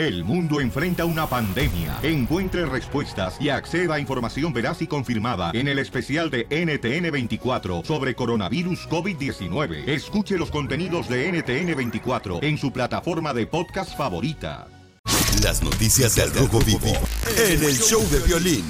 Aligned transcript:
El 0.00 0.24
mundo 0.24 0.62
enfrenta 0.62 1.04
una 1.04 1.26
pandemia. 1.26 1.98
Encuentre 2.02 2.64
respuestas 2.64 3.36
y 3.38 3.50
acceda 3.50 3.96
a 3.96 4.00
información 4.00 4.50
veraz 4.50 4.80
y 4.80 4.86
confirmada 4.86 5.50
en 5.52 5.68
el 5.68 5.78
especial 5.78 6.30
de 6.30 6.48
NTN24 6.48 7.84
sobre 7.84 8.14
coronavirus 8.14 8.88
COVID-19. 8.88 9.86
Escuche 9.86 10.38
los 10.38 10.50
contenidos 10.50 11.06
de 11.06 11.30
NTN24 11.30 12.42
en 12.42 12.56
su 12.56 12.72
plataforma 12.72 13.34
de 13.34 13.46
podcast 13.46 13.94
favorita. 13.94 14.68
Las 15.42 15.62
noticias 15.62 16.16
del 16.16 16.32
Rojo 16.32 16.60
Vivo 16.60 16.96
en 17.36 17.62
el 17.62 17.76
show 17.76 18.00
de 18.08 18.20
violín. 18.20 18.64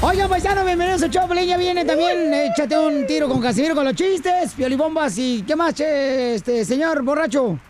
Oigan, 0.00 0.28
paisano, 0.28 0.64
bienvenidos 0.64 1.04
al 1.04 1.10
show. 1.10 1.32
Ya 1.46 1.56
viene 1.56 1.84
también. 1.84 2.34
Échate 2.34 2.76
un 2.76 3.06
tiro 3.06 3.28
con 3.28 3.40
Casimiro 3.40 3.76
con 3.76 3.84
los 3.84 3.94
chistes, 3.94 4.54
piolibombas 4.54 5.16
y 5.18 5.44
¿qué 5.46 5.54
más, 5.54 5.72
che, 5.74 6.34
este 6.34 6.64
señor 6.64 7.04
borracho? 7.04 7.60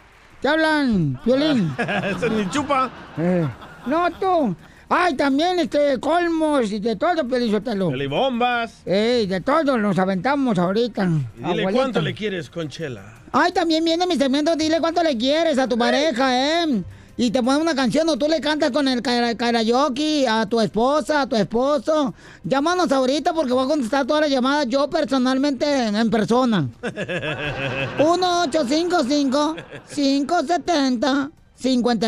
¿Te 0.41 0.49
hablan, 0.49 1.21
violín? 1.25 1.75
Ese 1.79 2.31
ni 2.31 2.49
chupa. 2.51 2.91
Eh, 3.19 3.47
no, 3.87 4.11
tú. 4.13 4.55
Ay, 4.89 5.15
también 5.17 5.59
este 5.59 5.99
colmos 6.01 6.73
y 6.73 6.79
de 6.79 6.97
todo, 6.97 7.27
Piolizotelo. 7.27 7.89
Piolibombas. 7.89 8.87
Ey, 8.87 9.27
de 9.27 9.41
todo 9.41 9.77
nos 9.77 9.99
aventamos 9.99 10.59
ahorita. 10.59 11.05
Y 11.05 11.09
dile 11.09 11.49
abuelita. 11.49 11.73
cuánto 11.73 12.01
le 12.01 12.15
quieres, 12.15 12.49
Conchela. 12.49 13.15
Ay, 13.33 13.53
también 13.53 13.85
viene 13.85 14.07
mi 14.07 14.17
segmento, 14.17 14.57
dile 14.57 14.81
cuánto 14.81 15.03
le 15.03 15.19
quieres 15.19 15.59
a 15.59 15.69
tu 15.69 15.77
pareja, 15.77 16.63
¿eh? 16.63 16.83
Y 17.21 17.33
te 17.33 17.43
ponen 17.43 17.63
una 17.63 17.75
canción 17.75 18.09
o 18.09 18.17
tú 18.17 18.29
le 18.29 18.41
cantas 18.41 18.71
con 18.71 18.87
el 18.87 19.03
kara- 19.03 19.35
karaoke 19.37 20.27
a 20.29 20.47
tu 20.47 20.61
esposa, 20.61 21.23
a 21.23 21.27
tu 21.29 21.35
esposo. 21.35 22.15
Llámanos 22.45 22.93
ahorita 22.93 23.33
porque 23.35 23.53
voy 23.53 23.65
a 23.65 23.69
contestar 23.69 24.07
todas 24.07 24.23
las 24.23 24.31
llamadas 24.31 24.69
yo 24.69 24.89
personalmente 24.89 25.67
en, 25.89 25.97
en 25.97 26.11
persona. 26.11 26.69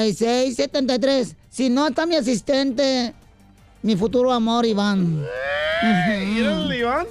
1-855-570-5673. 0.00 1.34
Si 1.48 1.68
no 1.68 1.88
está 1.88 2.06
mi 2.06 2.14
asistente, 2.16 3.12
mi 3.82 3.96
futuro 3.96 4.32
amor, 4.32 4.64
Iván. 4.66 5.24
¿Y 5.82 6.38
el 6.40 6.72
Iván? 6.72 7.06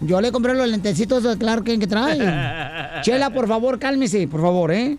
Yo 0.00 0.20
le 0.20 0.30
compré 0.30 0.52
los 0.54 0.68
lentecitos 0.68 1.22
de 1.22 1.38
Clark 1.38 1.64
Kent 1.64 1.80
que 1.80 1.86
trae. 1.86 2.18
Chela, 3.02 3.30
por 3.30 3.48
favor, 3.48 3.78
cálmese, 3.78 4.28
por 4.28 4.42
favor, 4.42 4.70
¿eh? 4.72 4.98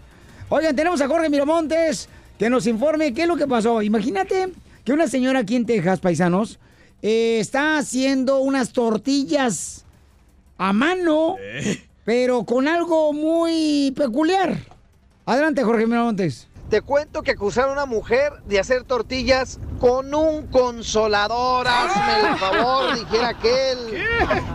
Oigan, 0.50 0.78
tenemos 0.78 1.02
a 1.02 1.10
Jorge 1.10 1.30
Miramontes 1.30 2.08
que 2.40 2.50
nos 2.50 2.68
informe 2.68 3.14
qué 3.14 3.24
es 3.24 3.28
lo 3.28 3.36
que 3.36 3.48
pasó. 3.48 3.82
Imagínate 3.82 4.54
que 4.86 4.94
una 4.94 5.08
señora 5.08 5.40
aquí 5.40 5.58
en 5.58 5.66
Texas, 5.66 6.00
paisanos, 6.00 6.58
eh, 7.02 7.40
está 7.42 7.78
haciendo 7.78 8.40
unas 8.40 8.72
tortillas 8.72 9.84
a 10.58 10.72
mano, 10.72 11.36
pero 12.06 12.46
con 12.46 12.70
algo 12.70 13.12
muy 13.12 13.94
peculiar. 13.98 14.58
Adelante, 15.26 15.64
Jorge 15.64 15.86
Miramontes. 15.86 16.48
Te 16.70 16.82
cuento 16.82 17.24
que 17.24 17.32
acusaron 17.32 17.72
a 17.72 17.84
una 17.84 17.86
mujer 17.86 18.32
de 18.48 18.60
hacer 18.60 18.84
tortillas 18.84 19.60
con 19.80 20.14
un 20.14 20.48
consolador. 20.48 21.68
Hazme 21.68 22.30
el 22.30 22.38
favor, 22.38 22.96
dijera 22.96 23.30
aquel. 23.30 24.06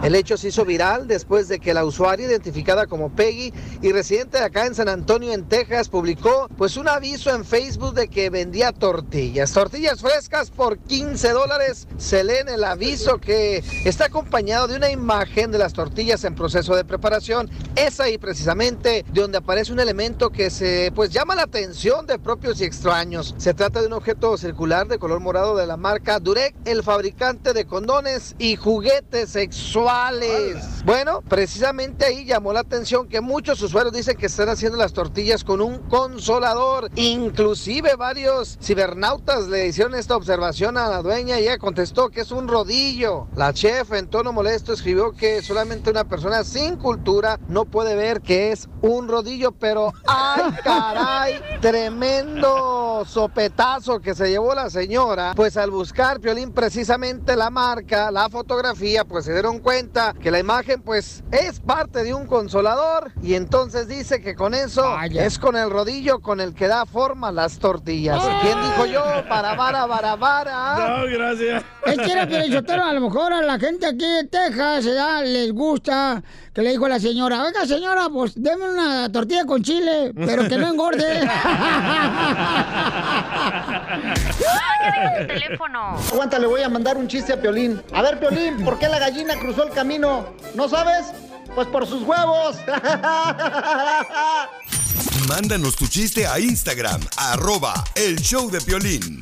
El 0.03 0.15
hecho 0.15 0.37
se 0.37 0.49
hizo 0.49 0.65
viral 0.65 1.07
después 1.07 1.49
de 1.49 1.61
que 1.61 1.75
la 1.75 1.85
usuaria, 1.85 2.27
identificada 2.27 2.87
como 2.87 3.11
Peggy 3.11 3.53
y 3.81 3.93
residente 3.93 4.39
de 4.39 4.45
acá 4.45 4.67
en 4.67 4.75
San 4.75 4.89
Antonio, 4.89 5.33
en 5.33 5.49
Texas, 5.49 5.89
publicó 5.89 6.49
pues 6.57 6.77
un 6.77 6.89
aviso 6.89 7.31
en 7.31 7.45
Facebook 7.45 7.95
de 7.95 8.09
que 8.09 8.31
vendía 8.31 8.73
tortillas. 8.73 9.53
Tortillas 9.53 10.01
frescas 10.01 10.51
por 10.51 10.79
15 10.79 11.31
dólares. 11.31 11.87
Se 11.99 12.25
lee 12.25 12.39
en 12.41 12.49
el 12.49 12.65
aviso 12.65 13.19
que 13.19 13.63
está 13.85 14.07
acompañado 14.07 14.69
de 14.69 14.77
una 14.77 14.91
imagen 14.91 15.51
de 15.51 15.59
las 15.59 15.73
tortillas 15.73 16.25
en 16.25 16.35
proceso 16.35 16.75
de 16.75 16.85
preparación. 16.85 17.51
Es 17.77 18.01
ahí 18.01 18.19
precisamente 18.19 19.05
de 19.13 19.21
donde 19.21 19.39
aparece 19.39 19.73
un 19.73 19.81
elemento 19.81 20.31
que 20.31 20.51
se 20.51 20.93
pues 20.95 21.11
llama 21.11 21.35
la 21.35 21.43
atención 21.43 22.07
de 22.07 22.19
propios 22.19 22.61
y 22.61 22.65
extraños. 22.65 23.35
Se 23.39 23.55
trata 23.55 23.81
de 23.81 23.87
un 23.87 23.93
objeto 23.93 24.37
circular 24.37 24.89
de 24.89 24.99
color 24.99 25.12
morado 25.21 25.57
de 25.57 25.67
la 25.67 25.77
marca 25.77 26.19
Durek, 26.19 26.55
el 26.65 26.83
fabricante 26.83 27.53
de 27.53 27.67
condones 27.67 28.35
y 28.39 28.57
juguetes 28.57 29.31
sexuales. 29.31 30.85
Bueno, 30.85 31.23
precisamente 31.29 32.05
ahí 32.05 32.25
llamó 32.25 32.53
la 32.53 32.61
atención 32.61 33.09
que 33.09 33.21
muchos 33.21 33.61
usuarios 33.63 33.93
dicen 33.93 34.17
que 34.17 34.27
están 34.27 34.49
haciendo 34.49 34.79
las 34.79 34.93
tortillas 34.93 35.45
con 35.45 35.61
un 35.61 35.79
consolador. 35.89 36.91
Inclusive 36.95 37.97
varios 37.97 38.59
cibernautas 38.63 39.49
le 39.49 39.67
hicieron 39.67 39.95
esta 39.95 40.17
observación 40.17 40.77
a 40.77 40.89
la 40.89 41.03
dueña 41.03 41.39
y 41.41 41.45
ella 41.45 41.59
contestó 41.59 42.11
que 42.11 42.23
es 42.23 42.31
un 42.31 42.49
rodillo. 42.49 43.27
La 43.37 43.53
chef 43.53 43.93
en 43.93 44.09
tono 44.09 44.33
molesto 44.33 44.73
escribió 44.73 45.13
que 45.13 45.43
solamente 45.43 45.91
una 45.91 46.05
persona 46.05 46.45
sin 46.45 46.77
cultura 46.77 47.39
no 47.49 47.65
puede 47.65 47.97
ver 47.97 48.21
que 48.21 48.53
es 48.53 48.69
un 48.81 49.09
rodillo, 49.09 49.53
pero 49.53 49.93
¡ay 50.07 50.43
caray! 50.65 51.41
Tremendo 51.61 53.05
sopetazo 53.07 54.01
que 54.01 54.15
se 54.15 54.31
llevó 54.31 54.55
la 54.55 54.71
señora. 54.71 55.02
Pues 55.35 55.57
al 55.57 55.73
buscar 55.73 56.21
Piolín 56.21 56.53
precisamente 56.53 57.35
la 57.35 57.51
marca, 57.51 58.13
la 58.13 58.29
fotografía, 58.29 59.05
pues 59.05 59.25
se 59.25 59.33
dieron 59.33 59.59
cuenta 59.59 60.15
que 60.15 60.31
la 60.31 60.39
imagen 60.39 60.81
pues 60.81 61.25
es 61.33 61.59
parte 61.59 62.05
de 62.05 62.15
un 62.15 62.27
consolador 62.27 63.11
y 63.21 63.35
entonces 63.35 63.89
dice 63.89 64.21
que 64.21 64.37
con 64.37 64.55
eso 64.55 64.97
es 65.11 65.41
con 65.41 65.57
el 65.57 65.71
rodillo 65.71 66.21
con 66.21 66.41
el 66.41 66.55
que 66.55 66.69
da 66.69 66.87
forma 66.87 67.29
a 67.29 67.33
las 67.33 67.59
tortillas. 67.59 68.23
¿Quién 68.43 68.63
dijo 68.63 68.87
yo? 68.87 69.03
Para, 69.29 69.57
para, 69.57 69.89
para, 69.89 70.17
para. 70.17 70.79
No, 70.79 71.05
gracias. 71.11 71.65
Es 71.85 71.99
que 71.99 72.13
era 72.13 72.29
Piolichotero, 72.29 72.85
a 72.85 72.93
lo 72.93 73.01
mejor 73.01 73.33
a 73.33 73.43
la 73.43 73.59
gente 73.59 73.87
aquí 73.87 74.07
de 74.07 74.23
Texas 74.25 74.85
ya 74.85 75.21
les 75.23 75.53
gusta 75.53 76.23
que 76.53 76.63
le 76.63 76.71
dijo 76.71 76.87
a 76.87 76.91
la 76.91 77.01
señora, 77.01 77.43
oiga 77.43 77.67
señora, 77.67 78.09
pues 78.13 78.35
deme 78.37 78.71
una 78.71 79.11
tortilla 79.11 79.47
con 79.47 79.63
chile, 79.63 80.13
pero 80.15 80.47
que 80.47 80.59
no 80.59 80.69
engorde. 80.69 81.03
teléfono. 85.27 85.97
Aguanta, 86.11 86.39
le 86.39 86.47
voy 86.47 86.63
a 86.63 86.69
mandar 86.69 86.97
un 86.97 87.09
chiste 87.09 87.33
a 87.33 87.41
Piolín. 87.41 87.83
A 87.93 88.03
ver, 88.03 88.19
Piolín, 88.19 88.65
¿por 88.65 88.79
qué 88.79 88.89
la 88.89 88.99
gallina 88.99 89.39
cruzó 89.39 89.65
el 89.65 89.71
camino? 89.71 90.27
¿No 90.55 90.69
sabes? 90.69 91.07
Pues 91.55 91.69
por 91.69 91.87
sus 91.87 92.03
huevos. 92.03 92.57
Mándanos 95.29 95.77
tu 95.77 95.87
chiste 95.87 96.27
a 96.27 96.39
Instagram, 96.39 97.01
arroba 97.17 97.73
el 97.95 98.17
show 98.21 98.51
de 98.51 98.61
Piolín. 98.61 99.21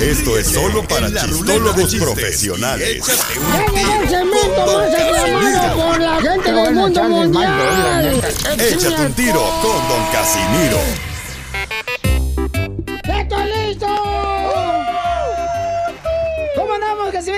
Esto 0.00 0.38
es 0.38 0.48
solo 0.48 0.82
para 0.86 1.08
chistólogos 1.08 1.94
profesionales. 1.96 3.02
Échate 3.06 3.38
un 3.38 3.52
¡Ya 3.52 3.66
llegó 3.66 4.02
el 4.02 4.08
segmento 4.08 4.66
más 4.66 4.94
aclamado 4.94 5.76
por 5.76 6.00
la 6.00 6.20
gente 6.20 6.52
del 6.52 6.74
mundo 6.74 7.02
mundial! 7.04 8.22
Échate 8.58 9.06
un 9.06 9.12
tiro 9.14 9.42
con 9.62 9.88
Don 9.88 10.04
Casimiro. 10.12 10.78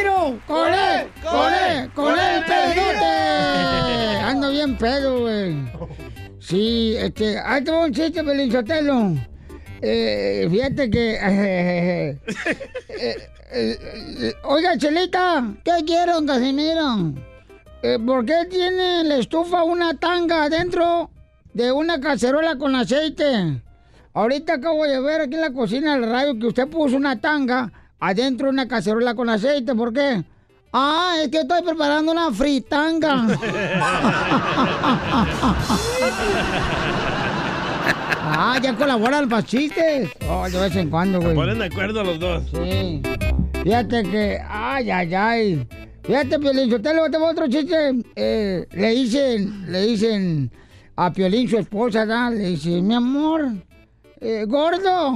Casimiro? 0.02 0.40
¡Con 0.46 0.74
él! 0.74 1.06
¡Con 1.22 1.52
él! 1.52 1.90
¡Con 1.94 2.18
él, 2.18 2.44
pedote! 2.46 4.16
Ando 4.24 4.50
bien 4.50 4.76
pedo, 4.76 5.20
güey. 5.20 5.56
Sí, 6.40 6.94
este... 6.96 7.38
Ahí 7.38 7.62
te 7.62 7.70
voy 7.70 7.88
un 7.88 7.94
chiste, 7.94 8.24
Pelinchotelo. 8.24 9.14
Eh, 9.80 10.46
fíjate 10.50 10.90
que... 10.90 11.14
eh, 11.22 12.18
eh, 12.88 13.16
eh, 13.52 14.34
oiga, 14.44 14.76
Chelita, 14.76 15.44
¿qué 15.64 15.84
quiere, 15.84 16.12
don 16.12 16.26
Casimiro? 16.26 17.12
Eh, 17.82 17.98
¿Por 18.04 18.24
qué 18.24 18.46
tiene 18.48 19.04
la 19.04 19.16
estufa 19.16 19.64
una 19.64 19.94
tanga 19.94 20.44
adentro 20.44 21.10
de 21.52 21.72
una 21.72 22.00
cacerola 22.00 22.56
con 22.56 22.74
aceite? 22.76 23.60
Ahorita 24.14 24.54
acabo 24.54 24.84
de 24.84 25.00
ver 25.00 25.22
aquí 25.22 25.34
en 25.34 25.40
la 25.40 25.52
cocina 25.52 25.94
del 25.94 26.08
radio 26.08 26.38
que 26.38 26.46
usted 26.46 26.68
puso 26.68 26.96
una 26.96 27.20
tanga 27.20 27.72
adentro 28.02 28.48
de 28.48 28.52
una 28.52 28.66
cacerola 28.66 29.14
con 29.14 29.30
aceite. 29.30 29.74
¿Por 29.74 29.92
qué? 29.92 30.24
Ah, 30.72 31.16
es 31.22 31.28
que 31.28 31.40
estoy 31.40 31.62
preparando 31.62 32.10
una 32.10 32.32
fritanga. 32.32 33.28
ah, 38.24 38.58
ya 38.60 38.74
colaboran 38.74 39.28
para 39.28 39.44
chistes. 39.44 40.10
Oh, 40.28 40.48
de 40.48 40.58
vez 40.58 40.74
en 40.74 40.90
cuando, 40.90 41.20
güey. 41.20 41.34
Ponen 41.34 41.60
de 41.60 41.66
acuerdo 41.66 42.02
los 42.02 42.18
dos. 42.18 42.42
Sí. 42.50 43.02
Fíjate 43.62 44.02
que, 44.02 44.42
ay, 44.48 44.90
ay, 44.90 45.14
ay. 45.14 45.68
Fíjate, 46.02 46.40
Piolín, 46.40 46.68
yo 46.68 46.82
te 46.82 46.92
lo 46.92 47.08
tengo 47.08 47.28
otro 47.28 47.46
chiste. 47.46 48.02
Eh, 48.16 48.66
le 48.72 48.90
dicen, 48.90 49.70
le 49.70 49.82
dicen 49.82 50.50
a 50.96 51.12
Piolín, 51.12 51.48
su 51.48 51.58
esposa, 51.58 52.04
¿da? 52.04 52.30
le 52.30 52.48
dice, 52.48 52.82
mi 52.82 52.94
amor, 52.94 53.52
eh, 54.20 54.44
gordo, 54.48 55.14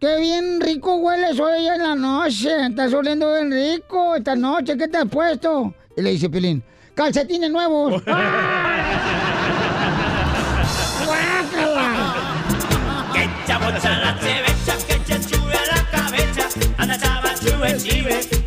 qué 0.00 0.20
bien 0.20 0.60
rico 0.60 0.96
hueles 0.96 1.38
hoy 1.40 1.66
en 1.66 1.82
la 1.82 1.94
noche. 1.94 2.66
Estás 2.66 2.92
oliendo 2.94 3.32
bien 3.32 3.50
rico 3.50 4.14
esta 4.16 4.34
noche. 4.34 4.76
¿Qué 4.76 4.88
te 4.88 4.98
has 4.98 5.08
puesto? 5.08 5.74
Y 5.96 6.02
le 6.02 6.10
dice 6.10 6.28
Piolín, 6.30 6.62
calcetines 6.94 7.50
nuevos. 7.50 8.02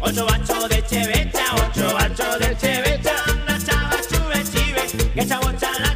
Ocho 0.04 0.26
bacho 0.26 0.68
de 0.68 0.84
chevecha, 0.88 1.44
ocho 1.56 1.94
bacho 1.94 2.38
de 2.40 2.58
chevecha. 2.58 3.12
Anda 3.28 3.58
chava 3.66 3.98
chube 4.10 4.44
chive, 4.44 5.14
que 5.14 5.26
chabocha 5.26 5.72
la 5.80 5.91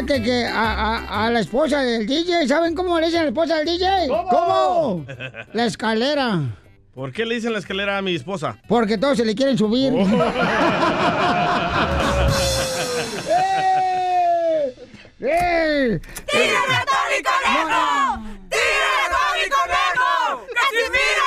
Fíjate 0.00 0.22
que 0.22 0.46
a, 0.46 0.72
a- 0.96 1.26
a 1.26 1.30
la 1.30 1.40
esposa 1.40 1.82
del 1.82 2.06
DJ, 2.06 2.48
¿saben 2.48 2.74
cómo 2.74 2.98
le 2.98 3.06
dicen 3.06 3.20
a 3.20 3.24
la 3.24 3.28
esposa 3.28 3.56
del 3.58 3.66
DJ? 3.66 4.08
¿Cómo? 4.08 5.04
La 5.52 5.66
escalera. 5.66 6.40
¿Por 6.94 7.12
qué 7.12 7.26
le 7.26 7.34
dicen 7.34 7.52
la 7.52 7.58
escalera 7.58 7.98
a 7.98 8.02
mi 8.02 8.14
esposa? 8.14 8.56
Porque 8.66 8.96
todos 8.96 9.18
se 9.18 9.26
le 9.26 9.34
quieren 9.34 9.58
subir. 9.58 9.92
Oh. 9.94 9.98
¡Eh! 13.28 14.74
¡Eh! 15.20 16.00
¡Tírame 16.30 16.74
a 16.76 16.84
Tony 16.86 17.20
Conejo! 17.28 18.24
¡Tírame 18.48 19.02
a 19.04 19.10
Tony 19.12 19.46
Conejo! 19.52 20.46
¡Casimiro 20.54 21.26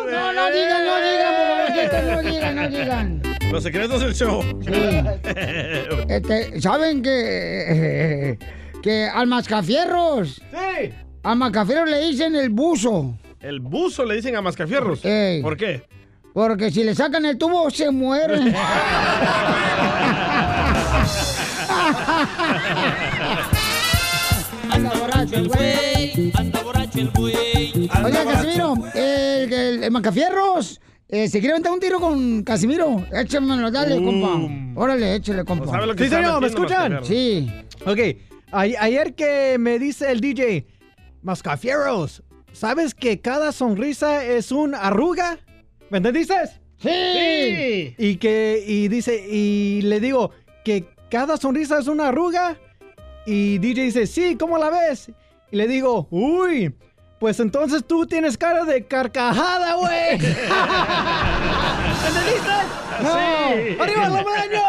un... 0.00 0.10
No, 0.10 0.32
no 0.32 0.50
digan, 0.50 0.82
no 0.84 0.96
digan, 1.00 1.32
por 1.36 1.46
favor, 1.46 2.04
no 2.04 2.22
digan, 2.28 2.54
no 2.56 2.68
digan. 2.68 3.23
Los 3.54 3.62
secretos 3.62 4.00
del 4.00 4.14
show. 4.16 4.42
Este, 6.08 6.60
¿saben 6.60 7.02
que, 7.02 8.36
que 8.82 9.04
al 9.06 9.28
mascafierros? 9.28 10.42
Sí. 10.50 10.90
Al 11.22 11.36
mascafierros 11.36 11.88
le 11.88 12.00
dicen 12.00 12.34
el 12.34 12.50
buzo. 12.50 13.16
El 13.38 13.60
buzo 13.60 14.04
le 14.04 14.16
dicen 14.16 14.34
a 14.34 14.42
mascafierros. 14.42 15.04
Ey. 15.04 15.40
¿Por 15.40 15.56
qué? 15.56 15.84
Porque 16.32 16.72
si 16.72 16.82
le 16.82 16.96
sacan 16.96 17.24
el 17.26 17.38
tubo, 17.38 17.70
se 17.70 17.92
mueren. 17.92 18.52
Anda 24.68 24.92
borracho 24.98 25.36
el 25.36 25.48
güey. 25.48 26.32
Anda 26.34 26.60
borracho 26.60 26.98
el 26.98 27.10
güey. 27.10 27.88
Oiga, 28.04 28.24
Casimiro, 28.24 28.74
el, 28.94 29.52
el, 29.52 29.84
el 29.84 29.90
Macafierros, 29.92 30.80
eh, 31.08 31.28
¿se 31.28 31.38
quiere 31.40 31.52
aventar 31.52 31.72
un 31.72 31.80
tiro 31.80 32.00
con 32.00 32.42
Casimiro? 32.42 33.04
Échamelo, 33.12 33.70
dale, 33.70 33.96
compa. 34.02 34.80
Órale, 34.80 35.14
échale, 35.16 35.44
compa. 35.44 35.66
No 35.66 35.70
sabe 35.72 35.86
lo 35.86 35.94
que 35.94 36.04
Sí, 36.04 36.10
señor, 36.10 36.40
¿me 36.40 36.46
escuchan? 36.48 37.04
Sí. 37.04 37.50
Ok, 37.86 37.98
a- 38.52 38.60
ayer 38.60 39.14
que 39.14 39.56
me 39.58 39.78
dice 39.78 40.10
el 40.10 40.20
DJ, 40.20 40.66
Mascafieros, 41.22 42.22
¿sabes 42.52 42.94
que 42.94 43.20
cada 43.20 43.52
sonrisa 43.52 44.24
es 44.24 44.52
un 44.52 44.74
arruga? 44.74 45.38
¿Me 45.90 45.98
entendiste? 45.98 46.34
Sí. 46.78 47.94
Y 47.98 48.16
que, 48.16 48.62
y 48.66 48.88
dice, 48.88 49.24
y 49.28 49.82
le 49.82 50.00
digo 50.00 50.30
que 50.64 50.86
cada 51.10 51.36
sonrisa 51.36 51.78
es 51.78 51.86
una 51.86 52.08
arruga. 52.08 52.58
Y 53.26 53.58
DJ 53.58 53.82
dice, 53.84 54.06
sí, 54.06 54.36
¿cómo 54.38 54.58
la 54.58 54.68
ves? 54.70 55.10
Y 55.50 55.56
le 55.56 55.66
digo, 55.66 56.08
uy, 56.10 56.74
pues 57.24 57.40
entonces 57.40 57.82
tú 57.86 58.06
tienes 58.06 58.36
cara 58.36 58.66
de 58.66 58.84
carcajada, 58.84 59.76
güey. 59.76 60.10
¿Entendiste? 62.06 62.50
No. 63.02 63.14
¡Arriba 63.82 64.10
los 64.10 64.22
baños! 64.22 64.62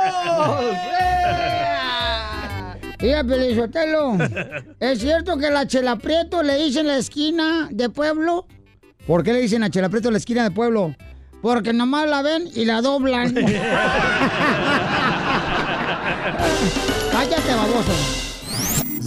Mira, 3.02 3.26
Pelizotelo, 3.26 4.18
¿es 4.80 5.02
cierto 5.02 5.38
que 5.38 5.52
la 5.52 5.68
Chela 5.68 5.98
Prieto 5.98 6.44
le 6.44 6.56
dicen 6.56 6.88
la 6.88 6.96
esquina 6.96 7.68
de 7.72 7.90
pueblo? 7.90 8.48
¿Por 9.06 9.24
qué 9.24 9.34
le 9.34 9.42
dicen 9.42 9.62
a 9.62 9.70
Chela 9.70 9.90
Prieto 9.90 10.10
la 10.10 10.18
esquina 10.18 10.46
de 10.46 10.52
pueblo? 10.52 10.96
Porque 11.42 11.74
nomás 11.74 12.08
la 12.08 12.22
ven 12.22 12.48
y 12.56 12.64
la 12.64 12.80
doblan. 12.80 13.34
Cállate, 17.12 17.54
baboso. 17.54 18.35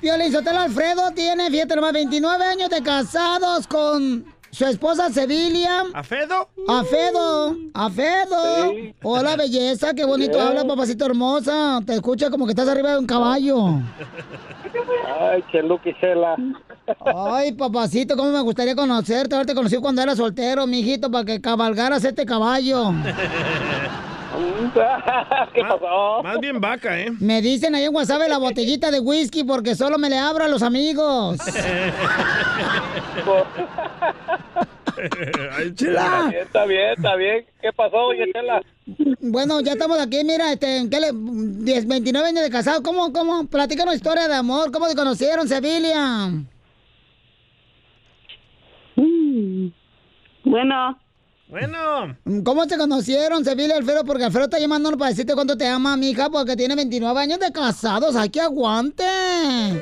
Violín 0.00 0.30
Sotelo 0.30 0.60
Alfredo 0.60 1.10
tiene, 1.12 1.50
fíjate 1.50 1.74
nomás, 1.74 1.92
29 1.92 2.44
años 2.44 2.70
de 2.70 2.82
casados 2.82 3.66
con 3.66 4.24
su 4.50 4.64
esposa 4.64 5.10
Sevilla. 5.10 5.82
¿A 5.92 6.02
Fedo? 6.04 6.48
A 6.68 6.84
Fedo, 6.84 7.56
a 7.74 7.90
Fedo. 7.90 8.72
Hola, 9.02 9.36
belleza, 9.36 9.94
qué 9.94 10.04
bonito 10.04 10.40
habla, 10.40 10.64
papacito 10.64 11.04
hermosa. 11.04 11.80
Te 11.84 11.94
escucha 11.94 12.30
como 12.30 12.46
que 12.46 12.52
estás 12.52 12.68
arriba 12.68 12.92
de 12.92 12.98
un 12.98 13.06
caballo. 13.06 13.80
Ay, 15.20 15.42
qué 15.50 15.96
Chela. 16.00 16.36
Ay, 17.04 17.52
papacito, 17.52 18.16
cómo 18.16 18.30
me 18.30 18.40
gustaría 18.40 18.76
conocerte, 18.76 19.34
haberte 19.34 19.54
conocido 19.54 19.82
cuando 19.82 20.00
era 20.00 20.14
soltero, 20.14 20.66
mijito, 20.66 21.10
para 21.10 21.24
que 21.24 21.40
cabalgaras 21.40 22.04
este 22.04 22.24
caballo. 22.24 22.92
¿Qué 25.54 25.62
pasó? 25.62 26.22
Más 26.22 26.38
bien 26.40 26.60
vaca, 26.60 26.98
¿eh? 27.00 27.10
Me 27.20 27.42
dicen 27.42 27.74
ahí 27.74 27.84
en 27.84 27.94
WhatsApp 27.94 28.22
la 28.28 28.38
botellita 28.38 28.90
de 28.90 29.00
whisky 29.00 29.44
porque 29.44 29.74
solo 29.74 29.98
me 29.98 30.08
le 30.08 30.18
abro 30.18 30.44
a 30.44 30.48
los 30.48 30.62
amigos. 30.62 31.38
Ay, 35.56 35.74
Chela. 35.74 36.32
Está 36.34 36.64
bien, 36.66 36.90
está 36.96 37.14
bien. 37.16 37.46
¿Qué 37.60 37.72
pasó, 37.72 38.10
Chela? 38.32 38.62
Bueno, 39.20 39.60
ya 39.60 39.72
estamos 39.72 40.00
aquí, 40.00 40.24
mira, 40.24 40.52
este, 40.52 40.78
¿en 40.78 40.90
qué 40.90 40.98
le, 41.00 41.10
10, 41.12 41.86
29 41.86 42.28
años 42.28 42.42
de 42.42 42.50
casado, 42.50 42.82
¿cómo, 42.82 43.12
cómo? 43.12 43.46
Platícanos 43.46 43.94
historia 43.94 44.26
de 44.28 44.34
amor, 44.34 44.72
¿cómo 44.72 44.86
se 44.86 44.96
conocieron, 44.96 45.46
Sevilla? 45.46 46.30
Bueno. 50.44 50.98
Bueno. 51.48 52.16
¿Cómo 52.44 52.64
se 52.66 52.76
conocieron, 52.76 53.44
Sevilla 53.44 53.74
y 53.74 53.78
Alfredo? 53.78 54.04
Porque 54.04 54.24
Alfredo 54.24 54.44
está 54.44 54.58
llamándonos 54.58 54.98
para 54.98 55.10
decirte 55.10 55.34
cuánto 55.34 55.56
te 55.56 55.66
ama, 55.66 55.96
mija, 55.96 56.28
porque 56.28 56.56
tiene 56.56 56.74
29 56.74 57.18
años 57.20 57.38
de 57.40 57.50
casados, 57.52 58.14
¡ay, 58.16 58.28
que 58.28 58.40
aguante! 58.40 59.04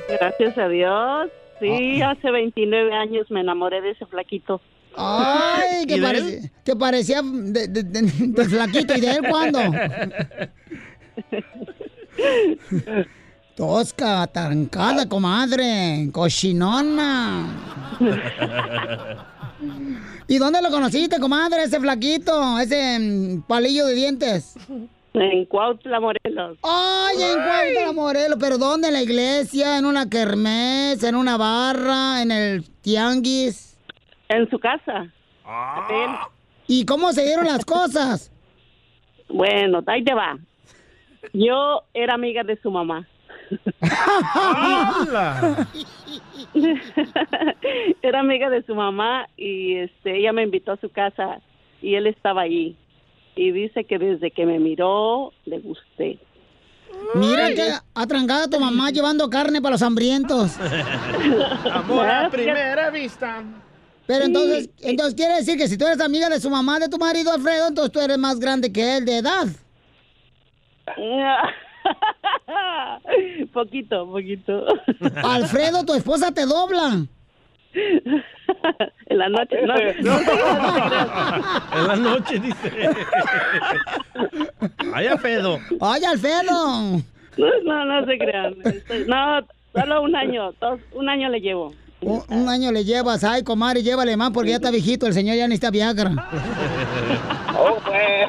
Gracias 0.08 0.56
a 0.58 0.68
Dios. 0.68 1.28
Sí, 1.58 2.00
hace 2.02 2.30
29 2.30 2.94
años 2.94 3.26
me 3.30 3.40
enamoré 3.40 3.80
de 3.80 3.90
ese 3.90 4.06
flaquito. 4.06 4.60
Ay, 4.96 5.78
¿Y 5.82 5.86
que, 5.86 5.94
de 5.96 6.02
parece- 6.02 6.52
que 6.64 6.76
parecía 6.76 7.20
de, 7.22 7.66
de- 7.68 7.82
de- 7.82 8.02
de 8.02 8.44
flaquito. 8.44 8.94
¿Y 8.96 9.00
de 9.00 9.10
él 9.10 9.20
cuándo? 9.28 9.58
Tosca, 13.56 14.22
atancada, 14.22 15.08
comadre. 15.08 16.10
Cochinona. 16.12 17.46
¿Y 20.28 20.38
dónde 20.38 20.60
lo 20.60 20.70
conociste, 20.70 21.20
comadre, 21.20 21.62
ese 21.62 21.78
flaquito? 21.78 22.58
Ese 22.58 22.98
mm, 22.98 23.42
palillo 23.42 23.86
de 23.86 23.94
dientes. 23.94 24.56
En 25.14 25.44
Cuautla, 25.46 26.00
Morelos. 26.00 26.58
Ay, 26.62 27.22
en 27.22 27.34
Cuautla, 27.34 27.92
Morelos. 27.92 28.38
¿Pero 28.40 28.58
dónde? 28.58 28.88
¿En 28.88 28.94
la 28.94 29.02
iglesia? 29.02 29.78
¿En 29.78 29.86
una 29.86 30.10
kermés? 30.10 31.02
¿En 31.04 31.14
una 31.14 31.36
barra? 31.36 32.22
¿En 32.22 32.32
el 32.32 32.64
tianguis? 32.82 33.78
En 34.28 34.50
su 34.50 34.58
casa. 34.58 35.12
¿Y 36.66 36.84
cómo 36.84 37.12
se 37.12 37.24
dieron 37.24 37.46
las 37.46 37.64
cosas? 37.64 38.32
Bueno, 39.28 39.80
ahí 39.86 40.02
te 40.02 40.12
va. 40.12 40.36
Yo 41.32 41.84
era 41.94 42.14
amiga 42.14 42.42
de 42.42 42.60
su 42.60 42.70
mamá. 42.70 43.06
era 48.02 48.20
amiga 48.20 48.50
de 48.50 48.62
su 48.62 48.74
mamá 48.74 49.28
y 49.36 49.76
este 49.76 50.18
ella 50.18 50.32
me 50.32 50.42
invitó 50.42 50.72
a 50.72 50.76
su 50.76 50.90
casa 50.90 51.40
y 51.82 51.94
él 51.94 52.06
estaba 52.06 52.42
allí. 52.42 52.76
Y 53.34 53.50
dice 53.50 53.84
que 53.84 53.98
desde 53.98 54.30
que 54.30 54.46
me 54.46 54.58
miró 54.58 55.32
le 55.44 55.58
gusté. 55.58 56.18
Mira 57.14 57.48
que 57.50 57.72
atrancada 57.94 58.48
tu 58.48 58.58
mamá 58.58 58.90
llevando 58.92 59.28
carne 59.28 59.60
para 59.60 59.72
los 59.74 59.82
hambrientos. 59.82 60.58
Amor 61.72 62.08
a 62.08 62.30
primera 62.30 62.90
vista. 62.90 63.44
Pero 64.06 64.24
entonces, 64.24 64.70
entonces 64.82 65.14
quiere 65.14 65.34
decir 65.34 65.58
que 65.58 65.66
si 65.66 65.76
tú 65.76 65.84
eres 65.84 66.00
amiga 66.00 66.28
de 66.28 66.40
su 66.40 66.48
mamá, 66.48 66.78
de 66.78 66.88
tu 66.88 66.96
marido 66.96 67.32
Alfredo, 67.32 67.68
entonces 67.68 67.92
tú 67.92 68.00
eres 68.00 68.18
más 68.18 68.38
grande 68.38 68.72
que 68.72 68.98
él 68.98 69.04
de 69.04 69.18
edad. 69.18 69.46
poquito, 73.52 74.06
poquito. 74.06 74.64
Alfredo, 75.24 75.84
tu 75.84 75.94
esposa 75.94 76.32
te 76.32 76.46
dobla. 76.46 77.04
En 79.08 79.18
la 79.18 79.28
noche, 79.28 79.56
no, 79.62 79.74
no, 79.74 79.82
En 81.78 81.86
la 81.88 81.96
noche, 81.96 82.38
dice. 82.38 82.72
Ay, 84.94 85.06
a 85.06 85.16
Fedo. 85.16 85.58
Ay, 85.80 86.04
Alfredo. 86.04 87.02
no, 87.36 87.84
no 87.84 88.06
se 88.06 88.18
crean. 88.18 88.54
Estoy- 88.64 89.04
No, 89.06 89.40
solo 89.74 90.02
un 90.02 90.16
año, 90.16 90.52
dos, 90.60 90.80
un 90.92 91.08
año 91.08 91.28
le 91.28 91.40
llevo. 91.40 91.74
Un, 92.00 92.22
un 92.28 92.48
año 92.48 92.72
le 92.72 92.84
llevas, 92.84 93.24
ay, 93.24 93.42
comadre, 93.42 93.82
llévale 93.82 94.16
más 94.16 94.30
porque 94.30 94.50
ya 94.50 94.56
está 94.56 94.70
viejito, 94.70 95.06
el 95.06 95.12
señor 95.14 95.36
ya 95.36 95.46
necesita 95.48 95.70
Viagra. 95.70 96.12
Oh, 97.58 97.78
pues. 97.84 98.28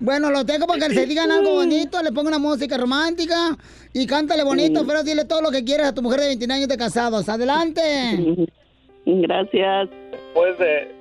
Bueno, 0.00 0.30
lo 0.30 0.46
tengo 0.46 0.66
para 0.66 0.88
que 0.88 0.94
se 0.94 1.06
digan 1.06 1.30
algo 1.30 1.52
bonito, 1.56 2.02
le 2.02 2.10
ponga 2.10 2.28
una 2.28 2.38
música 2.38 2.78
romántica 2.78 3.56
y 3.92 4.06
cántale 4.06 4.42
bonito, 4.42 4.84
pero 4.86 5.02
dile 5.02 5.26
todo 5.26 5.42
lo 5.42 5.50
que 5.50 5.62
quieras 5.62 5.88
a 5.88 5.94
tu 5.94 6.02
mujer 6.02 6.20
de 6.20 6.26
29 6.28 6.58
años 6.58 6.68
de 6.68 6.76
casados. 6.78 7.28
Adelante. 7.28 7.82
Gracias. 9.06 9.90
Después 10.10 10.58
de, 10.58 10.94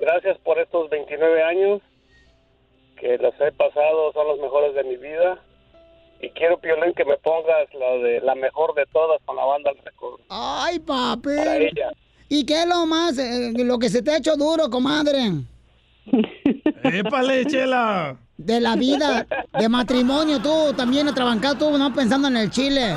gracias 0.00 0.36
por 0.38 0.58
estos 0.58 0.90
29 0.90 1.42
años 1.42 1.80
que 2.98 3.18
los 3.18 3.34
he 3.40 3.52
pasado, 3.52 4.12
son 4.12 4.26
los 4.26 4.40
mejores 4.40 4.74
de 4.74 4.84
mi 4.84 4.96
vida. 4.96 5.38
Y 6.20 6.30
quiero, 6.30 6.58
Piolín, 6.58 6.94
que 6.94 7.04
me 7.04 7.16
pongas 7.18 7.72
la 7.74 7.90
de 7.98 8.20
la 8.20 8.34
mejor 8.34 8.74
de 8.74 8.86
todas 8.92 9.20
con 9.24 9.36
la 9.36 9.44
banda 9.44 9.72
del 9.72 9.84
Recodo. 9.84 10.18
Ay, 10.28 10.78
papi. 10.78 11.36
Para 11.36 11.56
ella. 11.56 11.92
¿Y 12.28 12.46
qué 12.46 12.62
es 12.62 12.66
lo 12.66 12.86
más, 12.86 13.18
eh, 13.18 13.52
lo 13.56 13.78
que 13.78 13.88
se 13.88 14.02
te 14.02 14.12
ha 14.12 14.16
hecho 14.16 14.36
duro, 14.36 14.70
comadre? 14.70 15.18
¡Épale, 16.84 17.46
chela! 17.46 18.16
De 18.36 18.60
la 18.60 18.74
vida, 18.74 19.26
de 19.58 19.68
matrimonio, 19.68 20.40
tú 20.40 20.72
también 20.76 21.08
atrabancado, 21.08 21.54
tú 21.70 21.78
no 21.78 21.92
pensando 21.94 22.26
en 22.28 22.36
el 22.38 22.50
chile. 22.50 22.96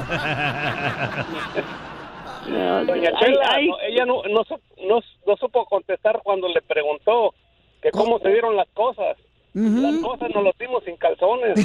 Doña 2.48 3.12
Chela, 3.20 3.58
no, 3.68 3.80
ella 3.88 4.06
no, 4.06 4.22
no, 4.24 4.44
su- 4.44 4.60
no, 4.88 5.00
no 5.28 5.38
supo 5.38 5.66
contestar 5.66 6.22
cuando 6.24 6.48
le 6.48 6.62
preguntó 6.62 7.34
que 7.82 7.92
cómo 7.92 8.20
se 8.20 8.30
dieron 8.30 8.56
las 8.56 8.68
cosas. 8.74 9.18
Las 9.56 9.96
cosas 10.02 10.30
nos 10.36 10.44
las 10.44 10.58
dimos 10.60 10.84
sin 10.84 10.98
calzones. 10.98 11.56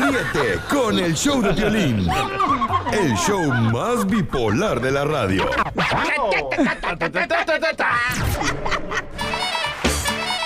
Ríete 0.00 0.58
con 0.70 0.98
el 0.98 1.14
show 1.14 1.42
de 1.42 1.52
violín. 1.52 2.08
El 2.92 3.14
show 3.16 3.42
más 3.42 4.06
bipolar 4.06 4.80
de 4.80 4.90
la 4.90 5.04
radio. 5.04 5.44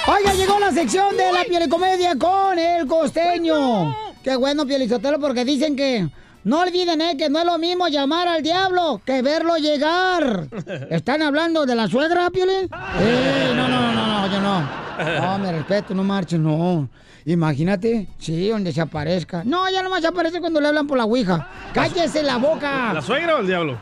Oiga, 0.08 0.34
llegó 0.34 0.58
la 0.58 0.72
sección 0.72 1.16
de 1.16 1.32
la 1.32 1.44
pielicomedia 1.44 2.16
con 2.18 2.58
el 2.58 2.88
costeño. 2.88 3.96
Qué 4.24 4.34
bueno, 4.34 4.66
Pielizotelo, 4.66 5.20
porque 5.20 5.44
dicen 5.44 5.76
que 5.76 6.08
no 6.44 6.60
olviden, 6.60 7.00
eh, 7.00 7.16
que 7.16 7.28
no 7.28 7.40
es 7.40 7.44
lo 7.44 7.58
mismo 7.58 7.88
llamar 7.88 8.28
al 8.28 8.42
diablo 8.42 9.00
que 9.04 9.22
verlo 9.22 9.56
llegar. 9.56 10.48
¿Están 10.90 11.22
hablando 11.22 11.66
de 11.66 11.74
la 11.74 11.86
suegra, 11.86 12.30
Piolín? 12.30 12.68
Eh, 12.98 13.52
no, 13.54 13.68
no, 13.68 13.80
no, 13.80 13.92
no, 13.92 14.06
no, 14.06 14.32
yo 14.32 14.40
no. 14.40 15.20
No, 15.20 15.38
me 15.38 15.52
respeto, 15.52 15.94
no 15.94 16.04
marchen, 16.04 16.42
no. 16.42 16.88
Imagínate, 17.24 18.08
sí, 18.18 18.48
donde 18.48 18.72
se 18.72 18.80
aparezca. 18.80 19.42
No, 19.44 19.68
ya 19.70 19.82
nomás 19.82 20.00
se 20.00 20.08
aparece 20.08 20.40
cuando 20.40 20.60
le 20.60 20.68
hablan 20.68 20.86
por 20.86 20.96
la 20.98 21.04
ouija. 21.04 21.48
¡Cállese 21.72 22.22
la 22.22 22.36
boca! 22.38 22.94
¿La 22.94 23.02
suegra 23.02 23.36
o 23.36 23.40
el 23.40 23.46
diablo? 23.46 23.78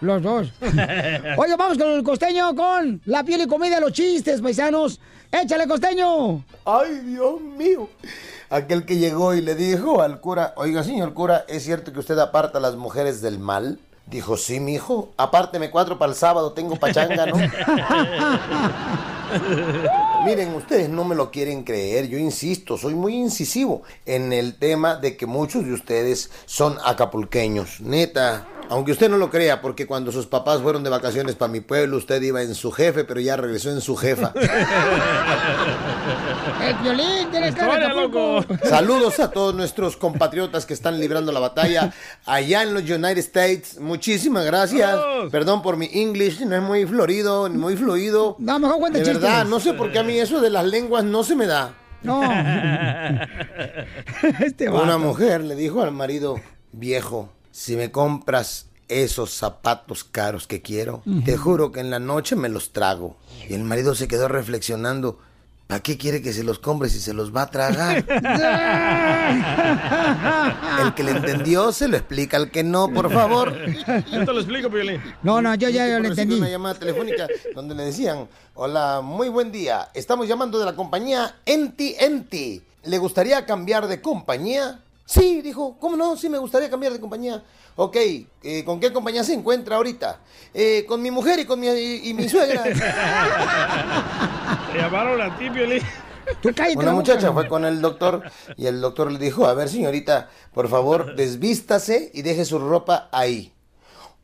Los 0.00 0.22
dos. 0.22 0.52
Oye, 1.36 1.56
vamos 1.56 1.76
con 1.76 1.88
el 1.90 2.02
costeño 2.04 2.54
con 2.54 3.00
la 3.06 3.24
piel 3.24 3.42
y 3.42 3.46
comida, 3.46 3.80
los 3.80 3.92
chistes, 3.92 4.40
paisanos. 4.40 5.00
¡Échale, 5.30 5.66
costeño! 5.66 6.44
Ay, 6.64 7.00
Dios 7.04 7.40
mío. 7.40 7.88
Aquel 8.50 8.86
que 8.86 8.96
llegó 8.96 9.34
y 9.34 9.42
le 9.42 9.54
dijo 9.54 10.00
al 10.00 10.20
cura, 10.20 10.54
oiga, 10.56 10.82
señor 10.82 11.12
cura, 11.12 11.44
¿es 11.48 11.64
cierto 11.64 11.92
que 11.92 12.00
usted 12.00 12.18
aparta 12.18 12.56
a 12.58 12.62
las 12.62 12.76
mujeres 12.76 13.20
del 13.20 13.38
mal? 13.38 13.78
Dijo, 14.06 14.38
sí, 14.38 14.58
mi 14.58 14.74
hijo, 14.74 15.12
apárteme 15.18 15.70
cuatro 15.70 15.98
para 15.98 16.12
el 16.12 16.16
sábado, 16.16 16.52
tengo 16.52 16.76
pachanga, 16.76 17.26
¿no? 17.26 17.36
Miren, 20.24 20.54
ustedes 20.54 20.88
no 20.88 21.04
me 21.04 21.14
lo 21.14 21.30
quieren 21.30 21.62
creer, 21.62 22.08
yo 22.08 22.16
insisto, 22.16 22.78
soy 22.78 22.94
muy 22.94 23.16
incisivo 23.16 23.82
en 24.06 24.32
el 24.32 24.58
tema 24.58 24.96
de 24.96 25.18
que 25.18 25.26
muchos 25.26 25.66
de 25.66 25.74
ustedes 25.74 26.30
son 26.46 26.78
acapulqueños, 26.82 27.82
neta. 27.82 28.46
Aunque 28.70 28.92
usted 28.92 29.08
no 29.08 29.16
lo 29.16 29.30
crea, 29.30 29.60
porque 29.62 29.86
cuando 29.86 30.12
sus 30.12 30.26
papás 30.26 30.60
fueron 30.60 30.82
de 30.84 30.90
vacaciones 30.90 31.34
para 31.36 31.50
mi 31.50 31.60
pueblo, 31.60 31.96
usted 31.96 32.20
iba 32.22 32.42
en 32.42 32.54
su 32.54 32.70
jefe, 32.70 33.04
pero 33.04 33.18
ya 33.20 33.36
regresó 33.36 33.70
en 33.70 33.80
su 33.80 33.96
jefa. 33.96 34.32
¡El 36.62 36.74
violín! 36.82 37.30
¡Tienes 37.30 37.54
cara 37.54 37.78
de 37.78 37.86
Historia, 37.86 38.08
Acapulco! 38.08 38.44
Saludos 38.68 39.20
a 39.20 39.30
todos 39.30 39.54
nuestros 39.54 39.96
compatriotas 39.96 40.66
que 40.66 40.74
están 40.74 41.00
librando 41.00 41.32
la 41.32 41.40
batalla 41.40 41.92
allá 42.26 42.62
en 42.62 42.74
los 42.74 42.82
United 42.82 43.18
States. 43.18 43.78
Muchísimas 43.80 44.44
gracias. 44.44 44.98
Perdón 45.30 45.62
por 45.62 45.76
mi 45.76 45.88
English, 45.92 46.40
no 46.44 46.56
es 46.56 46.62
muy 46.62 46.84
florido, 46.84 47.48
ni 47.48 47.56
muy 47.56 47.76
fluido. 47.76 48.36
No, 48.38 48.58
mejor 48.58 48.78
cuenta 48.80 48.98
De 48.98 49.04
chistes. 49.04 49.22
verdad, 49.22 49.44
no 49.46 49.60
sé 49.60 49.72
por 49.72 49.90
qué 49.92 50.00
a 50.00 50.02
mí 50.02 50.18
eso 50.18 50.40
de 50.40 50.50
las 50.50 50.66
lenguas 50.66 51.04
no 51.04 51.24
se 51.24 51.36
me 51.36 51.46
da. 51.46 51.72
No. 52.02 52.22
este. 54.44 54.68
Una 54.68 54.98
mujer 54.98 55.42
le 55.42 55.54
dijo 55.54 55.82
al 55.82 55.92
marido, 55.92 56.38
viejo, 56.72 57.30
si 57.50 57.76
me 57.76 57.90
compras 57.90 58.66
esos 58.88 59.32
zapatos 59.34 60.04
caros 60.04 60.46
que 60.46 60.62
quiero, 60.62 61.02
te 61.24 61.36
juro 61.36 61.72
que 61.72 61.80
en 61.80 61.90
la 61.90 61.98
noche 61.98 62.36
me 62.36 62.48
los 62.48 62.72
trago. 62.72 63.16
Y 63.48 63.54
el 63.54 63.64
marido 63.64 63.94
se 63.94 64.08
quedó 64.08 64.28
reflexionando, 64.28 65.18
¿para 65.66 65.82
qué 65.82 65.98
quiere 65.98 66.22
que 66.22 66.32
se 66.32 66.42
los 66.42 66.58
compre 66.58 66.88
si 66.88 66.98
se 66.98 67.12
los 67.12 67.34
va 67.34 67.42
a 67.42 67.50
tragar? 67.50 67.98
El 70.82 70.94
que 70.94 71.02
le 71.02 71.10
entendió 71.12 71.72
se 71.72 71.88
lo 71.88 71.96
explica 71.98 72.36
al 72.38 72.50
que 72.50 72.64
no, 72.64 72.88
por 72.88 73.12
favor. 73.12 73.54
Yo 74.10 74.24
te 74.24 74.32
lo 74.32 74.40
explico, 74.40 74.70
Piolín. 74.70 75.00
No, 75.22 75.42
no, 75.42 75.54
yo 75.54 75.68
ya 75.68 75.86
Yo 75.88 75.98
lo 76.00 76.08
entendí. 76.08 76.36
una 76.36 76.48
llamada 76.48 76.74
telefónica 76.78 77.26
donde 77.54 77.74
le 77.74 77.84
decían, 77.84 78.26
hola, 78.54 79.00
muy 79.02 79.28
buen 79.28 79.52
día, 79.52 79.88
estamos 79.94 80.26
llamando 80.28 80.58
de 80.58 80.64
la 80.64 80.74
compañía 80.74 81.36
Enti 81.44 81.94
Enti. 81.98 82.62
¿Le 82.84 82.98
gustaría 82.98 83.44
cambiar 83.44 83.86
de 83.86 84.00
compañía? 84.00 84.80
Sí, 85.08 85.40
dijo, 85.40 85.78
¿cómo 85.80 85.96
no? 85.96 86.18
Sí, 86.18 86.28
me 86.28 86.36
gustaría 86.36 86.68
cambiar 86.68 86.92
de 86.92 87.00
compañía. 87.00 87.42
Ok, 87.76 87.96
eh, 88.42 88.62
¿con 88.62 88.78
qué 88.78 88.92
compañía 88.92 89.24
se 89.24 89.32
encuentra 89.32 89.76
ahorita? 89.76 90.20
"Eh, 90.52 90.84
con 90.86 91.00
mi 91.00 91.10
mujer 91.10 91.38
y 91.38 91.46
con 91.46 91.58
mi, 91.58 91.66
y, 91.68 92.10
y 92.10 92.14
mi 92.14 92.28
suegra. 92.28 92.62
Te 94.72 94.78
llamaron 94.78 95.18
a 95.22 95.34
ti, 95.38 95.48
Piolín. 95.48 95.82
Tú 96.42 96.50
cállate 96.54 96.76
Una 96.78 96.92
muchacha 96.92 97.32
fue 97.32 97.48
con 97.48 97.64
el 97.64 97.80
doctor 97.80 98.22
y 98.58 98.66
el 98.66 98.82
doctor 98.82 99.10
le 99.10 99.18
dijo, 99.18 99.46
a 99.46 99.54
ver 99.54 99.70
señorita, 99.70 100.28
por 100.52 100.68
favor, 100.68 101.16
desvístase 101.16 102.10
y 102.12 102.20
deje 102.20 102.44
su 102.44 102.58
ropa 102.58 103.08
ahí. 103.10 103.54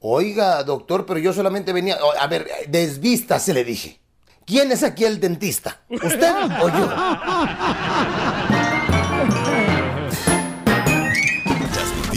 Oiga, 0.00 0.62
doctor, 0.64 1.07
pero 1.07 1.19
yo 1.19 1.33
solamente 1.33 1.73
venía... 1.73 1.97
A 2.21 2.26
ver, 2.26 2.47
desvístase, 2.69 3.55
le 3.55 3.64
dije. 3.64 4.00
¿Quién 4.45 4.71
es 4.71 4.83
aquí 4.83 5.07
el 5.07 5.19
dentista? 5.19 5.81
¿Usted 5.88 6.31
o 6.61 6.69
yo? 6.69 6.93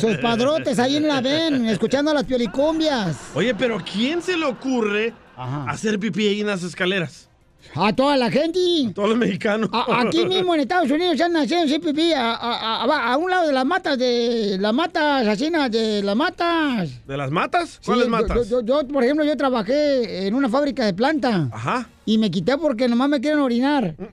sus 0.00 0.16
padrotes 0.18 0.78
ahí 0.78 0.96
en 0.96 1.08
la 1.08 1.20
ven, 1.20 1.66
escuchando 1.66 2.12
las 2.12 2.24
piolicumbias. 2.24 3.16
Oye, 3.34 3.54
pero 3.54 3.78
¿quién 3.80 4.22
se 4.22 4.36
le 4.36 4.44
ocurre 4.44 5.12
hacer 5.36 5.98
pipí 5.98 6.28
ahí 6.28 6.40
en 6.40 6.46
las 6.46 6.62
escaleras? 6.62 7.28
A 7.74 7.92
toda 7.94 8.16
la 8.16 8.30
gente. 8.30 8.58
A 8.88 8.92
todos 8.94 9.10
los 9.10 9.18
mexicanos. 9.18 9.68
A- 9.72 10.00
aquí 10.02 10.24
mismo 10.26 10.54
en 10.54 10.60
Estados 10.62 10.90
Unidos 10.90 11.16
se 11.16 11.24
haciendo 11.24 11.68
sí, 11.68 11.78
pipí 11.78 12.12
a, 12.12 12.32
a- 12.34 12.84
a- 12.84 13.12
a 13.12 13.16
un 13.16 13.30
lado 13.30 13.46
de 13.46 13.52
las 13.52 13.64
matas, 13.64 13.98
de 13.98 14.56
las 14.60 14.74
matas, 14.74 15.26
asesinas, 15.26 15.70
de 15.70 16.02
las 16.02 16.16
matas. 16.16 17.06
¿De 17.06 17.16
las 17.16 17.30
matas? 17.30 17.80
¿Cuáles 17.84 18.08
matas? 18.08 18.48
Yo, 18.48 18.60
yo, 18.62 18.86
por 18.88 19.04
ejemplo, 19.04 19.24
yo 19.24 19.36
trabajé 19.36 20.26
en 20.26 20.34
una 20.34 20.48
fábrica 20.48 20.84
de 20.84 20.94
planta. 20.94 21.48
Ajá. 21.52 21.88
Y 22.04 22.18
me 22.18 22.30
quité 22.30 22.58
porque 22.58 22.88
nomás 22.88 23.08
me 23.08 23.20
quieren 23.20 23.38
orinar. 23.40 23.94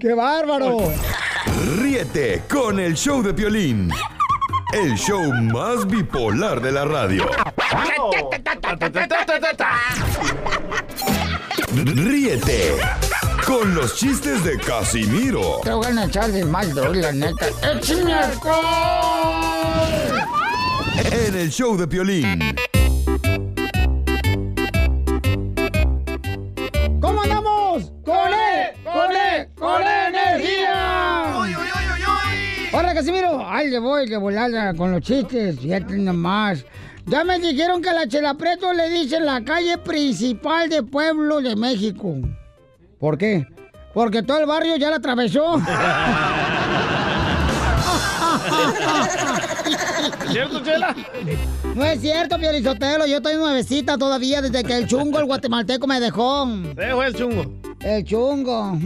¡Qué 0.00 0.14
bárbaro! 0.14 0.78
Ríete 1.78 2.42
con 2.50 2.80
el 2.80 2.94
show 2.94 3.22
de 3.22 3.34
Piolín. 3.34 3.90
El 4.72 4.96
show 4.96 5.32
más 5.32 5.86
bipolar 5.86 6.60
de 6.60 6.72
la 6.72 6.84
radio. 6.86 7.28
Ríete 11.74 12.76
con 13.46 13.74
los 13.74 13.96
chistes 13.96 14.44
de 14.44 14.58
Casimiro 14.58 15.60
Te 15.62 15.72
voy 15.72 15.86
a 15.86 16.04
echar 16.04 16.30
de 16.32 16.44
mal, 16.44 16.74
la 16.74 17.12
neta. 17.12 17.46
¡Échame 17.62 18.14
alcohol! 18.14 18.62
en 21.10 21.34
el 21.34 21.50
show 21.50 21.76
de 21.76 21.86
Piolín. 21.86 22.38
¿Cómo 27.00 27.22
andamos? 27.22 27.92
¡Con 28.04 28.32
él! 28.32 28.72
¡Con 28.84 29.12
él! 29.12 29.48
¡Con 29.54 29.82
energía! 29.82 30.71
Hola, 32.74 32.94
Casimiro. 32.94 33.44
Ay, 33.46 33.68
le 33.68 33.78
voy 33.78 34.08
de 34.08 34.16
volada 34.16 34.72
con 34.72 34.92
los 34.92 35.02
chistes. 35.02 35.60
Fíjate 35.60 35.98
nomás. 35.98 36.64
Ya 37.04 37.22
me 37.22 37.38
dijeron 37.38 37.82
que 37.82 37.90
a 37.90 37.92
la 37.92 38.08
Chela 38.08 38.32
Prieto 38.34 38.72
le 38.72 38.88
dicen 38.88 39.26
la 39.26 39.44
calle 39.44 39.76
principal 39.76 40.70
de 40.70 40.82
Pueblo 40.82 41.42
de 41.42 41.54
México. 41.54 42.14
¿Por 42.98 43.18
qué? 43.18 43.46
Porque 43.92 44.22
todo 44.22 44.38
el 44.38 44.46
barrio 44.46 44.76
ya 44.76 44.88
la 44.88 44.96
atravesó. 44.96 45.56
¿Es 50.24 50.32
cierto, 50.32 50.60
Chela? 50.64 50.96
No 51.74 51.84
es 51.84 52.00
cierto, 52.00 52.38
Piolizotelo. 52.38 53.06
Yo 53.06 53.16
estoy 53.16 53.36
nuevecita 53.36 53.98
todavía 53.98 54.40
desde 54.40 54.64
que 54.64 54.78
el 54.78 54.86
chungo, 54.86 55.18
el 55.18 55.26
guatemalteco, 55.26 55.86
me 55.86 56.00
dejó. 56.00 56.46
Dejo 56.74 57.02
el 57.02 57.14
chungo. 57.14 57.44
El 57.80 58.02
chungo. 58.04 58.78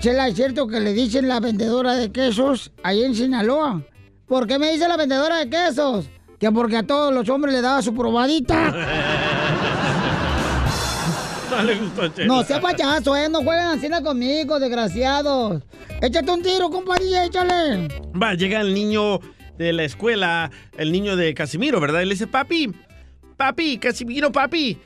Chela, 0.00 0.28
¿es 0.28 0.34
cierto 0.34 0.66
que 0.66 0.80
le 0.80 0.92
dicen 0.92 1.26
la 1.28 1.40
vendedora 1.40 1.94
de 1.94 2.12
quesos 2.12 2.72
ahí 2.82 3.02
en 3.02 3.14
Sinaloa? 3.14 3.82
¿Por 4.26 4.46
qué 4.46 4.58
me 4.58 4.72
dice 4.72 4.86
la 4.88 4.96
vendedora 4.96 5.38
de 5.38 5.48
quesos? 5.48 6.06
Que 6.38 6.50
porque 6.52 6.76
a 6.76 6.82
todos 6.82 7.14
los 7.14 7.28
hombres 7.28 7.54
le 7.54 7.62
daba 7.62 7.82
su 7.82 7.94
probadita. 7.94 8.74
No 11.48 11.62
le 11.62 11.76
gustó, 11.76 12.08
Chela. 12.08 12.26
No 12.26 12.42
sea 12.44 12.60
payaso, 12.60 13.16
¿eh? 13.16 13.28
No 13.30 13.42
jueguen 13.42 13.66
así 13.66 13.88
conmigo, 14.02 14.58
desgraciados. 14.58 15.62
Échate 16.02 16.30
un 16.30 16.42
tiro, 16.42 16.68
compadilla, 16.68 17.24
échale. 17.24 17.88
Va, 18.20 18.34
llega 18.34 18.60
el 18.60 18.74
niño 18.74 19.20
de 19.56 19.72
la 19.72 19.84
escuela, 19.84 20.50
el 20.76 20.92
niño 20.92 21.16
de 21.16 21.32
Casimiro, 21.32 21.80
¿verdad? 21.80 22.02
Y 22.02 22.06
le 22.06 22.10
dice, 22.14 22.26
papi, 22.26 22.74
papi, 23.38 23.78
Casimiro, 23.78 24.30
papi, 24.30 24.78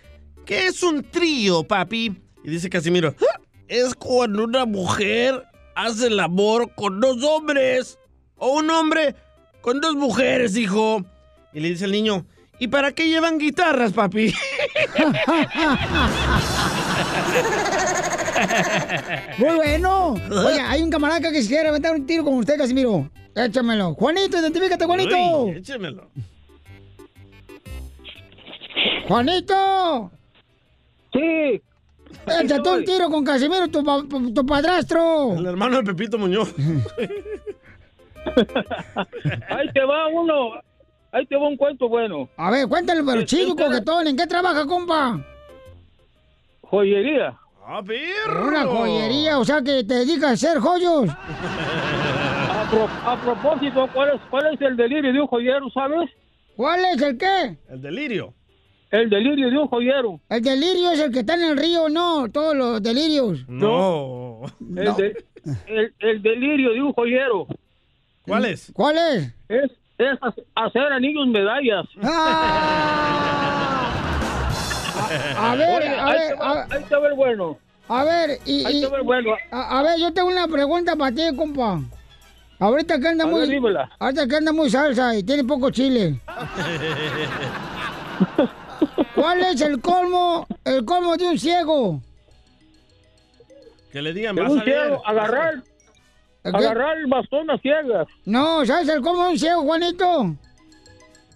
¿qué 0.45 0.67
es 0.67 0.83
un 0.85 1.03
trío, 1.03 1.65
papi? 1.65 2.15
Y 2.45 2.51
dice 2.51 2.71
Casimiro, 2.71 3.15
"Ah, 3.21 3.40
es 3.71 3.95
cuando 3.95 4.45
una 4.45 4.67
mujer 4.67 5.47
hace 5.77 6.09
el 6.09 6.19
amor 6.19 6.75
con 6.75 7.01
dos 7.01 7.23
hombres. 7.23 7.99
O 8.37 8.59
un 8.59 8.69
hombre 8.71 9.15
con 9.61 9.81
dos 9.81 9.95
mujeres, 9.95 10.57
hijo. 10.57 11.05
Y 11.53 11.61
le 11.61 11.69
dice 11.69 11.85
el 11.85 11.93
niño, 11.93 12.27
¿y 12.59 12.69
para 12.69 12.93
qué 12.93 13.09
llevan 13.09 13.39
guitarras, 13.39 13.93
papi? 13.93 14.35
Muy 19.39 19.57
bueno. 19.57 20.15
Oye, 20.31 20.61
hay 20.61 20.83
un 20.83 20.91
camarada 20.91 21.21
que 21.21 21.47
quiere 21.47 21.69
aventar 21.69 21.95
un 21.95 22.07
tiro 22.07 22.25
con 22.25 22.35
usted, 22.35 22.59
Casimiro. 22.59 23.09
Échamelo. 23.37 23.95
Juanito, 23.95 24.39
identifícate, 24.39 24.85
Juanito. 24.85 25.45
Uy, 25.45 25.59
échemelo. 25.59 26.11
¡Juanito! 29.07 30.11
Sí. 31.13 31.63
Échate 32.27 32.69
un 32.69 32.85
tiro 32.85 33.09
con 33.11 33.25
Casimiro, 33.25 33.69
tu, 33.69 33.83
pa- 33.85 34.03
tu 34.35 34.47
padrastro. 34.47 35.35
El 35.37 35.47
hermano 35.47 35.79
de 35.79 35.85
Pepito 35.85 36.19
Muñoz. 36.19 36.55
Ahí 39.49 39.69
te 39.73 39.85
va 39.85 40.07
uno. 40.09 40.53
Ahí 41.13 41.27
te 41.27 41.37
va 41.37 41.49
un 41.49 41.57
cuento 41.57 41.89
bueno. 41.89 42.29
A 42.37 42.51
ver, 42.51 42.69
cuéntale, 42.69 43.03
pero 43.05 43.23
chido, 43.25 43.57
coquetón. 43.57 44.07
¿En 44.07 44.17
qué 44.17 44.27
trabaja, 44.27 44.65
compa? 44.67 45.19
Joyería. 46.63 47.37
¡Ah, 47.67 47.83
perro! 47.85 48.49
Una 48.49 48.65
joyería, 48.67 49.39
o 49.39 49.45
sea 49.45 49.63
que 49.63 49.85
te 49.85 49.95
dedicas 49.95 50.31
a 50.31 50.33
hacer 50.35 50.59
joyos. 50.59 51.09
A, 52.51 52.67
pro- 52.71 52.89
a 53.11 53.17
propósito, 53.21 53.89
¿cuál 53.93 54.11
es, 54.15 54.21
¿cuál 54.31 54.55
es 54.55 54.61
el 54.61 54.77
delirio 54.77 55.13
de 55.13 55.21
un 55.21 55.27
joyero, 55.27 55.69
sabes? 55.71 56.09
¿Cuál 56.57 56.85
es 56.85 57.03
el 57.03 57.19
qué? 57.19 57.57
El 57.69 57.83
delirio. 57.83 58.33
El 58.91 59.09
delirio 59.09 59.51
de 59.51 59.59
un 59.59 59.69
joyero. 59.69 60.21
El 60.29 60.43
delirio 60.43 60.91
es 60.91 60.99
el 61.01 61.13
que 61.13 61.21
está 61.21 61.35
en 61.35 61.45
el 61.45 61.57
río, 61.57 61.89
no, 61.89 62.29
todos 62.31 62.57
los 62.57 62.83
delirios. 62.83 63.45
No. 63.49 64.41
El, 64.77 64.95
de- 64.97 65.25
el- 65.69 65.95
el 66.01 66.23
delirio 66.23 66.73
de 66.73 66.83
un 66.83 66.93
joyero. 66.93 67.47
¿Cuál 68.27 68.47
es? 68.47 68.73
¿Cuál 68.75 68.97
es? 68.99 69.33
Es, 69.49 69.71
es 69.99 70.19
hacer 70.57 70.83
a 70.93 70.99
niños 70.99 71.29
medallas. 71.29 71.87
A 75.37 75.55
ver, 75.57 75.79
Oye, 75.83 75.89
a 75.89 76.07
ahí 76.07 76.13
ver, 76.19 76.29
te 76.29 76.35
va- 76.35 76.53
a- 76.53 76.67
ahí 76.75 76.85
te 76.89 76.97
va 76.97 77.09
el 77.09 77.15
bueno. 77.15 77.59
A 77.89 78.05
ver, 78.05 78.39
y, 78.47 78.65
Ahí 78.65 78.79
y- 78.79 78.81
te 78.83 78.87
va 78.89 78.99
el 78.99 79.03
bueno. 79.05 79.31
a, 79.51 79.79
a 79.79 79.83
ver, 79.83 79.99
yo 80.01 80.13
tengo 80.13 80.29
una 80.29 80.47
pregunta 80.49 80.97
para 80.97 81.15
ti, 81.15 81.23
compa. 81.37 81.81
Ahorita 82.59 82.99
que 83.01 83.09
anda 83.09 83.25
A 83.25 83.29
muy, 83.29 83.49
ver, 83.49 83.89
ahorita 83.99 84.27
que 84.29 84.37
anda 84.37 84.53
muy 84.53 84.69
salsa 84.69 85.17
y 85.17 85.23
tiene 85.23 85.45
poco 85.45 85.71
chile. 85.71 86.21
¿Cuál 89.15 89.41
es 89.41 89.61
el 89.61 89.81
colmo, 89.81 90.47
el 90.65 90.85
colmo 90.85 91.17
de 91.17 91.27
un 91.29 91.39
ciego? 91.39 92.01
Que 93.93 94.01
le 94.03 94.13
digan, 94.13 94.37
vas 94.37 94.51
un 94.51 94.61
a 94.61 94.65
ver. 94.65 94.75
ciego, 94.83 95.03
agarrar, 95.07 95.63
agarrar 96.45 96.97
el 96.99 97.07
bastón 97.09 97.51
a 97.51 97.59
ciegas. 97.59 98.07
No, 98.25 98.65
¿sabes 98.65 98.89
el 98.89 99.01
colmo 99.03 99.25
de 99.25 99.31
un 99.31 99.39
ciego, 99.39 99.63
Juanito? 99.63 100.37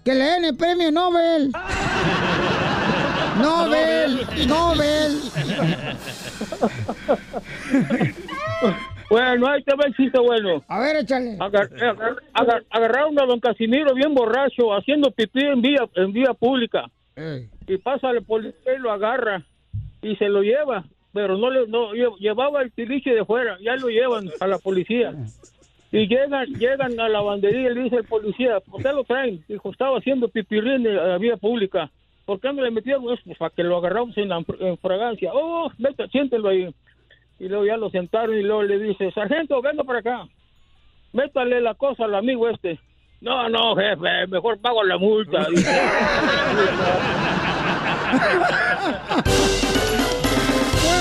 Que 0.05 0.15
le 0.15 0.25
den 0.25 0.45
el 0.45 0.57
premio 0.57 0.91
Nobel. 0.93 1.51
Nobel, 3.41 4.21
Nobel. 4.47 5.21
Bueno, 9.11 9.47
ahí 9.49 9.63
te 9.63 9.75
va 9.77 9.85
el 9.87 9.95
chiste 9.95 10.19
bueno. 10.19 10.65
A 10.67 10.79
ver, 10.81 10.97
échale. 10.97 11.37
Agar- 11.39 11.69
agar- 11.77 12.17
agar- 12.33 12.65
agarraron 12.71 13.21
a 13.21 13.27
don 13.27 13.39
Casimiro 13.39 13.95
bien 13.95 14.15
borracho 14.15 14.75
haciendo 14.75 15.11
pipí 15.11 15.45
en 15.45 15.61
vía, 15.61 15.87
en 15.95 16.13
vía 16.13 16.33
pública. 16.33 16.87
Y 17.67 17.79
pasa 17.79 18.11
el 18.11 18.23
policía 18.25 18.75
y 18.77 18.79
lo 18.79 18.91
agarra 18.93 19.43
y 20.03 20.17
se 20.17 20.29
lo 20.29 20.43
lleva. 20.43 20.85
Pero 21.13 21.39
no 21.39 21.51
le 21.51 21.67
no, 21.69 21.93
lle- 21.93 22.17
llevaba 22.19 22.61
el 22.63 22.73
tiliche 22.73 23.15
de 23.15 23.25
fuera, 23.25 23.57
ya 23.61 23.77
lo 23.77 23.89
llevan 23.89 24.29
a 24.41 24.47
la 24.47 24.59
policía. 24.59 25.13
Y 25.93 26.09
llegan 26.09 26.47
llegan 26.47 26.99
a 26.99 27.09
la 27.09 27.21
bandería 27.21 27.71
y 27.71 27.75
le 27.75 27.83
dice 27.85 27.97
el 27.97 28.05
policía, 28.05 28.59
¿por 28.61 28.83
qué 28.83 28.93
lo 28.93 29.05
traen? 29.05 29.45
Dijo, 29.49 29.71
estaba 29.71 29.97
haciendo 29.99 30.27
pipirín 30.29 30.85
en 30.87 30.97
la 30.97 31.19
vía 31.19 31.37
pública. 31.37 31.89
¿Por 32.27 32.41
qué 32.41 32.53
no 32.53 32.63
le 32.63 32.71
metieron 32.73 33.05
eso? 33.13 33.23
Pues 33.25 33.39
para 33.39 33.55
que 33.55 33.63
lo 33.63 33.77
agarramos 33.77 34.17
en, 34.19 34.31
la, 34.31 34.43
en 34.59 34.79
fragancia. 34.79 35.31
Oh, 35.33 35.71
vete, 35.79 36.09
siéntelo 36.09 36.49
ahí. 36.49 36.75
Y 37.39 37.49
luego 37.49 37.65
ya 37.65 37.77
lo 37.77 37.91
sentaron 37.91 38.37
y 38.37 38.43
luego 38.43 38.63
le 38.65 38.79
dice, 38.79 39.13
sargento, 39.13 39.63
venga 39.63 39.85
para 39.85 39.99
acá. 40.01 40.27
Métale 41.13 41.61
la 41.61 41.75
cosa 41.75 42.07
al 42.07 42.15
amigo 42.17 42.49
este. 42.49 42.81
No, 43.21 43.49
no, 43.49 43.77
jefe, 43.77 44.27
mejor 44.29 44.59
pago 44.61 44.83
la 44.83 44.99
multa. 44.99 45.47
Dice. 45.49 45.71
¡Muy 48.15 48.21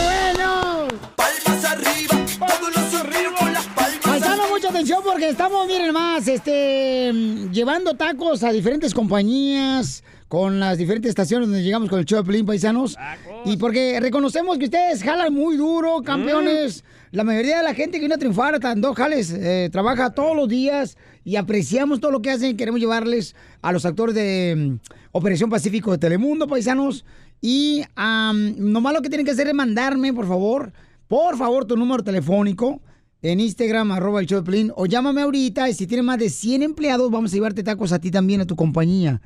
bueno! 0.04 0.88
Palmas 1.16 1.66
arriba, 1.66 2.16
vámonos 2.40 2.94
arriba 2.96 3.32
con 3.38 3.54
las 3.54 3.66
palmas. 3.68 4.00
Paisano, 4.02 4.50
mucha 4.50 4.70
atención 4.70 5.02
porque 5.04 5.30
estamos, 5.30 5.68
miren 5.68 5.94
más, 5.94 6.28
este, 6.28 7.12
mm, 7.14 7.52
llevando 7.52 7.94
tacos 7.94 8.44
a 8.44 8.52
diferentes 8.52 8.94
compañías, 8.96 10.04
con 10.28 10.60
las 10.60 10.80
diferentes 10.80 11.10
estaciones 11.10 11.48
donde 11.48 11.64
llegamos 11.64 11.88
con 11.90 12.00
el 12.00 12.06
show 12.06 12.18
de 12.18 12.26
Pelín, 12.26 12.48
paisanos. 12.48 12.98
Y 13.46 13.58
porque 13.58 14.00
reconocemos 14.00 14.58
que 14.58 14.66
ustedes 14.66 15.04
jalan 15.04 15.32
muy 15.32 15.58
duro, 15.58 16.02
campeones. 16.02 16.84
La 17.12 17.24
mayoría 17.24 17.58
de 17.58 17.64
la 17.64 17.76
gente 17.76 17.98
que 17.98 18.00
viene 18.00 18.16
a 18.16 18.18
triunfar, 18.18 18.60
en 18.64 18.82
dos 18.82 18.96
jales, 18.96 19.30
eh, 19.30 19.70
trabaja 19.72 20.16
todos 20.16 20.36
los 20.36 20.50
días 20.50 20.98
y 21.24 21.36
apreciamos 21.36 22.00
todo 22.00 22.10
lo 22.10 22.24
que 22.24 22.32
hacen. 22.32 22.58
Queremos 22.58 22.80
llevarles 22.82 23.36
a 23.62 23.72
los 23.72 23.86
actores 23.86 24.16
de 24.16 24.56
mm, 24.58 24.80
Operación 25.14 25.50
Pacífico 25.50 25.92
de 25.92 26.00
Telemundo, 26.00 26.48
paisanos. 26.48 27.06
Y 27.40 27.84
am, 27.96 28.56
nomás 28.58 28.94
lo 28.94 29.02
que 29.02 29.08
tienen 29.10 29.26
que 29.26 29.32
hacer 29.32 29.48
es 29.48 29.54
mandarme, 29.54 30.12
por 30.12 30.28
favor, 30.28 30.74
por 31.08 31.38
favor, 31.38 31.64
tu 31.66 31.78
número 31.78 32.04
telefónico 32.04 32.82
en 33.22 33.40
Instagram, 33.40 33.92
arroba 33.92 34.20
el 34.20 34.28
Piolín, 34.28 34.72
o 34.76 34.88
llámame 34.88 35.22
ahorita 35.22 35.70
y 35.70 35.74
si 35.74 35.88
tienes 35.88 36.06
más 36.06 36.18
de 36.18 36.30
100 36.30 36.64
empleados, 36.64 37.10
vamos 37.12 37.32
a 37.32 37.36
llevarte 37.36 37.64
tacos 37.64 37.94
a 37.94 38.00
ti 38.00 38.12
también, 38.12 38.42
a 38.42 38.46
tu 38.46 38.56
compañía. 38.56 39.22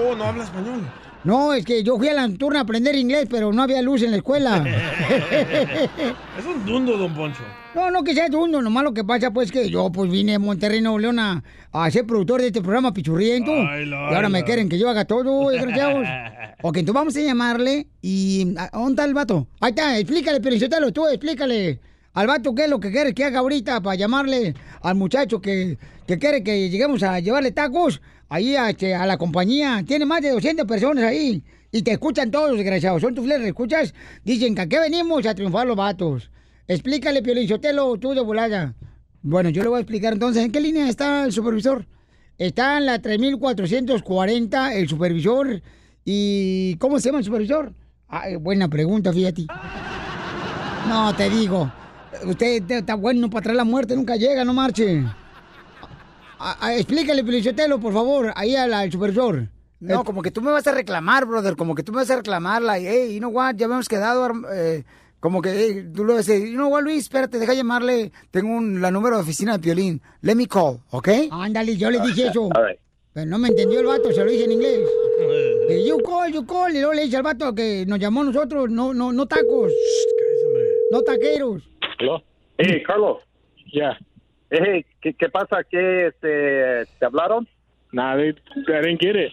Oh, 0.02 0.14
no 0.14 0.24
habla 0.24 0.44
español. 0.44 0.82
No, 1.22 1.52
es 1.52 1.64
que 1.64 1.82
yo 1.82 1.98
fui 1.98 2.08
a 2.08 2.14
la 2.14 2.26
nocturna 2.26 2.60
a 2.60 2.62
aprender 2.62 2.94
inglés, 2.96 3.26
pero 3.30 3.52
no 3.52 3.62
había 3.62 3.82
luz 3.82 4.02
en 4.02 4.10
la 4.10 4.16
escuela. 4.18 4.64
es 6.38 6.46
un 6.46 6.64
dundo, 6.64 6.96
don 6.96 7.14
Poncho. 7.14 7.42
No, 7.74 7.90
no 7.90 8.02
que 8.02 8.14
sea 8.14 8.28
dundo, 8.28 8.60
nomás 8.60 8.82
lo 8.82 8.92
que 8.92 9.04
pasa 9.04 9.30
pues 9.30 9.52
que 9.52 9.70
yo 9.70 9.92
pues 9.92 10.10
vine 10.10 10.34
a 10.34 10.38
Monterrey, 10.40 10.80
Nuevo 10.80 10.98
León 10.98 11.20
a, 11.20 11.44
a 11.70 11.90
ser 11.90 12.04
productor 12.04 12.40
de 12.40 12.48
este 12.48 12.60
programa 12.62 12.92
Pichurriento. 12.92 13.52
Ay, 13.52 13.88
y 13.88 13.92
ahora 13.92 14.28
me 14.28 14.42
quieren 14.42 14.68
que 14.68 14.76
yo 14.78 14.88
haga 14.90 15.04
todo, 15.04 15.50
desgraciados. 15.50 16.04
ok, 16.62 16.76
entonces 16.78 16.94
vamos 16.94 17.16
a 17.16 17.20
llamarle 17.20 17.86
y... 18.02 18.54
¿a- 18.58 18.70
¿Dónde 18.72 18.90
está 18.92 19.04
el 19.04 19.14
vato? 19.14 19.46
Ahí 19.60 19.70
está, 19.70 19.96
explícale, 19.98 20.40
pero 20.40 20.92
tú, 20.92 21.06
explícale. 21.06 21.78
Al 22.12 22.26
vato 22.26 22.52
qué 22.56 22.64
es 22.64 22.70
lo 22.70 22.80
que 22.80 22.90
quiere 22.90 23.14
que 23.14 23.22
haga 23.24 23.38
ahorita 23.38 23.80
para 23.82 23.94
llamarle 23.94 24.54
al 24.82 24.96
muchacho 24.96 25.40
que, 25.40 25.78
que 26.08 26.18
quiere 26.18 26.42
que 26.42 26.68
lleguemos 26.70 27.04
a 27.04 27.20
llevarle 27.20 27.52
tacos 27.52 28.02
ahí 28.28 28.56
a, 28.56 28.70
este, 28.70 28.96
a 28.96 29.06
la 29.06 29.16
compañía. 29.16 29.84
Tiene 29.86 30.06
más 30.06 30.20
de 30.22 30.30
200 30.30 30.66
personas 30.66 31.04
ahí. 31.04 31.44
Y 31.70 31.82
te 31.82 31.92
escuchan 31.92 32.32
todos, 32.32 32.56
desgraciados. 32.56 33.00
Son 33.00 33.14
tus 33.14 33.24
fleres, 33.24 33.46
escuchas. 33.46 33.94
Dicen 34.24 34.56
que 34.56 34.62
aquí 34.62 34.76
venimos 34.76 35.24
a 35.24 35.36
triunfar 35.36 35.68
los 35.68 35.76
vatos. 35.76 36.32
Explícale, 36.74 37.20
Piolín 37.20 37.48
Sotelo, 37.48 37.96
tú 37.96 38.14
de 38.14 38.20
volada. 38.20 38.74
Bueno, 39.22 39.50
yo 39.50 39.64
le 39.64 39.68
voy 39.70 39.78
a 39.78 39.80
explicar 39.80 40.12
entonces. 40.12 40.44
¿En 40.44 40.52
qué 40.52 40.60
línea 40.60 40.88
está 40.88 41.24
el 41.24 41.32
supervisor? 41.32 41.84
Está 42.38 42.78
en 42.78 42.86
la 42.86 43.00
3440 43.02 44.74
el 44.74 44.88
supervisor. 44.88 45.60
¿Y 46.04 46.76
cómo 46.76 47.00
se 47.00 47.08
llama 47.08 47.18
el 47.18 47.24
supervisor? 47.24 47.72
Ay, 48.06 48.36
buena 48.36 48.68
pregunta, 48.68 49.12
fíjate. 49.12 49.46
No, 50.88 51.12
te 51.16 51.28
digo. 51.28 51.72
Usted 52.24 52.62
te- 52.62 52.78
está 52.78 52.94
bueno 52.94 53.28
para 53.28 53.42
traer 53.42 53.56
la 53.56 53.64
muerte, 53.64 53.96
nunca 53.96 54.14
llega, 54.14 54.44
no 54.44 54.54
marche. 54.54 55.04
A- 56.38 56.66
a- 56.66 56.74
explícale, 56.76 57.24
Felicitelo, 57.24 57.80
por 57.80 57.92
favor, 57.92 58.32
ahí 58.36 58.54
al, 58.54 58.72
al 58.72 58.92
supervisor. 58.92 59.48
No, 59.80 60.04
como 60.04 60.22
que 60.22 60.30
tú 60.30 60.40
me 60.40 60.52
vas 60.52 60.66
a 60.68 60.72
reclamar, 60.72 61.26
brother, 61.26 61.56
como 61.56 61.74
que 61.74 61.82
tú 61.82 61.90
me 61.90 61.96
vas 61.98 62.10
a 62.10 62.16
reclamar, 62.16 62.62
like, 62.62 62.86
hey, 62.88 63.12
you 63.14 63.18
know 63.18 63.30
what, 63.30 63.56
ya 63.56 63.64
habíamos 63.66 63.88
quedado, 63.88 64.30
eh, 64.52 64.84
como 65.20 65.42
que 65.42 65.50
hey, 65.50 65.90
tú 65.94 66.04
lo 66.04 66.20
you 66.20 66.54
know 66.54 66.68
what, 66.68 66.82
Luis, 66.82 67.04
espérate, 67.04 67.38
deja 67.38 67.54
llamarle, 67.54 68.10
tengo 68.30 68.56
un, 68.56 68.80
la 68.80 68.90
número 68.90 69.16
de 69.16 69.22
oficina 69.22 69.52
de 69.52 69.58
Piolín, 69.60 70.00
let 70.22 70.34
me 70.34 70.46
call, 70.46 70.80
¿ok? 70.90 71.08
Ándale, 71.30 71.76
yo 71.76 71.90
le 71.90 72.00
dije 72.00 72.28
eso. 72.28 72.48
Pero 73.12 73.26
no 73.26 73.38
me 73.38 73.48
entendió 73.48 73.80
el 73.80 73.86
vato, 73.86 74.12
se 74.12 74.24
lo 74.24 74.30
dije 74.30 74.44
en 74.44 74.52
inglés. 74.52 74.80
Eh, 75.70 75.84
you 75.86 75.98
call, 75.98 76.32
you 76.32 76.44
call, 76.44 76.70
y 76.70 76.78
luego 76.78 76.94
le 76.94 77.04
dije 77.04 77.18
al 77.18 77.22
vato 77.22 77.54
que 77.54 77.84
nos 77.86 78.00
llamó 78.00 78.22
a 78.22 78.24
nosotros, 78.24 78.68
no, 78.68 78.92
no, 78.92 79.12
no 79.12 79.26
tacos. 79.26 79.72
No 80.90 81.02
taqueros. 81.02 81.62
Hello. 82.00 82.20
Hey, 82.58 82.82
Carlos. 82.82 83.18
Ya. 83.72 83.96
Hey, 84.50 84.84
¿qué, 85.00 85.14
qué 85.14 85.28
pasa? 85.28 85.62
¿Qué 85.62 86.08
este, 86.08 86.90
te 86.98 87.06
hablaron? 87.06 87.46
Nah, 87.92 88.16
they, 88.16 88.30
I 88.30 88.80
didn't 88.82 89.00
get 89.00 89.14
it. 89.14 89.30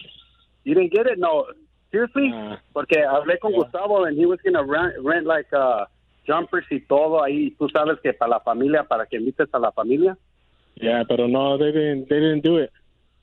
You 0.64 0.74
didn't 0.74 0.92
get 0.92 1.06
it? 1.06 1.18
No. 1.18 1.46
Seriously? 1.90 2.30
Ah. 2.34 2.60
Porque 2.72 3.02
hablé 3.02 3.38
con 3.38 3.52
Gustavo 3.52 4.04
and 4.04 4.18
he 4.18 4.26
was 4.26 4.38
gonna 4.44 4.62
rent, 4.62 4.94
rent 5.02 5.26
like 5.26 5.48
uh, 5.52 5.86
jumpers 6.26 6.66
y 6.70 6.80
todo 6.80 7.22
ahí. 7.22 7.52
Tú 7.58 7.68
sabes 7.70 7.98
que 8.02 8.12
para 8.12 8.32
la 8.32 8.40
familia, 8.40 8.84
para 8.84 9.06
que 9.06 9.16
invites 9.16 9.48
a 9.52 9.58
la 9.58 9.72
familia. 9.72 10.16
Yeah, 10.76 11.04
pero 11.08 11.26
no, 11.26 11.58
they 11.58 11.72
didn't, 11.72 12.08
they 12.08 12.20
didn't 12.20 12.44
do 12.44 12.58
it. 12.58 12.70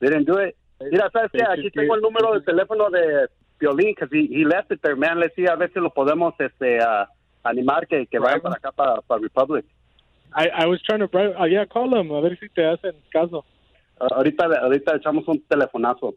They 0.00 0.08
didn't 0.08 0.26
do 0.26 0.38
it. 0.38 0.56
Mira, 0.80 1.08
¿sabes 1.10 1.30
qué? 1.32 1.42
Aquí 1.42 1.70
tengo 1.70 1.94
el 1.94 2.02
número 2.02 2.34
de 2.34 2.40
teléfono 2.42 2.90
de 2.90 3.28
Violín, 3.58 3.94
que 3.94 4.04
he, 4.12 4.40
he 4.40 4.44
left 4.44 4.70
it 4.70 4.82
there, 4.82 4.96
man. 4.96 5.18
Le 5.18 5.28
decía 5.28 5.52
a 5.52 5.56
ver 5.56 5.72
si 5.72 5.80
lo 5.80 5.90
podemos 5.90 6.34
este, 6.38 6.80
ah, 6.82 7.08
animar 7.44 7.86
que, 7.86 8.06
que 8.06 8.18
vayan 8.18 8.40
para 8.40 8.56
acá, 8.56 8.72
para, 8.72 9.00
para 9.00 9.22
Republic. 9.22 9.64
I, 10.34 10.48
I 10.48 10.66
was 10.66 10.82
trying 10.82 11.00
to, 11.00 11.08
bribe, 11.08 11.34
uh, 11.40 11.44
yeah, 11.44 11.64
call 11.64 11.88
them, 11.88 12.10
a 12.10 12.20
ver 12.20 12.36
si 12.38 12.48
te 12.50 12.62
hacen 12.66 12.94
caso. 13.10 13.44
Ah, 13.98 14.08
ahorita, 14.16 14.44
ahorita 14.60 14.96
echamos 14.96 15.26
un 15.28 15.42
telefonazo. 15.48 16.14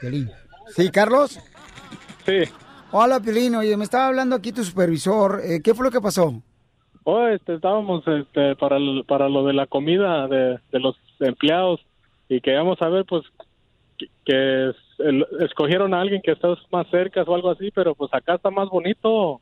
Piolín. 0.00 0.30
¿Sí, 0.74 0.90
Carlos? 0.90 1.38
Sí. 2.24 2.42
Hola, 2.92 3.20
Piolín. 3.20 3.54
Oye, 3.56 3.76
me 3.76 3.84
estaba 3.84 4.06
hablando 4.08 4.36
aquí 4.36 4.52
tu 4.52 4.64
supervisor. 4.64 5.40
Eh, 5.44 5.60
¿Qué 5.62 5.74
fue 5.74 5.84
lo 5.86 5.90
que 5.90 6.00
pasó? 6.00 6.42
Oh, 7.04 7.26
este, 7.28 7.54
estábamos 7.54 8.02
este, 8.06 8.56
para, 8.56 8.76
el- 8.78 9.04
para 9.06 9.28
lo 9.28 9.44
de 9.44 9.52
la 9.52 9.66
comida 9.66 10.26
de, 10.28 10.58
de 10.72 10.80
los 10.80 10.96
empleados 11.20 11.80
y 12.28 12.40
queríamos 12.40 12.78
saber, 12.78 13.04
pues, 13.08 13.22
que, 13.96 14.06
que 14.24 14.70
es- 14.70 14.76
el- 14.98 15.26
escogieron 15.40 15.94
a 15.94 16.00
alguien 16.00 16.20
que 16.24 16.32
está 16.32 16.48
más 16.72 16.86
cerca 16.90 17.22
o 17.22 17.34
algo 17.34 17.50
así, 17.50 17.70
pero 17.72 17.94
pues 17.94 18.12
acá 18.12 18.34
está 18.34 18.50
más 18.50 18.68
bonito. 18.68 19.40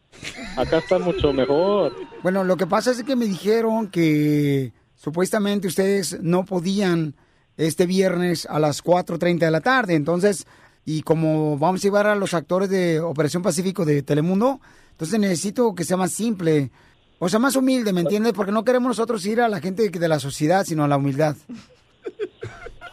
Acá 0.59 0.79
está 0.79 0.99
mucho 0.99 1.33
mejor. 1.33 1.93
Bueno, 2.23 2.45
lo 2.45 2.57
que 2.57 2.67
pasa 2.67 2.91
es 2.91 3.03
que 3.03 3.17
me 3.17 3.25
dijeron 3.25 3.89
que 3.91 4.73
supuestamente 4.95 5.67
ustedes 5.69 6.21
no 6.23 6.45
podían 6.45 7.15
este 7.57 7.87
viernes 7.87 8.47
a 8.47 8.59
las 8.59 8.83
4.30 8.83 9.39
de 9.39 9.51
la 9.51 9.61
tarde. 9.61 9.95
Entonces, 9.95 10.47
y 10.85 11.03
como 11.03 11.59
vamos 11.59 11.81
a 11.81 11.83
llevar 11.83 12.07
a 12.07 12.15
los 12.15 12.35
actores 12.35 12.69
de 12.69 13.01
Operación 13.01 13.43
Pacífico 13.43 13.85
de 13.85 14.03
Telemundo, 14.03 14.61
entonces 14.93 15.19
necesito 15.19 15.75
que 15.75 15.85
sea 15.85 15.97
más 15.97 16.13
simple. 16.13 16.71
O 17.19 17.29
sea, 17.29 17.39
más 17.39 17.57
humilde, 17.57 17.93
¿me 17.93 18.03
entiendes? 18.03 18.33
Porque 18.33 18.53
no 18.53 18.65
queremos 18.65 18.89
nosotros 18.89 19.25
ir 19.27 19.41
a 19.41 19.49
la 19.49 19.61
gente 19.61 19.89
de 19.89 20.09
la 20.09 20.19
sociedad, 20.19 20.65
sino 20.65 20.85
a 20.85 20.89
la 20.89 20.97
humildad. 20.97 21.37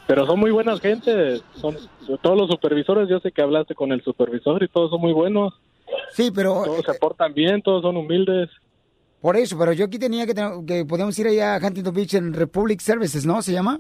Pero 0.08 0.26
son 0.26 0.40
muy 0.40 0.52
buenas 0.52 0.80
gente. 0.80 1.42
Son 1.56 1.78
todos 2.22 2.38
los 2.38 2.50
supervisores. 2.50 3.10
Yo 3.10 3.20
sé 3.20 3.32
que 3.32 3.42
hablaste 3.42 3.76
con 3.76 3.92
el 3.92 4.04
supervisor 4.04 4.62
y 4.64 4.68
todos 4.68 4.90
son 4.90 5.02
muy 5.02 5.14
buenos. 5.14 5.54
Sí, 6.14 6.32
pero... 6.34 6.64
Todos 6.64 6.86
se 6.86 6.94
portan 6.96 7.34
bien, 7.34 7.62
todos 7.62 7.82
son 7.82 7.98
humildes. 7.98 8.50
Por 9.22 9.38
eso, 9.38 9.58
pero 9.58 9.72
yo 9.74 9.86
aquí 9.86 10.00
tenía 10.00 10.26
que, 10.26 10.34
que 10.66 10.86
podemos 10.86 11.18
ir 11.20 11.28
allá 11.28 11.56
a 11.56 11.60
Huntington 11.60 11.94
Beach 11.94 12.14
en 12.16 12.34
Republic 12.34 12.80
Services, 12.80 13.26
¿no? 13.26 13.42
¿Se 13.42 13.52
llama? 13.52 13.80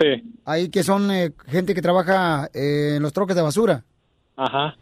Sí. 0.00 0.22
Ahí 0.46 0.70
que 0.70 0.82
son 0.82 1.10
eh, 1.10 1.32
gente 1.46 1.74
que 1.74 1.82
trabaja 1.82 2.48
eh, 2.54 2.94
en 2.96 3.02
los 3.02 3.12
troques 3.12 3.36
de 3.36 3.42
basura. 3.42 3.84
Ajá. 4.36 4.76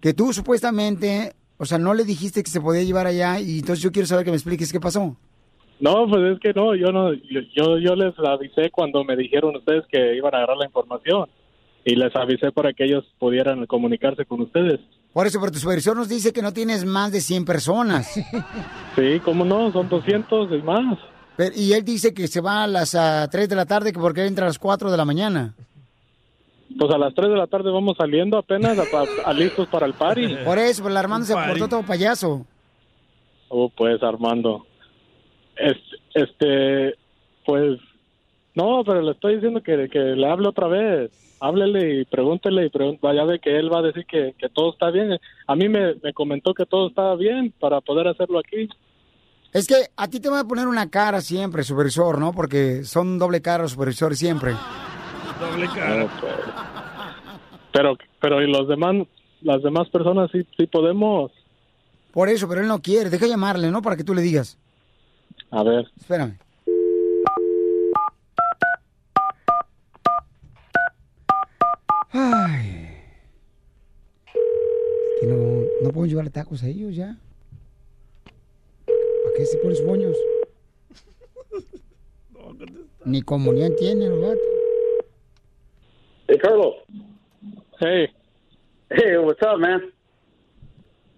Que 0.00 0.12
tú 0.12 0.32
supuestamente, 0.34 1.32
o 1.56 1.64
sea, 1.64 1.78
no 1.78 1.94
le 1.94 2.04
dijiste 2.04 2.42
que 2.42 2.50
se 2.50 2.60
podía 2.60 2.82
llevar 2.82 3.06
allá 3.06 3.40
y 3.40 3.60
entonces 3.60 3.82
yo 3.82 3.90
quiero 3.90 4.06
saber 4.06 4.24
que 4.24 4.30
me 4.30 4.36
expliques 4.36 4.70
qué 4.70 4.78
pasó. 4.78 5.16
No, 5.80 6.06
pues 6.08 6.34
es 6.34 6.40
que 6.40 6.52
no, 6.52 6.74
yo 6.74 6.92
no, 6.92 7.14
yo, 7.14 7.40
yo, 7.54 7.78
yo 7.78 7.94
les 7.94 8.12
avisé 8.18 8.70
cuando 8.70 9.04
me 9.04 9.16
dijeron 9.16 9.56
ustedes 9.56 9.84
que 9.90 10.16
iban 10.16 10.34
a 10.34 10.38
agarrar 10.38 10.56
la 10.58 10.66
información 10.66 11.28
y 11.84 11.94
les 11.94 12.14
avisé 12.14 12.52
para 12.52 12.72
que 12.74 12.84
ellos 12.84 13.04
pudieran 13.18 13.64
comunicarse 13.66 14.26
con 14.26 14.42
ustedes. 14.42 14.80
Por 15.12 15.26
eso, 15.26 15.40
pero 15.40 15.52
tu 15.52 15.58
supervisor 15.58 15.96
nos 15.96 16.08
dice 16.08 16.32
que 16.32 16.42
no 16.42 16.52
tienes 16.52 16.84
más 16.84 17.12
de 17.12 17.20
100 17.20 17.44
personas. 17.44 18.12
Sí, 18.96 19.20
cómo 19.24 19.44
no, 19.44 19.72
son 19.72 19.88
200 19.88 20.50
y 20.52 20.62
más. 20.62 20.98
Pero- 21.38 21.54
y 21.56 21.72
él 21.72 21.84
dice 21.84 22.12
que 22.12 22.26
se 22.28 22.40
va 22.42 22.64
a 22.64 22.66
las 22.66 22.94
ah, 22.94 23.26
3 23.30 23.48
de 23.48 23.56
la 23.56 23.64
tarde 23.64 23.92
que 23.92 23.98
porque 24.00 24.26
entra 24.26 24.44
a 24.44 24.48
las 24.48 24.58
4 24.58 24.90
de 24.90 24.96
la 24.98 25.04
mañana. 25.06 25.54
Pues 26.78 26.92
a 26.92 26.98
las 26.98 27.14
3 27.14 27.30
de 27.30 27.36
la 27.36 27.46
tarde 27.46 27.70
vamos 27.70 27.96
saliendo 27.96 28.36
apenas 28.36 28.76
a, 28.78 28.82
a- 28.82 29.30
a 29.30 29.32
listos 29.32 29.66
para 29.68 29.86
el 29.86 29.94
party. 29.94 30.36
Por 30.44 30.58
eso, 30.58 30.82
pero 30.82 30.90
el 30.92 30.96
Armando 30.98 31.26
se 31.26 31.34
portó 31.34 31.68
todo 31.68 31.82
payaso. 31.84 32.44
Oh, 33.48 33.70
pues 33.70 34.02
Armando. 34.02 34.66
Este, 35.56 35.96
este, 36.14 36.94
pues, 37.46 37.78
no, 38.54 38.82
pero 38.84 39.00
le 39.00 39.12
estoy 39.12 39.36
diciendo 39.36 39.62
que, 39.62 39.88
que 39.88 39.98
le 39.98 40.28
hable 40.28 40.48
otra 40.48 40.68
vez. 40.68 41.10
Háblele 41.40 42.00
y 42.00 42.04
pregúntele 42.04 42.66
y 42.66 42.68
pregun- 42.68 42.98
vaya 43.00 43.24
de 43.24 43.38
que 43.38 43.56
él 43.56 43.72
va 43.72 43.78
a 43.78 43.82
decir 43.82 44.04
que, 44.06 44.34
que 44.36 44.48
todo 44.48 44.72
está 44.72 44.90
bien. 44.90 45.18
A 45.46 45.54
mí 45.54 45.68
me, 45.68 45.94
me 46.02 46.12
comentó 46.12 46.52
que 46.52 46.66
todo 46.66 46.88
estaba 46.88 47.14
bien 47.14 47.54
para 47.60 47.80
poder 47.80 48.08
hacerlo 48.08 48.40
aquí. 48.40 48.68
Es 49.52 49.66
que 49.66 49.74
a 49.96 50.08
ti 50.08 50.20
te 50.20 50.28
van 50.28 50.40
a 50.40 50.48
poner 50.48 50.66
una 50.66 50.90
cara 50.90 51.20
siempre, 51.20 51.62
supervisor, 51.62 52.18
¿no? 52.18 52.32
Porque 52.32 52.84
son 52.84 53.18
doble 53.18 53.40
cara 53.40 53.62
los 53.62 53.72
supervisores 53.72 54.18
siempre. 54.18 54.52
Doble 55.40 55.68
pues. 56.20 56.34
Pero, 57.72 57.96
pero 58.20 58.42
y 58.42 58.50
los 58.50 58.68
demás, 58.68 58.96
las 59.40 59.62
demás 59.62 59.88
personas 59.88 60.30
sí, 60.32 60.46
sí 60.56 60.66
podemos. 60.66 61.32
Por 62.12 62.28
eso, 62.28 62.48
pero 62.48 62.60
él 62.60 62.68
no 62.68 62.80
quiere. 62.80 63.08
Deja 63.08 63.26
llamarle, 63.26 63.70
¿no? 63.70 63.80
Para 63.80 63.96
que 63.96 64.04
tú 64.04 64.14
le 64.14 64.22
digas. 64.22 64.58
A 65.50 65.62
ver. 65.62 65.86
Espérame. 65.98 66.38
Ay. 72.12 72.88
Es 74.26 75.20
que 75.20 75.26
no, 75.26 75.62
no 75.82 75.90
puedo 75.90 76.06
llevarle 76.06 76.30
tacos 76.30 76.62
a 76.62 76.66
ellos 76.66 76.94
ya. 76.94 77.16
¿Para 79.38 79.46
qué 79.46 79.52
se 79.52 79.58
ponen 79.58 79.76
sus 79.76 79.86
moños? 79.86 80.16
Ni 83.04 83.22
comunión 83.22 83.72
los 83.80 84.20
gatos. 84.20 84.42
Hey, 86.26 86.38
Carlos. 86.38 86.74
Hey. 87.78 88.08
Hey, 88.90 89.16
what's 89.18 89.40
up, 89.42 89.60
man? 89.60 89.92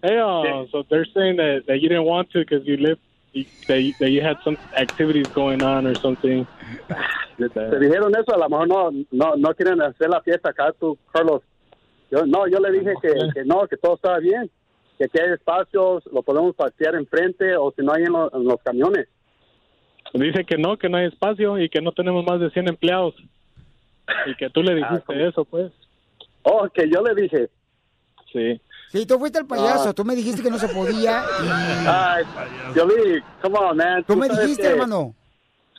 Hey, 0.03 0.19
uh, 0.19 0.65
so 0.71 0.83
they're 0.89 1.07
saying 1.15 1.37
that, 1.37 1.63
that 1.67 1.79
you 1.79 1.89
didn't 1.89 2.05
want 2.05 2.29
to 2.31 2.39
because 2.39 2.63
you 2.63 2.77
lived, 2.77 3.01
you, 3.33 3.45
that, 3.67 3.81
you, 3.81 3.93
that 3.99 4.11
you 4.11 4.21
had 4.21 4.37
some 4.43 4.57
activities 4.77 5.27
going 5.33 5.63
on 5.63 5.87
or 5.87 5.95
something. 5.95 6.45
Te 7.37 7.79
dijeron 7.79 8.15
eso, 8.15 8.35
a 8.35 8.37
lo 8.37 8.49
mejor 8.49 8.67
no, 8.67 8.91
no, 9.11 9.35
no 9.35 9.53
quieren 9.55 9.81
hacer 9.81 10.09
la 10.09 10.21
fiesta 10.21 10.49
acá, 10.49 10.71
tú, 10.79 10.95
Carlos. 11.11 11.41
Yo, 12.11 12.23
no, 12.27 12.47
yo 12.47 12.59
le 12.59 12.71
dije 12.71 12.93
que, 13.01 13.13
que 13.33 13.45
no, 13.45 13.67
que 13.67 13.77
todo 13.77 13.95
estaba 13.95 14.19
bien, 14.19 14.51
que 15.01 15.05
aquí 15.05 15.19
hay 15.19 15.33
espacios, 15.33 16.03
lo 16.11 16.21
podemos 16.21 16.55
pasear 16.55 16.93
enfrente 16.95 17.55
o 17.57 17.71
si 17.75 17.83
no 17.83 17.93
hay 17.93 18.03
en, 18.03 18.11
lo- 18.13 18.31
en 18.35 18.43
los 18.43 18.57
camiones. 18.63 19.07
Dice 20.13 20.43
que 20.45 20.57
no, 20.57 20.77
que 20.77 20.89
no 20.89 20.97
hay 20.97 21.07
espacio 21.07 21.57
y 21.59 21.69
que 21.69 21.81
no 21.81 21.91
tenemos 21.91 22.23
más 22.25 22.39
de 22.39 22.49
100 22.51 22.67
empleados. 22.69 23.15
Y 24.27 24.35
que 24.35 24.49
tú 24.49 24.61
le 24.61 24.75
dijiste 24.75 25.27
eso, 25.27 25.45
pues. 25.45 25.71
Oh, 26.43 26.67
que 26.73 26.89
yo 26.89 27.01
le 27.01 27.19
dije. 27.19 27.49
Sí. 28.31 28.61
Sí, 28.89 29.05
tú 29.05 29.17
fuiste 29.17 29.39
el 29.39 29.45
payaso. 29.47 29.89
Ah. 29.89 29.93
Tú 29.93 30.03
me 30.03 30.15
dijiste 30.15 30.43
que 30.43 30.49
no 30.49 30.59
se 30.59 30.67
podía. 30.67 31.23
y- 31.43 31.87
Ay, 31.87 32.23
Violín, 32.73 33.23
come 33.41 33.57
on, 33.57 33.77
man. 33.77 34.03
Tú 34.03 34.15
me 34.17 34.27
dijiste, 34.27 34.63
que- 34.63 34.67
hermano. 34.69 35.15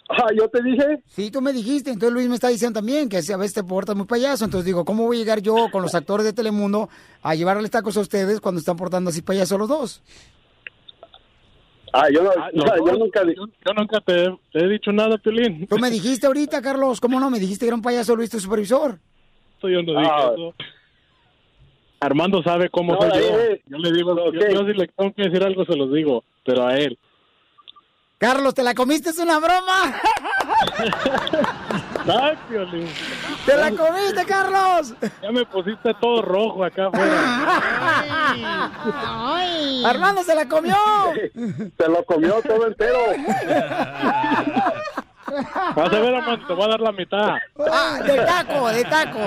Ah, 0.09 0.27
¿yo 0.37 0.47
te 0.49 0.62
dije? 0.62 1.03
Sí, 1.07 1.31
tú 1.31 1.41
me 1.41 1.53
dijiste. 1.53 1.91
Entonces 1.91 2.12
Luis 2.12 2.29
me 2.29 2.35
está 2.35 2.49
diciendo 2.49 2.79
también 2.81 3.09
que 3.09 3.17
a 3.19 3.37
veces 3.37 3.55
te 3.55 3.65
portas 3.65 3.97
muy 3.97 4.07
payaso. 4.07 4.45
Entonces 4.45 4.67
digo, 4.67 4.85
¿cómo 4.85 5.05
voy 5.07 5.17
a 5.17 5.21
llegar 5.21 5.41
yo 5.41 5.69
con 5.71 5.81
los 5.83 5.95
actores 5.95 6.27
de 6.27 6.33
Telemundo 6.33 6.88
a 7.23 7.35
llevarles 7.35 7.71
tacos 7.71 7.97
a 7.97 8.01
ustedes 8.01 8.41
cuando 8.41 8.59
están 8.59 8.77
portando 8.77 9.11
así 9.11 9.23
payaso 9.23 9.57
los 9.57 9.69
dos? 9.69 10.03
Ah, 11.95 12.09
yo, 12.12 12.23
no, 12.23 12.33
yo 12.55 12.85
dos. 12.85 12.99
nunca 12.99 13.23
Yo, 13.25 13.47
yo 13.47 13.73
nunca 13.77 14.01
te, 14.01 14.35
te 14.53 14.65
he 14.65 14.69
dicho 14.69 14.93
nada, 14.93 15.19
Piolín. 15.19 15.67
Tú 15.67 15.79
me 15.79 15.91
dijiste 15.91 16.27
ahorita, 16.27 16.61
Carlos. 16.62 17.01
¿Cómo 17.01 17.21
no? 17.21 17.31
Me 17.31 17.38
dijiste 17.38 17.65
que 17.65 17.69
era 17.69 17.77
un 17.77 17.83
payaso 17.83 18.17
Luis, 18.17 18.31
tu 18.31 18.41
supervisor. 18.41 18.99
Eso 19.59 19.69
yo 19.69 19.83
no 19.83 19.93
dije 19.99 20.11
Ah. 20.12 20.31
eso. 20.33 20.55
Armando 22.01 22.43
sabe 22.43 22.69
cómo 22.71 22.95
No, 22.95 23.01
soy 23.01 23.11
yo. 23.23 23.38
eh, 23.38 23.62
Yo 23.67 23.79
le 23.79 23.93
digo, 23.93 24.17
yo, 24.17 24.33
yo 24.33 24.67
si 24.67 24.73
le 24.73 24.88
tengo 24.88 25.12
que 25.15 25.23
decir 25.23 25.43
algo 25.45 25.65
se 25.65 25.77
los 25.77 25.93
digo, 25.93 26.25
pero 26.45 26.67
a 26.67 26.77
él. 26.77 26.99
Carlos, 28.23 28.55
¿te 28.55 28.63
la 28.63 28.73
comiste? 28.73 29.11
¿Es 29.11 29.19
una 29.19 29.41
broma? 29.41 30.01
Ay. 32.07 32.39
¡Te 33.45 33.57
la 33.57 33.73
comiste, 33.73 34.25
Carlos! 34.25 34.95
Ya 35.21 35.33
me 35.33 35.45
pusiste 35.45 35.93
todo 36.01 36.23
rojo 36.23 36.65
acá 36.65 36.87
afuera. 36.87 37.51
¡Armando 39.85 40.23
se 40.23 40.37
la 40.37 40.47
comió! 40.47 40.77
Se 41.77 41.89
lo 41.89 42.05
comió 42.05 42.41
todo 42.43 42.69
entero. 42.69 43.01
Vas 45.75 45.93
a 45.93 45.99
ver, 45.99 46.15
Armando, 46.15 46.47
te 46.47 46.53
voy 46.53 46.65
a 46.65 46.69
dar 46.69 46.81
la 46.81 46.93
mitad. 46.93 47.39
Ah, 47.73 47.99
de 48.07 48.19
taco, 48.19 48.69
de 48.69 48.85
taco. 48.85 49.19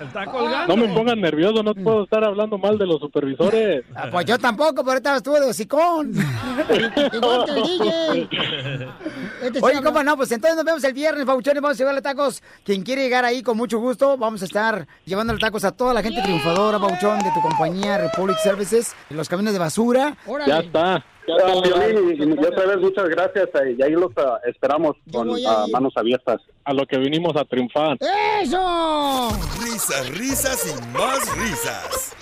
Está 0.00 0.24
No 0.66 0.76
me 0.76 0.88
pongas 0.88 1.16
nervioso, 1.16 1.62
no 1.62 1.74
puedo 1.74 2.04
estar 2.04 2.22
hablando 2.24 2.56
mal 2.58 2.78
de 2.78 2.86
los 2.86 3.00
supervisores. 3.00 3.84
Ah, 3.94 4.08
Pues 4.10 4.26
yo 4.26 4.38
tampoco, 4.38 4.76
pero 4.76 4.90
ahorita 4.92 5.16
estuve 5.16 5.40
de 5.40 5.46
hocicón. 5.50 6.12
Igual 7.12 7.44
que 7.44 7.50
el 7.50 7.62
DJ. 7.62 8.28
Este 9.42 9.58
Oye, 9.62 9.82
¿cómo 9.82 10.02
no? 10.02 10.16
Pues 10.16 10.30
entonces 10.32 10.56
nos 10.56 10.64
vemos 10.64 10.84
el 10.84 10.92
viernes, 10.92 11.24
Pauchones. 11.24 11.62
Vamos 11.62 11.76
a 11.76 11.78
llevarle 11.78 12.02
tacos. 12.02 12.42
Quien 12.64 12.82
quiere 12.82 13.02
llegar 13.02 13.24
ahí, 13.24 13.42
con 13.42 13.56
mucho 13.56 13.78
gusto, 13.78 14.16
vamos 14.16 14.42
a 14.42 14.44
estar 14.44 14.86
llevándole 15.04 15.38
tacos 15.40 15.64
a 15.64 15.72
toda 15.72 15.92
la 15.94 16.02
gente 16.02 16.22
triunfadora, 16.22 16.78
Pauchón, 16.78 17.18
de 17.18 17.30
tu 17.32 17.40
compañía 17.42 17.98
Republic 17.98 18.38
Services, 18.38 18.94
los 19.10 19.28
camiones 19.28 19.52
de 19.52 19.58
basura. 19.58 20.16
Ya 20.46 20.60
está. 20.60 21.04
Está. 21.28 21.60
Violín, 21.60 22.16
y, 22.20 22.24
y 22.24 22.46
otra 22.46 22.66
vez 22.66 22.78
muchas 22.78 23.08
gracias 23.08 23.48
y 23.78 23.82
ahí 23.82 23.92
los 23.92 24.10
ah, 24.16 24.40
esperamos 24.46 24.96
con 25.12 25.30
ah, 25.46 25.66
manos 25.70 25.92
abiertas. 25.96 26.40
A 26.64 26.72
lo 26.72 26.86
que 26.86 26.98
vinimos 26.98 27.36
a 27.36 27.44
triunfar. 27.44 27.96
¡Eso! 28.42 29.30
Risas, 29.62 30.10
risas 30.10 30.66
y 30.66 30.96
más 30.96 31.20
risas. 31.38 32.14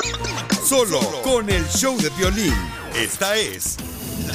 Solo 0.63 1.01
con 1.23 1.49
el 1.51 1.65
show 1.67 1.97
de 1.97 2.11
violín. 2.19 2.55
Esta 2.95 3.37
es 3.37 3.77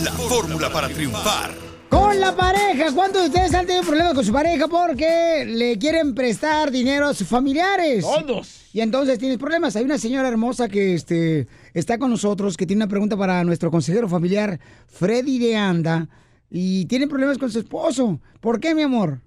la 0.04 0.12
fórmula 0.12 0.70
para 0.70 0.90
triunfar. 0.90 1.52
Con 1.90 2.20
la 2.22 2.34
pareja, 2.34 2.94
¿cuántos 2.94 3.24
de 3.24 3.28
ustedes 3.28 3.54
han 3.54 3.66
tenido 3.66 3.84
problemas 3.84 4.14
con 4.14 4.24
su 4.24 4.32
pareja 4.32 4.68
porque 4.70 5.44
le 5.46 5.78
quieren 5.78 6.16
prestar 6.16 6.72
dinero 6.72 7.08
a 7.08 7.14
sus 7.14 7.28
familiares? 7.28 8.06
Todos. 8.06 8.62
Y 8.72 8.80
entonces 8.80 9.20
tienes 9.20 9.38
problemas. 9.38 9.76
Hay 9.76 9.84
una 9.84 9.98
señora 9.98 10.30
hermosa 10.30 10.70
que 10.70 10.94
este, 10.94 11.48
está 11.74 11.98
con 11.98 12.10
nosotros, 12.10 12.58
que 12.58 12.66
tiene 12.66 12.84
una 12.84 12.90
pregunta 12.90 13.18
para 13.18 13.44
nuestro 13.44 13.72
consejero 13.72 14.08
familiar, 14.08 14.60
Freddy 14.88 15.40
de 15.40 15.56
Anda, 15.56 16.08
y 16.50 16.86
tiene 16.86 17.08
problemas 17.08 17.38
con 17.38 17.50
su 17.50 17.60
esposo. 17.60 18.20
¿Por 18.40 18.60
qué, 18.60 18.76
mi 18.76 18.82
amor? 18.82 19.22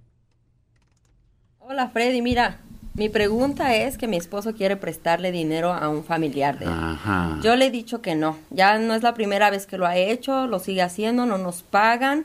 Hola 1.58 1.88
Freddy, 1.88 2.20
mira, 2.20 2.60
mi 2.94 3.08
pregunta 3.08 3.74
es 3.74 3.98
que 3.98 4.06
mi 4.06 4.16
esposo 4.16 4.54
quiere 4.54 4.76
prestarle 4.76 5.32
dinero 5.32 5.72
a 5.72 5.88
un 5.88 6.04
familiar 6.04 6.60
de 6.60 6.66
él. 6.66 6.70
Ajá. 6.72 7.40
Yo 7.42 7.56
le 7.56 7.66
he 7.66 7.70
dicho 7.70 8.00
que 8.00 8.14
no, 8.14 8.38
ya 8.50 8.78
no 8.78 8.94
es 8.94 9.02
la 9.02 9.14
primera 9.14 9.50
vez 9.50 9.66
que 9.66 9.78
lo 9.78 9.86
ha 9.86 9.96
hecho, 9.96 10.46
lo 10.46 10.60
sigue 10.60 10.80
haciendo, 10.80 11.26
no 11.26 11.36
nos 11.36 11.62
pagan, 11.62 12.24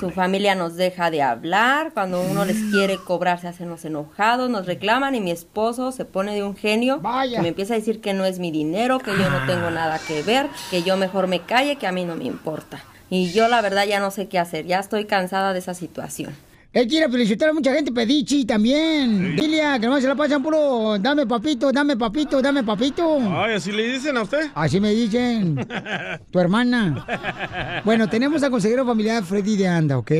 su 0.00 0.10
familia 0.10 0.56
nos 0.56 0.74
deja 0.74 1.12
de 1.12 1.22
hablar, 1.22 1.92
cuando 1.94 2.20
uno 2.20 2.44
les 2.44 2.58
quiere 2.72 2.98
cobrar 2.98 3.40
se 3.40 3.46
hacen 3.46 3.68
los 3.68 3.84
enojados, 3.84 4.50
nos 4.50 4.66
reclaman 4.66 5.14
y 5.14 5.20
mi 5.20 5.30
esposo 5.30 5.92
se 5.92 6.04
pone 6.04 6.34
de 6.34 6.42
un 6.42 6.56
genio 6.56 6.98
Vaya. 7.00 7.36
que 7.36 7.42
me 7.42 7.48
empieza 7.48 7.74
a 7.74 7.76
decir 7.76 8.00
que 8.00 8.12
no 8.12 8.24
es 8.24 8.40
mi 8.40 8.50
dinero, 8.50 8.98
que 8.98 9.12
yo 9.12 9.30
no 9.30 9.46
tengo 9.46 9.70
nada 9.70 10.00
que 10.00 10.22
ver, 10.24 10.48
que 10.70 10.82
yo 10.82 10.96
mejor 10.96 11.28
me 11.28 11.40
calle, 11.40 11.76
que 11.76 11.86
a 11.86 11.92
mí 11.92 12.04
no 12.04 12.16
me 12.16 12.24
importa. 12.24 12.82
Y 13.08 13.30
yo 13.30 13.46
la 13.46 13.60
verdad 13.60 13.84
ya 13.86 14.00
no 14.00 14.10
sé 14.10 14.26
qué 14.26 14.40
hacer, 14.40 14.66
ya 14.66 14.80
estoy 14.80 15.04
cansada 15.04 15.52
de 15.52 15.60
esa 15.60 15.74
situación. 15.74 16.34
Él 16.72 16.88
quiere 16.88 17.10
felicitar 17.10 17.50
a 17.50 17.52
mucha 17.52 17.74
gente, 17.74 17.92
Pedichi 17.92 18.46
también. 18.46 19.36
Lilia, 19.36 19.78
que 19.78 19.84
nomás 19.84 20.00
se 20.00 20.08
la 20.08 20.14
pasan 20.14 20.42
puro, 20.42 20.96
dame 20.98 21.26
papito, 21.26 21.70
dame 21.70 21.98
papito, 21.98 22.40
dame 22.40 22.64
papito. 22.64 23.18
Ay, 23.30 23.54
¿así 23.56 23.72
le 23.72 23.92
dicen 23.92 24.16
a 24.16 24.22
usted? 24.22 24.50
Así 24.54 24.80
me 24.80 24.90
dicen. 24.90 25.66
tu 26.30 26.38
hermana. 26.38 27.82
Bueno, 27.84 28.08
tenemos 28.08 28.42
al 28.42 28.50
consejero 28.50 28.86
familiar 28.86 29.22
Freddy 29.22 29.58
de 29.58 29.68
Anda, 29.68 29.98
¿ok? 29.98 30.12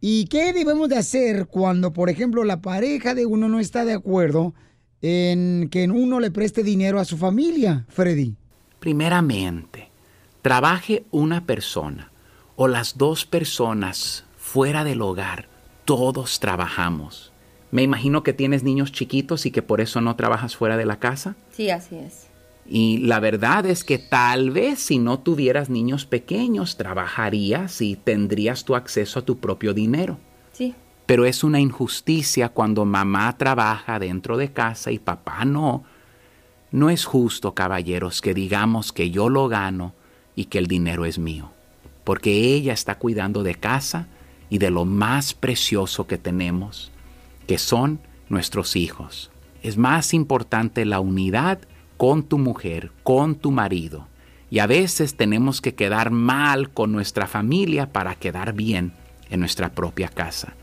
¿Y 0.00 0.26
qué 0.26 0.52
debemos 0.52 0.88
de 0.88 0.96
hacer 0.96 1.46
cuando, 1.48 1.92
por 1.92 2.08
ejemplo, 2.08 2.44
la 2.44 2.60
pareja 2.60 3.16
de 3.16 3.26
uno 3.26 3.48
no 3.48 3.58
está 3.58 3.84
de 3.84 3.94
acuerdo 3.94 4.54
en 5.02 5.68
que 5.72 5.84
uno 5.90 6.20
le 6.20 6.30
preste 6.30 6.62
dinero 6.62 7.00
a 7.00 7.04
su 7.04 7.16
familia, 7.16 7.84
Freddy? 7.88 8.36
Primeramente, 8.78 9.90
trabaje 10.40 11.02
una 11.10 11.46
persona 11.46 12.12
o 12.54 12.68
las 12.68 12.96
dos 12.96 13.26
personas 13.26 14.24
fuera 14.38 14.84
del 14.84 15.02
hogar. 15.02 15.49
Todos 15.90 16.38
trabajamos. 16.38 17.32
Me 17.72 17.82
imagino 17.82 18.22
que 18.22 18.32
tienes 18.32 18.62
niños 18.62 18.92
chiquitos 18.92 19.44
y 19.44 19.50
que 19.50 19.60
por 19.60 19.80
eso 19.80 20.00
no 20.00 20.14
trabajas 20.14 20.54
fuera 20.54 20.76
de 20.76 20.86
la 20.86 21.00
casa. 21.00 21.34
Sí, 21.50 21.68
así 21.68 21.96
es. 21.96 22.28
Y 22.64 22.98
la 22.98 23.18
verdad 23.18 23.66
es 23.66 23.82
que 23.82 23.98
tal 23.98 24.52
vez 24.52 24.78
si 24.78 24.98
no 24.98 25.18
tuvieras 25.18 25.68
niños 25.68 26.06
pequeños, 26.06 26.76
trabajarías 26.76 27.80
y 27.80 27.96
tendrías 27.96 28.64
tu 28.64 28.76
acceso 28.76 29.18
a 29.18 29.22
tu 29.22 29.38
propio 29.38 29.74
dinero. 29.74 30.16
Sí. 30.52 30.76
Pero 31.06 31.24
es 31.24 31.42
una 31.42 31.58
injusticia 31.58 32.50
cuando 32.50 32.84
mamá 32.84 33.36
trabaja 33.36 33.98
dentro 33.98 34.36
de 34.36 34.52
casa 34.52 34.92
y 34.92 35.00
papá 35.00 35.44
no. 35.44 35.82
No 36.70 36.88
es 36.88 37.04
justo, 37.04 37.52
caballeros, 37.52 38.20
que 38.20 38.32
digamos 38.32 38.92
que 38.92 39.10
yo 39.10 39.28
lo 39.28 39.48
gano 39.48 39.92
y 40.36 40.44
que 40.44 40.58
el 40.58 40.68
dinero 40.68 41.04
es 41.04 41.18
mío, 41.18 41.50
porque 42.04 42.30
ella 42.30 42.74
está 42.74 42.94
cuidando 42.94 43.42
de 43.42 43.56
casa 43.56 44.06
y 44.50 44.58
de 44.58 44.70
lo 44.70 44.84
más 44.84 45.32
precioso 45.32 46.06
que 46.06 46.18
tenemos, 46.18 46.90
que 47.46 47.56
son 47.56 48.00
nuestros 48.28 48.76
hijos. 48.76 49.30
Es 49.62 49.78
más 49.78 50.12
importante 50.12 50.84
la 50.84 51.00
unidad 51.00 51.60
con 51.96 52.24
tu 52.24 52.38
mujer, 52.38 52.90
con 53.02 53.36
tu 53.36 53.52
marido. 53.52 54.08
Y 54.50 54.58
a 54.58 54.66
veces 54.66 55.16
tenemos 55.16 55.60
que 55.60 55.74
quedar 55.74 56.10
mal 56.10 56.70
con 56.70 56.90
nuestra 56.90 57.26
familia 57.26 57.92
para 57.92 58.16
quedar 58.16 58.52
bien 58.52 58.92
en 59.30 59.40
nuestra 59.40 59.70
propia 59.70 60.08
casa. 60.08 60.54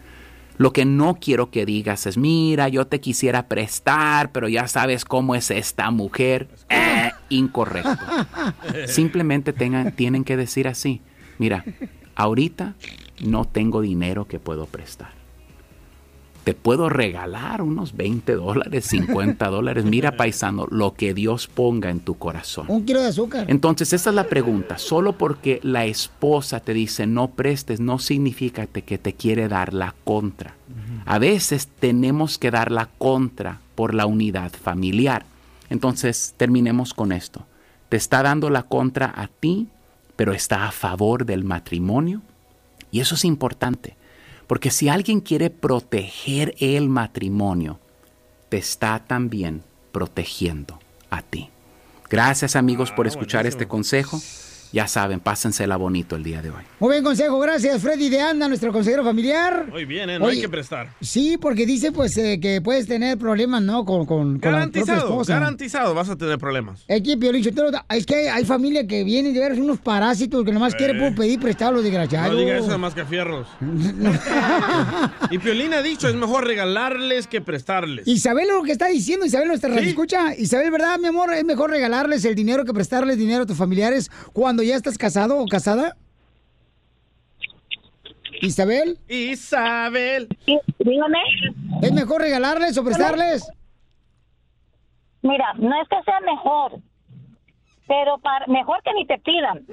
Lo 0.58 0.74
que 0.74 0.86
no 0.86 1.20
quiero 1.22 1.52
que 1.52 1.66
digas 1.66 2.08
es, 2.08 2.18
mira, 2.18 2.68
yo 2.68 2.88
te 2.88 3.00
quisiera 3.00 3.48
prestar, 3.48 4.32
pero 4.32 4.50
ya 4.50 4.68
sabes 4.68 5.06
cómo 5.06 5.36
es 5.36 5.52
esta 5.52 5.92
mujer. 5.92 6.50
Eh, 6.70 7.12
incorrecto. 7.30 7.98
Simplemente 8.88 9.54
tengan, 9.54 9.92
tienen 9.92 10.24
que 10.24 10.36
decir 10.36 10.68
así, 10.68 11.02
mira, 11.38 11.64
ahorita 12.16 12.74
no 13.22 13.46
tengo 13.46 13.82
dinero 13.82 14.28
que 14.28 14.40
puedo 14.40 14.66
prestar. 14.66 15.18
Te 16.44 16.54
puedo 16.54 16.88
regalar 16.88 17.62
unos 17.62 17.98
20 17.98 18.36
dólares, 18.36 18.86
50 18.86 19.48
dólares. 19.50 19.84
Mira, 19.84 20.16
paisano, 20.16 20.66
lo 20.72 20.94
que 20.94 21.14
Dios 21.14 21.48
ponga 21.48 21.90
en 21.90 22.00
tu 22.00 22.18
corazón. 22.18 22.68
Un 22.70 22.86
kilo 22.86 23.02
de 23.02 23.08
azúcar. 23.08 23.46
Entonces, 23.50 23.92
esa 23.92 24.12
es 24.12 24.16
la 24.16 24.28
pregunta. 24.28 24.78
Solo 24.78 25.18
porque 25.18 25.60
la 25.62 25.84
esposa 25.84 26.62
te 26.62 26.74
dice 26.74 27.06
no 27.06 27.32
prestes, 27.32 27.82
no 27.82 28.00
significa 28.00 28.66
que 28.66 28.98
te 28.98 29.12
quiere 29.12 29.50
dar 29.50 29.74
la 29.74 29.94
contra. 30.06 30.56
A 31.06 31.20
veces 31.20 31.68
tenemos 31.68 32.38
que 32.38 32.50
dar 32.50 32.72
la 32.72 32.86
contra 32.98 33.60
por 33.76 33.94
la 33.94 34.06
unidad 34.06 34.54
familiar. 34.54 35.26
Entonces, 35.70 36.34
terminemos 36.38 36.94
con 36.94 37.12
esto. 37.12 37.46
Te 37.90 37.98
está 37.98 38.24
dando 38.24 38.50
la 38.50 38.64
contra 38.64 39.14
a 39.16 39.28
ti, 39.28 39.68
pero 40.16 40.32
está 40.32 40.66
a 40.66 40.72
favor 40.72 41.26
del 41.26 41.44
matrimonio. 41.44 42.22
Y 42.92 43.00
eso 43.00 43.16
es 43.16 43.26
importante, 43.26 43.96
porque 44.48 44.72
si 44.72 44.90
alguien 44.90 45.22
quiere 45.22 45.50
proteger 45.50 46.56
el 46.60 46.90
matrimonio, 46.90 47.80
te 48.50 48.58
está 48.58 49.04
también 49.06 49.64
protegiendo 49.92 50.80
a 51.10 51.22
ti. 51.22 51.50
Gracias 52.10 52.56
amigos 52.56 52.92
por 52.92 53.08
escuchar 53.08 53.46
este 53.46 53.68
consejo. 53.68 54.22
Ya 54.78 54.88
saben, 54.88 55.20
pásensela 55.20 55.76
bonito 55.76 56.16
el 56.16 56.22
día 56.24 56.44
de 56.44 56.52
hoy. 56.52 56.62
Muy 56.80 56.90
buen 56.90 57.04
consejo, 57.04 57.40
gracias 57.40 57.82
Freddy 57.82 58.10
de 58.10 58.22
Anda, 58.22 58.48
nuestro 58.48 58.72
consejero 58.72 59.04
familiar. 59.04 59.66
Muy 59.72 59.86
bien, 59.86 60.08
¿eh? 60.08 60.20
no 60.20 60.28
hay 60.28 60.40
que 60.40 60.50
prestar. 60.50 60.90
Sí, 61.02 61.36
porque 61.42 61.66
dice 61.66 61.92
pues 61.92 62.16
eh, 62.18 62.40
que 62.40 62.62
puedes 62.62 62.86
tener 62.86 63.18
problemas, 63.18 63.64
¿no? 63.64 63.86
Con, 63.86 64.06
con, 64.06 64.06
con 64.06 64.34
la 64.34 64.38
propia 64.38 64.52
Garantizado, 64.52 65.00
esposa. 65.00 65.34
garantizado 65.34 65.96
vas 65.96 66.10
a 66.10 66.16
tener 66.16 66.38
problemas. 66.38 66.84
Es 66.88 67.02
que, 67.02 67.18
Piolín 67.18 67.44
es 67.44 68.06
que 68.06 68.16
hay, 68.16 68.28
hay 68.28 68.46
familia 68.46 68.86
que 68.86 69.04
vienen 69.04 69.34
de 69.34 69.40
ver 69.40 69.54
unos 69.54 69.80
parásitos 69.80 70.46
que 70.46 70.52
nomás 70.52 70.76
quieren 70.76 71.00
por 71.00 71.16
pedir 71.16 71.40
prestado 71.40 71.72
los 71.72 71.84
desgraciados. 71.84 72.34
No 72.36 72.40
diga 72.40 72.60
eso 72.60 72.70
de 72.70 72.78
mascafierros. 72.78 73.48
y 75.32 75.40
Piolín 75.40 75.74
ha 75.74 75.82
dicho, 75.82 76.08
es 76.08 76.14
mejor 76.14 76.46
regalarles 76.46 77.26
que 77.26 77.42
prestarles. 77.42 78.08
Isabel 78.08 78.48
lo 78.50 78.62
que 78.62 78.74
está 78.74 78.86
diciendo, 78.90 79.26
Isabel 79.26 79.48
nuestra 79.48 79.76
Sí. 79.76 79.90
escucha. 79.90 80.36
Isabel, 80.36 80.70
¿verdad, 80.70 81.00
mi 81.00 81.08
amor? 81.08 81.34
Es 81.34 81.44
mejor 81.44 81.72
regalarles 81.72 82.24
el 82.26 82.36
dinero 82.36 82.64
que 82.64 82.74
prestarles 82.76 83.18
dinero 83.18 83.42
a 83.42 83.46
tus 83.48 83.58
familiares 83.58 84.12
cuando 84.34 84.67
ya 84.68 84.76
estás 84.76 84.98
casado 84.98 85.40
o 85.40 85.46
casada. 85.48 85.96
Isabel. 88.42 89.00
Isabel. 89.08 90.28
Dígame. 90.80 91.20
¿Es 91.82 91.92
mejor 91.92 92.22
regalarles 92.22 92.78
o 92.78 92.84
prestarles? 92.84 93.50
Mira, 95.22 95.54
no 95.58 95.82
es 95.82 95.88
que 95.90 95.96
sea 96.04 96.20
mejor, 96.22 96.80
pero 97.88 98.18
para, 98.20 98.46
mejor 98.48 98.82
que 98.84 98.94
ni 98.94 99.06
te 99.08 99.18
pidan. 99.20 99.66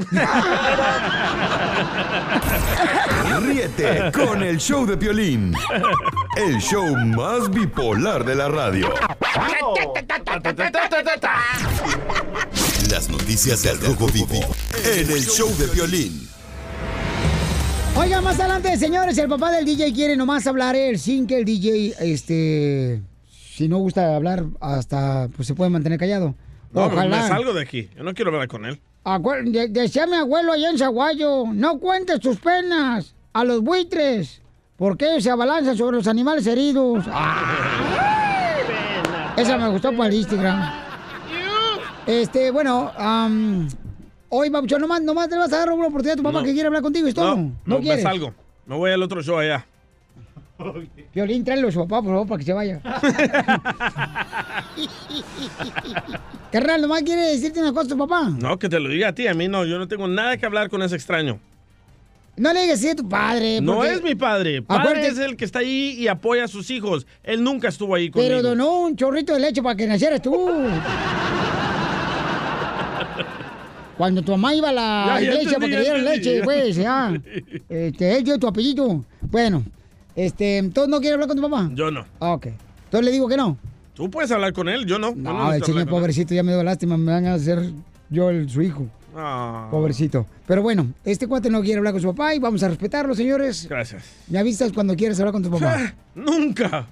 Ríete 3.47 4.11
con 4.13 4.43
el 4.43 4.59
show 4.59 4.87
de 4.87 4.97
Piolín, 4.97 5.55
el 6.37 6.59
show 6.61 6.97
más 6.97 7.51
bipolar 7.51 8.25
de 8.25 8.35
la 8.35 8.49
radio. 8.49 8.89
Las 12.91 13.09
noticias 13.09 13.63
del 13.63 13.81
Rojo 13.81 14.07
Vivo 14.09 14.41
en 14.85 15.11
el 15.11 15.25
show 15.25 15.49
de 15.59 15.67
Piolín. 15.69 16.29
Oiga, 17.97 18.21
más 18.21 18.39
adelante, 18.39 18.77
señores, 18.77 19.17
el 19.19 19.29
papá 19.29 19.51
del 19.53 19.65
DJ 19.65 19.93
quiere 19.93 20.17
nomás 20.17 20.47
hablar 20.47 20.75
él 20.77 20.99
sin 20.99 21.27
que 21.27 21.39
el 21.39 21.45
DJ, 21.45 21.95
este, 22.01 23.03
si 23.31 23.69
no 23.69 23.79
gusta 23.79 24.15
hablar, 24.17 24.45
hasta 24.61 25.29
pues 25.35 25.47
se 25.49 25.55
puede 25.55 25.71
mantener 25.71 25.99
callado. 25.99 26.35
No, 26.73 26.83
me- 26.83 26.89
me 26.89 26.95
Ojalá. 26.95 27.29
salgo 27.29 27.53
de 27.53 27.63
aquí. 27.63 27.89
Yo 27.97 28.03
no 28.03 28.13
quiero 28.15 28.31
hablar 28.33 28.49
con 28.49 28.65
él. 28.67 28.81
Acuer- 29.05 29.51
de- 29.51 29.69
Decía 29.69 30.07
mi 30.07 30.17
abuelo 30.17 30.53
allá 30.53 30.71
en 30.71 30.79
Zaguayo, 30.79 31.45
no 31.53 31.79
cuentes 31.79 32.21
tus 32.21 32.37
penas 32.39 33.15
a 33.33 33.45
los 33.45 33.61
buitres, 33.63 34.41
porque 34.77 35.07
ellos 35.11 35.23
se 35.25 35.31
abalanzan 35.31 35.77
sobre 35.77 35.97
los 35.97 36.07
animales 36.09 36.47
heridos. 36.47 37.05
Ah. 37.13 37.51
Esa 39.37 39.57
me 39.59 39.69
gustó 39.69 39.91
para 39.97 40.09
el 40.11 40.15
Instagram. 40.15 40.84
Este, 42.07 42.51
bueno, 42.51 42.93
am, 42.97 43.69
hoy, 44.29 44.51
Babuchón, 44.51 44.81
nomás, 44.81 45.03
nomás 45.03 45.29
te 45.29 45.37
vas 45.37 45.53
a 45.53 45.59
dar 45.59 45.71
una 45.73 45.87
oportunidad 45.87 46.15
a 46.15 46.17
tu 46.17 46.23
papá 46.23 46.41
No. 46.41 46.45
que 46.45 46.53
quiere 46.53 46.67
hablar 46.67 46.83
contigo, 46.83 47.07
¿es 47.09 47.15
todo? 47.15 47.37
No, 47.37 47.53
no, 47.65 47.77
me 47.79 47.83
quieres? 47.83 48.03
salgo. 48.03 48.35
Me 48.67 48.77
voy 48.77 48.91
al 48.91 49.03
otro 49.03 49.23
show 49.23 49.39
allá. 49.39 49.67
Violín, 51.15 51.45
tráelo 51.45 51.69
a 51.69 51.73
su 51.73 51.81
papá, 51.81 52.01
por 52.03 52.13
favor, 52.13 52.29
para 52.29 52.39
que 52.39 52.45
se 52.45 52.53
vaya. 52.53 52.81
Carnal, 56.53 56.81
nomás 56.83 57.03
quiere 57.03 57.23
decirte 57.23 57.61
una 57.61 57.73
cosa 57.73 57.87
a 57.87 57.89
tu 57.89 57.99
papá. 57.99 58.29
No, 58.31 58.59
que 58.59 58.69
te 58.69 58.79
lo 58.79 58.89
diga 58.89 59.09
a 59.09 59.15
ti. 59.15 59.27
A 59.27 59.35
mí 59.35 59.49
no. 59.49 59.65
Yo 59.65 59.79
no 59.79 59.89
tengo 59.89 60.07
nada 60.07 60.37
que 60.37 60.47
hablar 60.47 60.71
con 60.71 60.81
ese 60.83 60.95
extraño. 60.95 61.41
No 62.37 62.53
le 62.53 62.63
digas 62.63 62.79
así 62.79 62.89
a 62.91 62.95
tu 62.97 63.09
padre. 63.09 63.61
No 63.61 63.85
es 63.85 64.01
mi 64.03 64.15
padre. 64.15 64.63
Padre 64.63 64.83
Acuérdate- 65.01 65.09
es 65.09 65.19
el 65.19 65.37
que 65.37 65.45
está 65.45 65.59
ahí 65.61 65.97
y 65.99 66.07
apoya 66.09 66.45
a 66.45 66.49
sus 66.49 66.71
hijos. 66.71 67.07
Él 67.25 67.43
nunca 67.43 67.69
estuvo 67.69 67.95
ahí 67.95 68.09
conmigo. 68.11 68.29
Pero 68.29 68.43
donó 68.43 68.81
un 68.83 68.95
chorrito 68.97 69.33
de 69.35 69.41
leche 69.41 69.63
para 69.63 69.75
que 69.77 69.87
nacieras 69.89 70.23
tú. 70.23 70.33
Cuando 73.97 74.23
tu 74.23 74.33
mamá 74.33 74.55
iba 74.55 74.71
a 74.71 74.73
la 74.73 75.05
Ya, 75.07 75.21
ya 75.21 75.33
iglesia 75.33 75.55
entendí, 75.55 75.77
para 75.77 75.83
que 75.83 75.89
ya 75.89 75.97
leche, 76.11 76.43
pues, 76.43 76.77
ya. 76.77 77.21
Este, 77.69 78.17
él 78.17 78.25
dio 78.25 78.39
tu 78.39 78.47
apellido. 78.47 79.05
Bueno, 79.23 79.65
este, 80.17 80.59
¿entonces 80.59 80.91
no 80.91 81.01
quiere 81.01 81.15
hablar 81.15 81.29
con 81.29 81.37
tu 81.37 81.43
papá? 81.43 81.71
Yo 81.75 81.91
no. 81.91 82.05
Ah, 82.21 82.33
ok. 82.33 82.47
Entonces 82.85 83.05
le 83.05 83.11
digo 83.13 83.29
que 83.29 83.37
no. 83.37 83.57
Tú 83.95 84.11
puedes 84.11 84.31
hablar 84.33 84.53
con 84.53 84.69
él, 84.69 84.87
yo 84.87 84.99
no. 84.99 85.15
No, 85.15 85.53
el 85.53 85.63
señor 85.63 85.89
pobrecito 85.89 86.35
ya 86.35 86.43
me 86.43 86.53
dio 86.53 86.63
lástima, 86.65 86.97
me 86.97 87.13
van 87.13 87.27
a 87.27 87.35
hacer 87.35 87.71
yo 88.11 88.31
el, 88.31 88.51
su 88.51 88.63
hijo. 88.63 88.87
Ah, 89.17 89.69
Pobrecito. 89.71 90.27
Pero 90.47 90.63
bueno, 90.63 90.93
este 91.05 91.29
cuate 91.29 91.49
no 91.49 91.63
quiere 91.63 91.79
hablar 91.79 91.93
con 91.93 92.03
su 92.03 92.09
papá 92.09 92.35
y 92.35 92.41
vamos 92.41 92.63
a 92.65 92.69
respetarlo, 92.69 93.15
señores. 93.15 93.69
Gracias. 93.69 94.03
Me 94.29 94.39
avisas 94.39 94.73
cuando 94.73 94.97
quieras 94.97 95.19
hablar 95.21 95.33
con 95.33 95.43
tu 95.45 95.51
papá. 95.51 95.95
Nunca. 96.17 96.87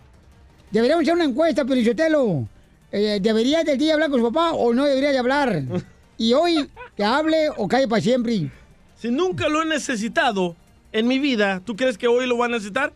Deberíamos 0.70 1.02
hacer 1.02 1.14
una 1.14 1.24
encuesta, 1.24 1.64
Pelichotelo. 1.64 2.46
Eh, 2.92 3.18
¿Debería 3.20 3.64
del 3.64 3.76
día 3.76 3.94
hablar 3.94 4.10
con 4.10 4.20
su 4.20 4.32
papá 4.32 4.52
o 4.52 4.72
no 4.72 4.84
debería 4.84 5.10
de 5.10 5.18
hablar? 5.18 5.62
Y 6.22 6.34
hoy, 6.34 6.70
que 6.96 7.02
hable 7.02 7.48
o 7.56 7.66
cae 7.66 7.88
para 7.88 8.00
siempre. 8.00 8.48
Si 8.94 9.10
nunca 9.10 9.48
lo 9.48 9.60
he 9.62 9.66
necesitado 9.66 10.54
en 10.92 11.08
mi 11.08 11.18
vida, 11.18 11.60
¿tú 11.64 11.74
crees 11.74 11.98
que 11.98 12.06
hoy 12.06 12.28
lo 12.28 12.36
voy 12.36 12.44
a 12.44 12.48
necesitar? 12.48 12.92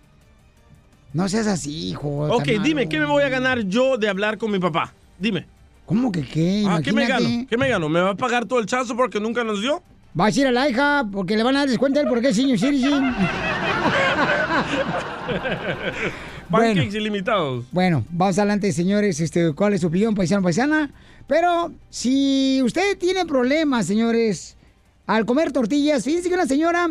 No 1.12 1.28
seas 1.28 1.48
así, 1.48 1.88
hijo. 1.88 2.08
Ok, 2.32 2.44
dime. 2.62 2.88
¿qué 2.88 3.00
me 3.00 3.06
voy 3.06 3.24
a 3.24 3.28
ganar 3.28 3.62
yo 3.62 3.96
de 3.96 4.08
hablar 4.08 4.38
con 4.38 4.52
mi 4.52 4.60
papá? 4.60 4.94
Dime. 5.18 5.44
¿Cómo 5.86 6.12
que 6.12 6.22
qué? 6.22 6.64
Ah, 6.68 6.80
¿qué 6.80 6.92
me 6.92 7.04
gano? 7.08 7.46
¿Qué 7.50 7.56
me 7.56 7.68
gano? 7.68 7.88
¿Me 7.88 8.00
va 8.00 8.10
a 8.10 8.16
pagar 8.16 8.44
todo 8.44 8.60
el 8.60 8.66
chazo 8.66 8.96
porque 8.96 9.18
nunca 9.18 9.42
nos 9.42 9.60
dio? 9.60 9.82
Va 10.18 10.26
a 10.26 10.30
ir 10.30 10.46
a 10.46 10.52
la 10.52 10.68
hija 10.68 11.04
porque 11.10 11.36
le 11.36 11.42
van 11.42 11.56
a 11.56 11.60
dar 11.60 11.68
descuento 11.68 11.98
él 11.98 12.06
porque 12.08 12.28
es 12.28 12.36
senior 12.36 12.60
citizen. 12.60 12.92
Pancakes 16.50 16.94
ilimitados. 16.94 17.64
Bueno, 17.72 18.04
vamos 18.10 18.38
adelante, 18.38 18.72
señores. 18.72 19.20
Este, 19.20 19.52
¿Cuál 19.52 19.74
es 19.74 19.80
su 19.80 19.88
opinión, 19.88 20.14
paisano, 20.14 20.42
paisana? 20.42 20.90
Pero 21.26 21.72
si 21.90 22.62
usted 22.62 22.96
tiene 22.98 23.26
problemas, 23.26 23.86
señores, 23.86 24.56
al 25.06 25.26
comer 25.26 25.52
tortillas, 25.52 26.04
fíjense 26.04 26.28
que 26.28 26.34
una 26.34 26.46
señora 26.46 26.88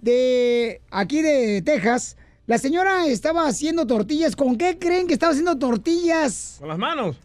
de 0.00 0.80
aquí 0.90 1.22
de 1.22 1.62
Texas, 1.62 2.16
la 2.46 2.58
señora 2.58 3.06
estaba 3.06 3.46
haciendo 3.46 3.86
tortillas. 3.86 4.36
¿Con 4.36 4.56
qué 4.56 4.78
creen 4.78 5.06
que 5.06 5.12
estaba 5.12 5.32
haciendo 5.32 5.58
tortillas? 5.58 6.56
Con 6.60 6.68
las 6.68 6.78
manos. 6.78 7.16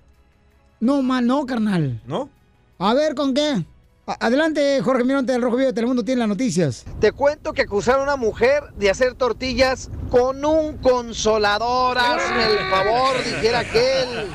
No, 0.79 1.01
man, 1.01 1.25
no, 1.25 1.45
carnal. 1.45 2.01
¿No? 2.05 2.29
A 2.77 2.93
ver, 2.93 3.15
¿con 3.15 3.33
qué? 3.33 3.63
Adelante, 4.05 4.81
Jorge 4.81 5.05
Mironte 5.05 5.31
del 5.31 5.41
Rojo 5.41 5.55
Vivo 5.55 5.67
de 5.67 5.73
Telemundo 5.73 6.03
tiene 6.03 6.19
las 6.19 6.27
noticias. 6.27 6.83
Te 6.99 7.13
cuento 7.13 7.53
que 7.53 7.61
acusaron 7.61 8.01
a 8.01 8.03
una 8.03 8.15
mujer 8.17 8.63
de 8.75 8.89
hacer 8.89 9.13
tortillas 9.13 9.89
con 10.11 10.43
un 10.43 10.77
consolador. 10.79 11.97
Hazme 11.97 12.43
el 12.43 12.69
favor, 12.69 13.15
dijera 13.23 13.59
aquel. 13.59 14.27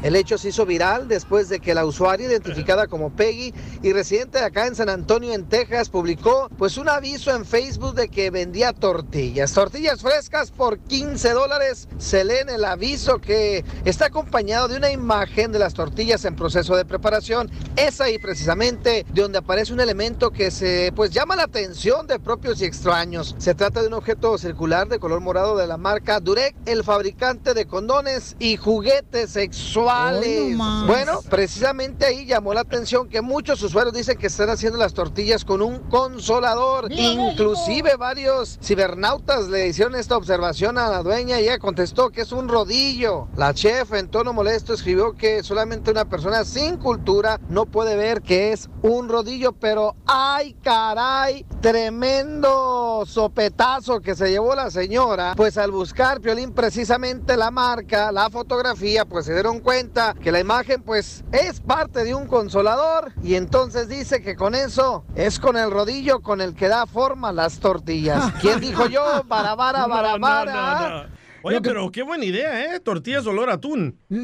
El 0.00 0.14
hecho 0.14 0.38
se 0.38 0.50
hizo 0.50 0.64
viral 0.64 1.08
después 1.08 1.48
de 1.48 1.58
que 1.58 1.74
la 1.74 1.84
usuaria 1.84 2.28
identificada 2.28 2.86
como 2.86 3.10
Peggy 3.10 3.52
y 3.82 3.92
residente 3.92 4.38
de 4.38 4.44
acá 4.44 4.68
en 4.68 4.76
San 4.76 4.88
Antonio, 4.88 5.32
en 5.32 5.48
Texas, 5.48 5.88
publicó 5.88 6.48
pues 6.56 6.78
un 6.78 6.88
aviso 6.88 7.34
en 7.34 7.44
Facebook 7.44 7.94
de 7.94 8.08
que 8.08 8.30
vendía 8.30 8.72
tortillas. 8.72 9.52
Tortillas 9.52 10.00
frescas 10.00 10.52
por 10.52 10.78
15 10.78 11.32
dólares. 11.32 11.88
Se 11.98 12.24
lee 12.24 12.36
en 12.42 12.48
el 12.48 12.64
aviso 12.64 13.18
que 13.18 13.64
está 13.84 14.06
acompañado 14.06 14.68
de 14.68 14.76
una 14.76 14.92
imagen 14.92 15.50
de 15.50 15.58
las 15.58 15.74
tortillas 15.74 16.24
en 16.24 16.36
proceso 16.36 16.76
de 16.76 16.84
preparación. 16.84 17.50
Es 17.74 18.00
ahí 18.00 18.18
precisamente 18.20 19.04
de 19.12 19.22
donde 19.22 19.38
aparece 19.38 19.72
un 19.72 19.80
elemento 19.80 20.30
que 20.30 20.52
se 20.52 20.92
pues 20.94 21.10
llama 21.10 21.34
la 21.34 21.42
atención 21.42 22.06
de 22.06 22.20
propios 22.20 22.60
y 22.60 22.66
extraños. 22.66 23.34
Se 23.38 23.56
trata 23.56 23.80
de 23.80 23.88
un 23.88 23.94
objeto 23.94 24.38
circular 24.38 24.86
de 24.86 25.00
color 25.00 25.20
morado 25.20 25.56
de 25.56 25.66
la 25.66 25.76
marca 25.76 26.20
Durek, 26.20 26.54
el 26.66 26.84
fabricante 26.84 27.52
de 27.52 27.66
condones 27.66 28.36
y 28.38 28.56
juguetes 28.56 29.30
sexuales. 29.30 29.87
No 29.88 30.86
bueno, 30.86 31.20
precisamente 31.30 32.04
ahí 32.04 32.26
llamó 32.26 32.52
la 32.52 32.60
atención 32.60 33.08
que 33.08 33.22
muchos 33.22 33.62
usuarios 33.62 33.94
dicen 33.94 34.18
que 34.18 34.26
están 34.26 34.50
haciendo 34.50 34.78
las 34.78 34.92
tortillas 34.92 35.46
con 35.46 35.62
un 35.62 35.78
consolador. 35.88 36.90
¡Viva 36.90 37.30
Inclusive 37.30 37.96
varios 37.96 38.58
cibernautas 38.62 39.48
le 39.48 39.66
hicieron 39.68 39.94
esta 39.94 40.18
observación 40.18 40.76
a 40.76 40.90
la 40.90 41.02
dueña 41.02 41.40
y 41.40 41.44
ella 41.44 41.58
contestó 41.58 42.10
que 42.10 42.20
es 42.20 42.32
un 42.32 42.48
rodillo. 42.48 43.28
La 43.34 43.54
chef 43.54 43.94
en 43.94 44.08
tono 44.08 44.34
molesto 44.34 44.74
escribió 44.74 45.14
que 45.14 45.42
solamente 45.42 45.90
una 45.90 46.04
persona 46.04 46.44
sin 46.44 46.76
cultura 46.76 47.40
no 47.48 47.64
puede 47.64 47.96
ver 47.96 48.20
que 48.20 48.52
es 48.52 48.68
un 48.82 49.08
rodillo, 49.08 49.52
pero 49.52 49.96
¡ay 50.06 50.54
caray! 50.62 51.46
Tremendo 51.62 53.04
sopetazo 53.06 54.00
que 54.00 54.14
se 54.14 54.30
llevó 54.30 54.54
la 54.54 54.70
señora. 54.70 55.32
Pues 55.34 55.56
al 55.56 55.70
buscar 55.70 56.20
Piolín 56.20 56.52
precisamente 56.52 57.38
la 57.38 57.50
marca, 57.50 58.12
la 58.12 58.28
fotografía, 58.28 59.06
pues 59.06 59.24
se 59.24 59.32
dieron 59.32 59.60
cuenta 59.60 59.77
que 60.20 60.32
la 60.32 60.40
imagen 60.40 60.82
pues 60.82 61.22
es 61.30 61.60
parte 61.60 62.02
de 62.02 62.12
un 62.12 62.26
consolador 62.26 63.12
y 63.22 63.36
entonces 63.36 63.88
dice 63.88 64.20
que 64.22 64.34
con 64.34 64.56
eso 64.56 65.04
es 65.14 65.38
con 65.38 65.56
el 65.56 65.70
rodillo 65.70 66.20
con 66.20 66.40
el 66.40 66.54
que 66.54 66.66
da 66.66 66.84
forma 66.86 67.30
las 67.30 67.60
tortillas. 67.60 68.32
¿Quién 68.40 68.58
dijo 68.60 68.88
yo? 68.88 69.22
Para, 69.28 69.54
para, 69.56 69.86
para, 69.86 70.08
No, 70.10 70.18
no, 70.18 70.20
para. 70.20 70.52
no, 70.52 71.02
no. 71.04 71.08
Oye, 71.42 71.60
pero 71.60 71.92
qué 71.92 72.02
buena 72.02 72.24
idea, 72.24 72.74
¿eh? 72.74 72.80
Tortillas 72.80 73.24
olor 73.26 73.50
a 73.50 73.54
atún. 73.54 73.96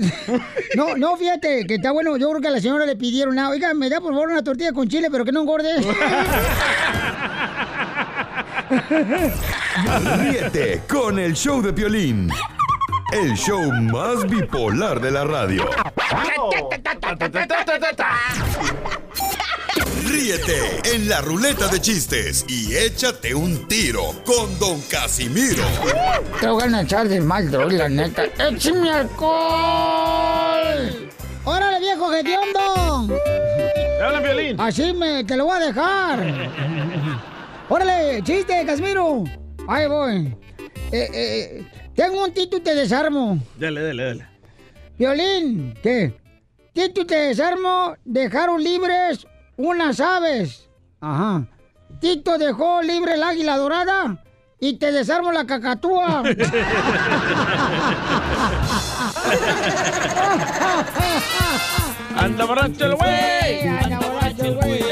No, 0.77 0.97
no, 0.97 1.17
fíjate 1.17 1.65
que 1.69 1.77
está 1.77 1.93
bueno. 1.93 2.17
Yo 2.17 2.29
creo 2.31 2.41
que 2.41 2.49
a 2.49 2.51
la 2.51 2.61
señora 2.61 2.85
le 2.85 2.97
pidieron, 2.97 3.39
ah, 3.39 3.51
oiga, 3.51 3.73
me 3.75 3.89
da 3.89 4.01
por 4.01 4.13
favor 4.13 4.31
una 4.31 4.43
tortilla 4.43 4.73
con 4.73 4.89
chile, 4.89 5.07
pero 5.09 5.25
que 5.25 5.31
no 5.31 5.43
engorde. 5.43 5.71
Ríete 10.19 10.83
con 10.89 11.21
el 11.21 11.35
show 11.35 11.63
de 11.63 11.73
Piolín. 11.73 12.29
El 13.15 13.37
show 13.37 13.71
más 13.71 14.29
bipolar 14.29 15.01
de 15.01 15.13
la 15.13 15.23
radio. 15.23 15.71
Ríete 20.05 20.81
en 20.93 21.09
la 21.09 21.21
ruleta 21.21 21.69
de 21.69 21.81
chistes 21.81 22.45
y 22.49 22.75
échate 22.75 23.33
un 23.33 23.69
tiro 23.69 24.03
con 24.27 24.59
Don 24.59 24.81
Casimiro. 24.91 25.63
Te 26.41 26.49
voy 26.49 26.65
a 26.65 26.83
echar 26.83 27.09
de 27.09 27.21
mal, 27.21 27.49
droga, 27.49 27.73
la 27.73 27.89
neta. 27.89 28.25
¡Échame 28.25 28.91
alcohol! 28.91 29.31
¡Órale, 31.45 31.79
viejo 31.79 32.13
hediondo! 32.13 33.17
¡Te 33.97 34.03
habla 34.03 34.19
violín! 34.19 34.61
Así 34.61 34.93
me, 34.93 35.23
te 35.23 35.37
lo 35.37 35.45
voy 35.45 35.57
a 35.59 35.61
dejar. 35.67 36.19
¡Órale, 37.69 38.21
chiste, 38.25 38.67
Casimiro! 38.67 39.23
Ahí 39.69 39.87
voy. 39.87 40.37
Eh, 40.91 41.09
eh, 41.13 41.65
tengo 41.95 42.25
un 42.25 42.33
tito 42.33 42.57
y 42.57 42.61
te 42.61 42.75
desarmo. 42.75 43.39
Dale, 43.59 43.83
dale, 43.83 44.05
dale. 44.05 44.29
Violín, 44.99 45.75
¿qué? 45.83 46.15
Tito 46.73 47.03
y 47.03 47.05
te 47.05 47.17
desarmo 47.17 47.95
dejaron 48.05 48.63
libres 48.63 49.27
unas 49.57 50.01
aves. 50.01 50.69
Ajá. 51.01 51.47
Tito 52.01 52.39
dejó 52.39 52.83
libre 52.83 53.15
el 53.15 53.23
águila 53.23 53.57
dorada 53.57 54.23
y 54.61 54.79
te 54.79 54.93
desarmo 54.93 55.33
la 55.33 55.47
cacatúa. 55.47 56.23
¡Anda 62.17 62.45
borracho 62.45 62.87
el 62.87 62.95
güey! 62.95 63.69
¡Anda 63.69 63.99
borracho 63.99 64.45
el 64.45 64.55
güey! 64.55 64.84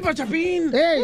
¡Participa, 0.00 0.14
Chapín! 0.14 0.72
Ey, 0.74 1.02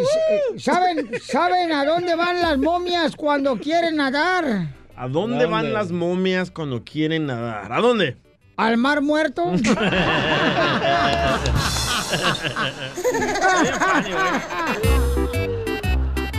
¿saben, 0.59 1.11
¿Saben 1.23 1.71
a 1.71 1.85
dónde 1.85 2.17
van 2.17 2.41
las 2.41 2.59
momias 2.59 3.15
cuando 3.15 3.57
quieren 3.57 3.95
nadar? 3.97 4.67
¿A 4.97 5.07
dónde 5.07 5.47
van 5.47 5.73
las 5.73 5.93
momias 5.93 6.51
cuando 6.51 6.83
quieren 6.83 7.27
nadar? 7.27 7.73
¿A 7.73 7.81
dónde? 7.81 8.17
¿Al 8.57 8.79
mar 8.79 9.01
muerto? 9.01 9.45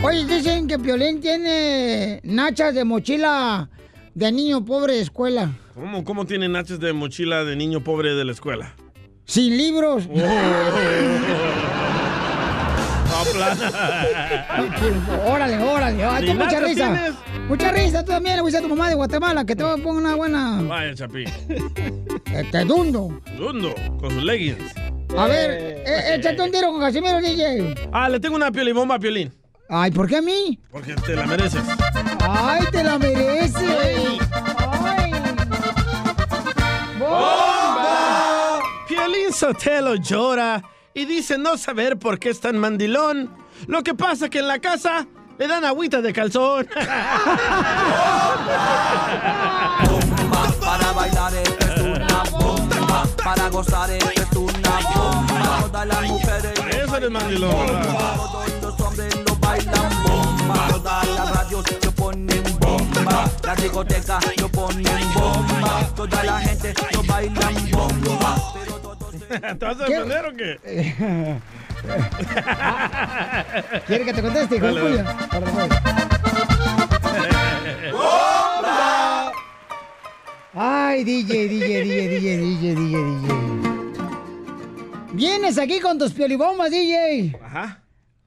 Oye, 0.04 0.26
dicen 0.26 0.68
que 0.68 0.78
Piolín 0.78 1.22
tiene 1.22 2.20
nachas 2.24 2.74
de 2.74 2.84
mochila 2.84 3.70
de 4.14 4.30
niño 4.30 4.62
pobre 4.64 4.92
de 4.94 5.00
escuela. 5.00 5.52
¿Cómo, 5.74 6.04
¿Cómo 6.04 6.26
tiene 6.26 6.50
nachos 6.50 6.78
de 6.80 6.92
mochila 6.92 7.44
de 7.44 7.56
niño 7.56 7.82
pobre 7.82 8.14
de 8.14 8.26
la 8.26 8.32
escuela? 8.32 8.74
Sin 9.24 9.56
libros. 9.56 10.06
órale, 15.26 15.58
órale. 15.58 16.04
Ay, 16.04 16.26
tú 16.26 16.34
mucha 16.34 16.60
risa. 16.60 16.74
tienes. 16.74 17.12
Mucha 17.48 17.72
risa, 17.72 18.04
tú 18.04 18.12
también 18.12 18.36
le 18.36 18.42
voy 18.42 18.54
a 18.54 18.58
a 18.58 18.62
tu 18.62 18.68
mamá 18.68 18.88
de 18.88 18.94
Guatemala 18.94 19.44
que 19.44 19.56
te 19.56 19.62
ponga 19.62 19.90
una 19.98 20.14
buena. 20.14 20.62
Vaya, 20.62 20.94
Chapín. 20.94 21.26
Este 22.32 22.64
dundo. 22.64 23.20
Dundo, 23.36 23.74
con 24.00 24.10
sus 24.10 24.22
leggings. 24.22 24.74
A 25.16 25.26
ver, 25.26 25.82
eh, 25.86 26.14
échate 26.14 26.40
un 26.40 26.50
tiro 26.50 26.72
con 26.72 26.80
Casimiro, 26.80 27.20
DJ. 27.20 27.74
Ah, 27.92 28.08
le 28.08 28.18
tengo 28.18 28.36
una 28.36 28.50
piolibomba 28.50 28.94
a 28.94 28.98
Piolín. 28.98 29.32
Ay, 29.68 29.90
¿por 29.90 30.08
qué 30.08 30.16
a 30.16 30.22
mí? 30.22 30.58
Porque 30.70 30.94
te 30.94 31.14
la 31.14 31.26
mereces. 31.26 31.62
Ay, 32.20 32.64
te 32.70 32.82
la 32.82 32.98
mereces. 32.98 33.56
Ay. 33.56 34.18
¡Bomba! 36.98 38.60
Piolín 38.88 39.32
Sotelo 39.32 39.96
llora 39.96 40.62
y 40.94 41.04
dice 41.04 41.38
no 41.38 41.56
saber 41.56 41.98
por 41.98 42.18
qué 42.18 42.30
es 42.30 42.40
tan 42.40 42.58
mandilón. 42.58 43.30
Lo 43.66 43.82
que 43.82 43.94
pasa 43.94 44.28
que 44.28 44.40
en 44.40 44.48
la 44.48 44.58
casa 44.58 45.06
le 45.38 45.46
dan 45.46 45.64
agüita 45.64 46.00
de 46.00 46.12
calzón. 46.12 46.68
Para 50.60 50.92
bailar 50.92 51.34
esto 51.34 51.66
es 51.66 51.80
una 51.80 52.22
bomba. 52.30 53.04
Para 53.22 53.48
gozar 53.48 53.90
esto 53.90 54.10
es 54.10 54.36
una 54.36 54.80
bomba. 54.94 55.58
Todas 55.62 55.86
las 55.86 56.02
mujeres. 56.02 56.52
Eso 56.70 56.96
eres 56.96 57.10
mandilón. 57.10 57.66
Todos 57.82 58.62
los 58.62 58.80
hombres 58.80 59.14
lo 59.26 59.36
bailan 59.36 60.02
bomba. 60.04 60.68
Todas 60.68 61.08
las 61.08 61.36
radios 61.36 61.64
lo 61.84 61.92
ponen 61.92 62.42
bomba. 62.60 63.30
La 63.44 63.54
discoteca 63.54 64.18
lo 64.38 64.48
ponen 64.48 65.12
bomba. 65.14 65.88
Toda 65.94 66.22
la 66.24 66.40
gente 66.40 66.74
lo 66.92 67.02
bailan 67.04 67.70
bomba. 67.70 68.36
¿Te 69.58 69.64
vas 69.64 69.80
a 69.80 69.86
defender 69.86 70.26
o 70.26 70.36
qué? 70.36 70.60
¿Quiere 73.86 74.04
que 74.04 74.12
te 74.12 74.20
conteste, 74.22 74.56
hijo 74.56 74.66
de 74.66 74.74
Dale, 74.74 74.90
puya? 74.90 75.16
Ay, 80.54 81.02
DJ, 81.04 81.48
DJ, 81.48 81.80
DJ, 81.82 82.08
DJ, 82.08 82.36
DJ, 82.38 82.74
DJ, 82.74 82.94
DJ. 83.04 83.34
Vienes 85.14 85.56
aquí 85.58 85.80
con 85.80 85.98
tus 85.98 86.12
piolibombas, 86.12 86.70
DJ. 86.70 87.34
Ajá. 87.42 87.82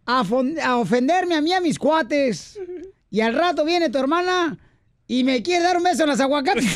A, 0.07 0.23
a 0.63 0.77
ofenderme 0.77 1.35
a 1.35 1.41
mí, 1.41 1.53
a 1.53 1.61
mis 1.61 1.77
cuates. 1.77 2.59
Y 3.11 3.21
al 3.21 3.35
rato 3.35 3.63
viene 3.63 3.89
tu 3.89 3.99
hermana 3.99 4.57
y 5.07 5.23
me 5.23 5.43
quiere 5.43 5.63
dar 5.63 5.77
un 5.77 5.83
beso 5.83 6.01
en 6.03 6.09
las 6.09 6.19
aguacates. 6.19 6.65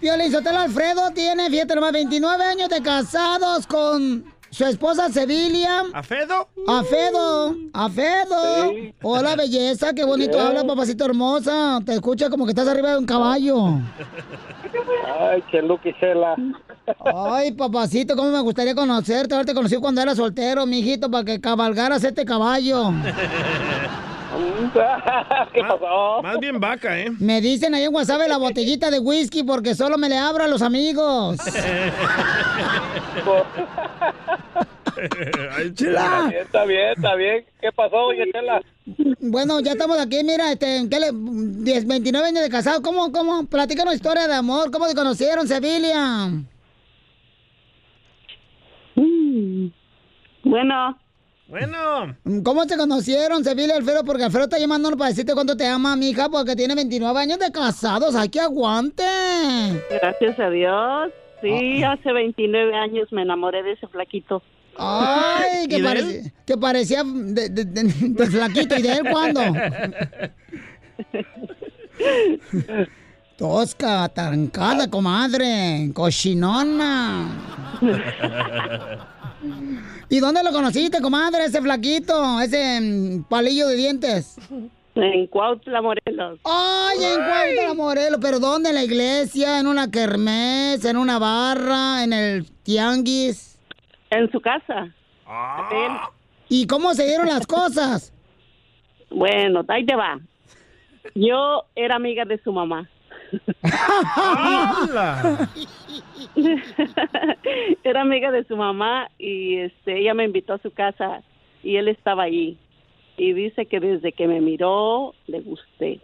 Violín 0.00 0.32
Sotelo 0.32 0.58
Alfredo 0.60 1.10
tiene, 1.14 1.50
fíjate 1.50 1.74
nomás, 1.74 1.92
29 1.92 2.44
años 2.44 2.68
de 2.70 2.80
casados 2.80 3.66
con 3.66 4.24
su 4.48 4.64
esposa 4.64 5.10
Sevilia. 5.10 5.82
¿A 5.92 6.02
Fedo? 6.02 6.48
A 6.66 6.82
Fedo, 6.82 7.54
a 7.72 7.88
Fedo. 7.90 8.70
Sí. 8.70 8.94
Hola, 9.02 9.36
belleza, 9.36 9.92
qué 9.92 10.04
bonito 10.04 10.38
Bien. 10.38 10.46
habla, 10.48 10.64
papacito 10.64 11.04
hermosa. 11.04 11.80
Te 11.84 11.92
escucha 11.92 12.30
como 12.30 12.46
que 12.46 12.52
estás 12.52 12.66
arriba 12.66 12.92
de 12.92 12.98
un 12.98 13.06
caballo. 13.06 13.78
Ay, 15.20 15.42
que 15.50 15.60
Lucky 15.60 15.92
Chela. 16.00 16.34
Ay, 17.14 17.52
papacito, 17.52 18.16
cómo 18.16 18.30
me 18.30 18.40
gustaría 18.40 18.74
conocerte, 18.74 19.34
haberte 19.34 19.54
conocido 19.54 19.82
cuando 19.82 20.00
era 20.00 20.14
soltero, 20.14 20.64
mijito, 20.66 21.10
para 21.10 21.24
que 21.24 21.40
cabalgaras 21.40 22.02
este 22.04 22.24
caballo. 22.24 22.90
¿Qué 25.52 25.62
pasó? 25.62 26.22
Más 26.22 26.38
bien 26.38 26.60
vaca, 26.60 26.98
¿eh? 26.98 27.10
Me 27.18 27.40
dicen 27.40 27.74
ahí 27.74 27.84
en 27.84 27.94
WhatsApp 27.94 28.22
la 28.28 28.38
botellita 28.38 28.90
de 28.90 28.98
whisky 28.98 29.42
porque 29.42 29.74
solo 29.74 29.98
me 29.98 30.08
le 30.08 30.18
abro 30.18 30.44
a 30.44 30.48
los 30.48 30.62
amigos. 30.62 31.38
Ay, 35.56 35.72
Chela. 35.74 36.28
Está 36.28 36.28
bien, 36.28 36.42
está 36.42 36.64
bien, 36.64 36.92
está 36.96 37.14
bien. 37.14 37.44
¿Qué 37.60 37.72
pasó, 37.72 37.96
doña 37.96 38.24
Chela? 38.32 38.62
Bueno, 39.20 39.60
ya 39.60 39.72
estamos 39.72 39.98
aquí, 39.98 40.22
mira, 40.24 40.52
este, 40.52 40.76
¿en 40.76 40.90
qué 40.90 40.98
le, 41.00 41.10
10, 41.12 41.86
29 41.86 42.28
años 42.28 42.42
de 42.42 42.50
casado, 42.50 42.82
¿cómo, 42.82 43.12
cómo? 43.12 43.46
Platícanos 43.46 43.94
historia 43.94 44.26
de 44.26 44.34
amor, 44.34 44.70
¿cómo 44.70 44.86
se 44.86 44.94
conocieron, 44.94 45.46
Sevilla? 45.46 46.30
Bueno. 50.42 50.98
Bueno. 51.50 52.16
¿Cómo 52.44 52.64
se 52.64 52.76
conocieron, 52.76 53.42
Sevilla 53.42 53.74
y 53.74 53.78
Alfredo? 53.78 54.04
Porque 54.04 54.22
Alfredo 54.24 54.44
está 54.44 54.58
llamándonos 54.58 54.96
para 54.96 55.10
decirte 55.10 55.34
cuánto 55.34 55.56
te 55.56 55.66
ama, 55.66 55.96
mija, 55.96 56.28
porque 56.28 56.54
tiene 56.54 56.76
29 56.76 57.18
años 57.18 57.38
de 57.40 57.50
casados, 57.50 58.14
¡ay, 58.14 58.28
que 58.28 58.38
aguante! 58.40 59.02
Gracias 59.90 60.38
a 60.38 60.48
Dios. 60.48 61.10
Sí, 61.42 61.82
hace 61.82 62.12
29 62.12 62.74
años 62.76 63.08
me 63.10 63.22
enamoré 63.22 63.62
de 63.64 63.72
ese 63.72 63.88
flaquito. 63.88 64.42
Ay, 64.78 65.66
que, 65.68 65.78
¿Y 65.78 65.80
de 65.80 65.88
parece- 65.88 66.32
que 66.46 66.56
parecía 66.56 67.02
de, 67.04 67.48
de- 67.48 67.64
de- 67.64 67.82
de 68.10 68.26
flaquito. 68.26 68.76
¿Y 68.78 68.82
de 68.82 68.92
él 68.92 69.00
cuándo? 69.10 69.40
Tosca, 73.36 74.04
atancada, 74.04 74.88
comadre. 74.88 75.90
Cochinona. 75.94 77.28
¿Y 80.08 80.20
dónde 80.20 80.42
lo 80.42 80.52
conociste, 80.52 81.00
comadre, 81.00 81.44
ese 81.44 81.62
flaquito? 81.62 82.40
Ese 82.40 82.80
mm, 82.80 83.24
palillo 83.24 83.68
de 83.68 83.76
dientes. 83.76 84.36
En 84.94 85.26
Cuautla, 85.28 85.80
Morelos. 85.80 86.40
Ay, 86.44 87.04
en 87.04 87.16
Cuautla, 87.16 87.74
Morelos. 87.74 88.18
¿Pero 88.20 88.38
dónde? 88.38 88.70
¿En 88.70 88.74
la 88.74 88.84
iglesia? 88.84 89.60
¿En 89.60 89.66
una 89.66 89.90
kermés? 89.90 90.84
¿En 90.84 90.96
una 90.96 91.18
barra? 91.18 92.02
¿En 92.02 92.12
el 92.12 92.46
tianguis? 92.62 93.58
En 94.10 94.30
su 94.30 94.40
casa. 94.40 94.92
¿Y 96.48 96.66
cómo 96.66 96.94
se 96.94 97.06
dieron 97.06 97.28
las 97.28 97.46
cosas? 97.46 98.12
Bueno, 99.10 99.64
ahí 99.68 99.86
te 99.86 99.94
va. 99.94 100.18
Yo 101.14 101.64
era 101.74 101.96
amiga 101.96 102.24
de 102.24 102.38
su 102.42 102.52
mamá. 102.52 102.88
era 107.84 108.00
amiga 108.00 108.30
de 108.30 108.44
su 108.44 108.56
mamá 108.56 109.10
y 109.18 109.56
este 109.56 109.98
ella 109.98 110.14
me 110.14 110.24
invitó 110.24 110.54
a 110.54 110.58
su 110.58 110.70
casa 110.70 111.22
y 111.62 111.76
él 111.76 111.88
estaba 111.88 112.24
allí. 112.24 112.56
Y 113.16 113.32
dice 113.32 113.66
que 113.66 113.80
desde 113.80 114.12
que 114.12 114.26
me 114.26 114.40
miró 114.40 115.14
le 115.26 115.40
gusté. 115.40 116.00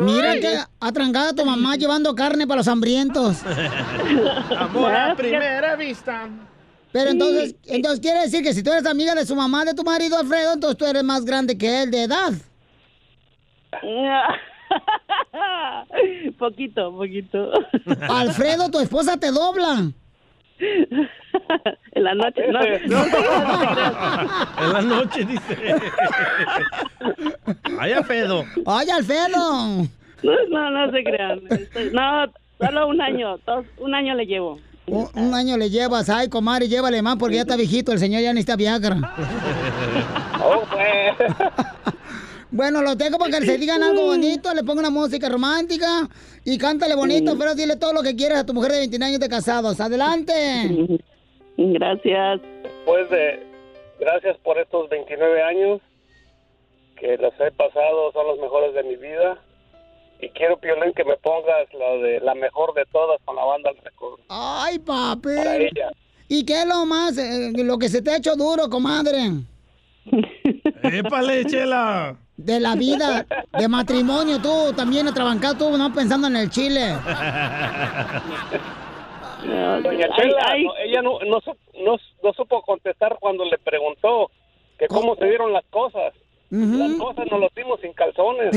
Mira 0.00 0.34
que 0.34 0.56
atrancada 0.80 1.34
tu 1.34 1.44
mamá 1.44 1.76
llevando 1.78 2.14
carne 2.14 2.46
para 2.46 2.58
los 2.58 2.68
hambrientos. 2.68 3.44
Amor 4.58 4.94
a 4.94 5.14
primera 5.14 5.76
vista. 5.76 6.28
Pero 6.92 7.10
entonces, 7.10 7.56
entonces 7.66 8.00
quiere 8.00 8.20
decir 8.20 8.42
que 8.42 8.54
si 8.54 8.62
tú 8.62 8.70
eres 8.70 8.86
amiga 8.86 9.16
de 9.16 9.26
su 9.26 9.34
mamá, 9.34 9.64
de 9.64 9.74
tu 9.74 9.82
marido 9.82 10.16
Alfredo, 10.16 10.52
entonces 10.54 10.78
tú 10.78 10.86
eres 10.86 11.02
más 11.02 11.24
grande 11.24 11.58
que 11.58 11.82
él 11.82 11.90
de 11.90 12.04
edad. 12.04 12.32
poquito, 16.38 16.92
poquito. 16.92 17.50
Alfredo, 18.08 18.70
tu 18.70 18.80
esposa 18.80 19.16
te 19.16 19.30
dobla. 19.30 19.90
En 21.92 22.04
la 22.04 22.14
noche, 22.14 22.42
no. 22.48 22.60
En 24.62 24.72
la 24.72 24.82
noche, 24.82 25.24
dice. 25.24 25.74
Ay, 27.78 27.92
a 27.92 28.02
Fedo. 28.02 28.44
Ay, 28.66 28.90
Alfredo. 28.90 29.86
No, 30.22 30.70
no 30.70 30.92
se 30.92 31.04
crean. 31.04 31.40
No, 31.92 32.32
solo 32.64 32.88
un 32.88 33.00
año, 33.00 33.36
dos, 33.46 33.66
un 33.78 33.94
año 33.94 34.14
le 34.14 34.26
llevo. 34.26 34.58
Un, 34.86 35.08
un 35.14 35.34
año 35.34 35.56
le 35.56 35.70
llevas, 35.70 36.08
ay, 36.08 36.28
comadre, 36.28 36.68
llévale 36.68 37.02
más 37.02 37.16
porque 37.16 37.36
ya 37.36 37.42
está 37.42 37.56
viejito, 37.56 37.92
el 37.92 37.98
señor 37.98 38.22
ya 38.22 38.32
necesita 38.32 38.56
Viagra. 38.56 38.96
Bueno, 42.54 42.82
lo 42.82 42.96
tengo 42.96 43.18
para 43.18 43.36
que 43.40 43.44
se 43.44 43.58
digan 43.58 43.82
algo 43.82 44.06
bonito, 44.06 44.54
le 44.54 44.62
ponga 44.62 44.78
una 44.78 44.90
música 44.90 45.28
romántica 45.28 46.08
y 46.44 46.56
cántale 46.56 46.94
bonito, 46.94 47.36
pero 47.36 47.56
dile 47.56 47.74
todo 47.74 47.92
lo 47.92 48.00
que 48.00 48.14
quieras 48.14 48.38
a 48.38 48.46
tu 48.46 48.54
mujer 48.54 48.70
de 48.70 48.78
29 48.78 49.08
años 49.10 49.20
de 49.20 49.28
casados. 49.28 49.80
¡Adelante! 49.80 50.32
Gracias. 51.56 52.40
Después 52.62 53.10
de... 53.10 53.42
Gracias 53.98 54.36
por 54.44 54.58
estos 54.58 54.88
29 54.88 55.42
años 55.42 55.80
que 56.96 57.16
los 57.16 57.34
he 57.40 57.50
pasado, 57.50 58.12
son 58.12 58.26
los 58.28 58.38
mejores 58.38 58.72
de 58.74 58.84
mi 58.84 58.96
vida. 58.96 59.36
Y 60.20 60.28
quiero, 60.28 60.56
Piolín, 60.56 60.92
que 60.92 61.04
me 61.04 61.16
pongas 61.16 61.66
la 61.74 61.90
de 62.06 62.20
la 62.20 62.36
mejor 62.36 62.72
de 62.74 62.84
todas 62.92 63.20
con 63.24 63.34
la 63.34 63.44
banda 63.44 63.72
del 63.72 63.82
Recodo. 63.82 64.18
Ay, 64.28 64.78
papi. 64.78 65.34
Para 65.36 65.56
ella. 65.56 65.90
¿Y 66.28 66.44
qué 66.44 66.62
es 66.62 66.66
lo 66.66 66.86
más, 66.86 67.18
eh, 67.18 67.52
lo 67.52 67.78
que 67.78 67.88
se 67.88 68.00
te 68.00 68.10
ha 68.10 68.16
hecho 68.16 68.36
duro, 68.36 68.70
comadre? 68.70 69.30
¡Épale, 70.82 71.44
chela! 71.46 72.16
De 72.36 72.58
la 72.60 72.74
vida, 72.74 73.24
de 73.56 73.68
matrimonio, 73.68 74.40
tú 74.40 74.72
también 74.74 75.06
atrabancado, 75.06 75.54
tú 75.54 75.76
no 75.78 75.92
pensando 75.92 76.26
en 76.26 76.36
el 76.36 76.50
chile. 76.50 76.96
Doña 79.82 80.06
Chela, 80.16 80.54
no, 80.64 80.76
ella 80.84 81.02
no, 81.02 81.18
no- 81.20 81.96
no 82.24 82.32
supo 82.32 82.62
contestar 82.62 83.16
cuando 83.20 83.44
le 83.44 83.58
preguntó 83.58 84.30
que 84.78 84.88
cómo 84.88 85.14
se 85.16 85.26
dieron 85.26 85.52
las 85.52 85.64
cosas. 85.70 86.12
Las 86.50 86.92
cosas 86.98 87.26
nos 87.30 87.40
las 87.40 87.54
dimos 87.54 87.78
sin 87.80 87.92
calzones. 87.92 88.50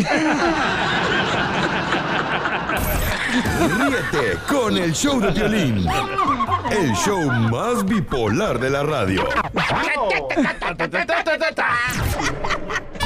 Ríete 3.79 4.37
con 4.47 4.77
el 4.77 4.93
show 4.93 5.19
de 5.19 5.31
violín. 5.31 5.85
El 6.71 6.93
show 6.95 7.19
más 7.51 7.85
bipolar 7.85 8.59
de 8.59 8.69
la 8.69 8.83
radio. 8.83 9.27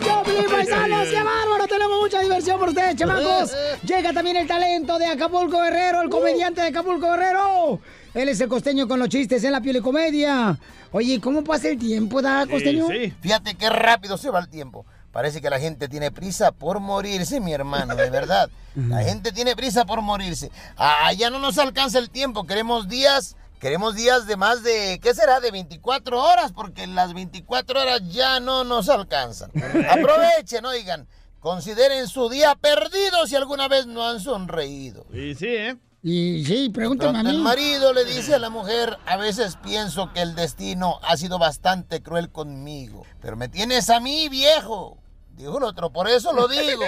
¡Vamos 0.00 0.24
con 0.24 0.36
el 0.36 0.44
Choplin, 0.44 0.50
paisanos! 0.50 1.08
¡Qué 1.08 1.22
bárbaro! 1.22 1.66
Tenemos 1.68 2.00
mucha 2.00 2.20
diversión 2.20 2.58
por 2.58 2.68
ustedes, 2.70 2.96
chamacos. 2.96 3.52
Llega 3.82 4.12
también 4.12 4.36
el 4.36 4.46
talento 4.46 4.98
de 4.98 5.06
Acapulco 5.06 5.60
Guerrero, 5.60 6.02
el 6.02 6.10
comediante 6.10 6.60
de 6.60 6.68
Acapulco 6.68 7.10
Guerrero. 7.10 7.80
Él 8.14 8.28
es 8.28 8.40
el 8.40 8.48
costeño 8.48 8.88
con 8.88 8.98
los 8.98 9.08
chistes 9.08 9.42
en 9.44 9.52
la 9.52 9.60
piel 9.60 9.76
y 9.76 9.80
comedia. 9.80 10.58
Oye, 10.92 11.20
¿cómo 11.20 11.42
pasa 11.44 11.68
el 11.68 11.78
tiempo, 11.78 12.22
da, 12.22 12.46
costeño? 12.46 12.86
Fíjate 13.20 13.54
qué 13.54 13.70
rápido 13.70 14.16
se 14.16 14.30
va 14.30 14.40
el 14.40 14.48
tiempo. 14.48 14.84
Parece 15.12 15.40
que 15.40 15.48
la 15.48 15.60
gente 15.60 15.88
tiene 15.88 16.10
prisa 16.10 16.50
por 16.50 16.80
morirse, 16.80 17.40
mi 17.40 17.52
hermano, 17.52 17.94
de 17.94 18.10
verdad. 18.10 18.50
La 18.74 19.04
gente 19.04 19.30
tiene 19.30 19.54
prisa 19.54 19.84
por 19.84 20.02
morirse. 20.02 20.50
Ah, 20.76 21.12
ya 21.12 21.30
no 21.30 21.38
nos 21.38 21.58
alcanza 21.58 22.00
el 22.00 22.10
tiempo. 22.10 22.44
Queremos 22.44 22.88
días, 22.88 23.36
queremos 23.60 23.94
días 23.94 24.26
de 24.26 24.36
más 24.36 24.62
de, 24.62 25.00
¿qué 25.02 25.14
será? 25.14 25.40
De 25.40 25.50
24 25.50 26.22
horas, 26.22 26.52
porque 26.52 26.86
las 26.86 27.14
24 27.14 27.80
horas 27.80 28.00
ya 28.10 28.40
no 28.40 28.64
nos 28.64 28.88
alcanzan. 28.88 29.50
Aprovechen, 29.90 30.64
oigan. 30.64 31.08
Consideren 31.40 32.08
su 32.08 32.30
día 32.30 32.54
perdido 32.54 33.26
si 33.26 33.36
alguna 33.36 33.68
vez 33.68 33.86
no 33.86 34.06
han 34.06 34.20
sonreído. 34.20 35.04
Y 35.12 35.34
sí, 35.34 35.48
¿eh? 35.48 35.76
Y 36.02 36.44
sí, 36.44 36.68
pregúntame 36.68 37.18
a 37.18 37.22
mí. 37.22 37.30
El 37.30 37.38
marido 37.38 37.94
le 37.94 38.04
dice 38.04 38.34
a 38.34 38.38
la 38.38 38.50
mujer, 38.50 38.98
a 39.06 39.16
veces 39.16 39.56
pienso 39.62 40.12
que 40.12 40.20
el 40.20 40.34
destino 40.34 41.00
ha 41.02 41.16
sido 41.16 41.38
bastante 41.38 42.02
cruel 42.02 42.30
conmigo, 42.30 43.06
pero 43.22 43.36
me 43.36 43.48
tienes 43.48 43.88
a 43.88 44.00
mí 44.00 44.28
viejo. 44.28 44.98
Dijo 45.36 45.58
el 45.58 45.64
otro, 45.64 45.90
por 45.90 46.08
eso 46.08 46.32
lo 46.32 46.46
digo. 46.46 46.82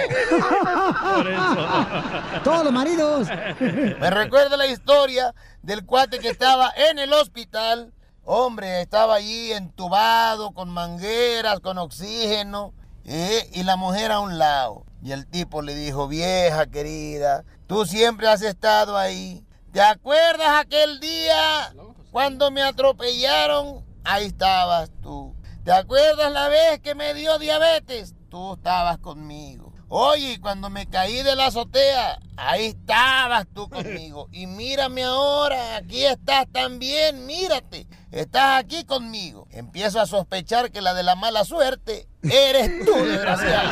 Por 1.15 1.29
eso. 1.29 2.43
Todos 2.43 2.63
los 2.63 2.71
maridos. 2.71 3.27
Me 3.59 4.09
recuerda 4.09 4.55
la 4.55 4.67
historia 4.67 5.35
del 5.61 5.85
cuate 5.85 6.19
que 6.19 6.29
estaba 6.29 6.71
en 6.89 6.97
el 6.97 7.11
hospital. 7.11 7.93
Hombre, 8.23 8.81
estaba 8.81 9.15
allí 9.15 9.51
entubado, 9.51 10.51
con 10.51 10.69
mangueras, 10.69 11.59
con 11.59 11.77
oxígeno, 11.77 12.73
¿eh? 13.03 13.49
y 13.53 13.63
la 13.63 13.75
mujer 13.75 14.11
a 14.11 14.19
un 14.19 14.37
lado. 14.37 14.85
Y 15.01 15.11
el 15.11 15.27
tipo 15.27 15.61
le 15.61 15.75
dijo, 15.75 16.07
vieja 16.07 16.67
querida, 16.67 17.43
tú 17.67 17.85
siempre 17.85 18.27
has 18.29 18.41
estado 18.41 18.97
ahí. 18.97 19.45
¿Te 19.73 19.81
acuerdas 19.81 20.49
aquel 20.59 20.99
día 21.01 21.73
cuando 22.11 22.49
me 22.49 22.63
atropellaron? 22.63 23.85
Ahí 24.05 24.27
estabas 24.27 24.89
tú. 25.01 25.35
¿Te 25.65 25.73
acuerdas 25.73 26.31
la 26.31 26.47
vez 26.47 26.79
que 26.79 26.95
me 26.95 27.13
dio 27.13 27.37
diabetes? 27.39 28.15
Tú 28.29 28.55
estabas 28.55 28.97
conmigo. 28.97 29.71
Oye, 29.89 30.39
cuando 30.41 30.69
me 30.69 30.85
caí 30.85 31.23
de 31.23 31.33
la 31.35 31.45
azotea, 31.45 32.19
ahí 32.35 32.67
estabas 32.67 33.47
tú 33.53 33.69
conmigo. 33.69 34.27
Y 34.33 34.47
mírame 34.47 35.03
ahora, 35.03 35.77
aquí 35.77 36.03
estás 36.03 36.45
también, 36.51 37.25
mírate. 37.25 37.87
Estás 38.11 38.59
aquí 38.59 38.83
conmigo. 38.83 39.47
Empiezo 39.51 40.01
a 40.01 40.05
sospechar 40.05 40.71
que 40.71 40.81
la 40.81 40.93
de 40.93 41.03
la 41.03 41.15
mala 41.15 41.45
suerte 41.45 42.07
eres 42.21 42.85
tú, 42.85 42.93
desgraciado. 43.05 43.69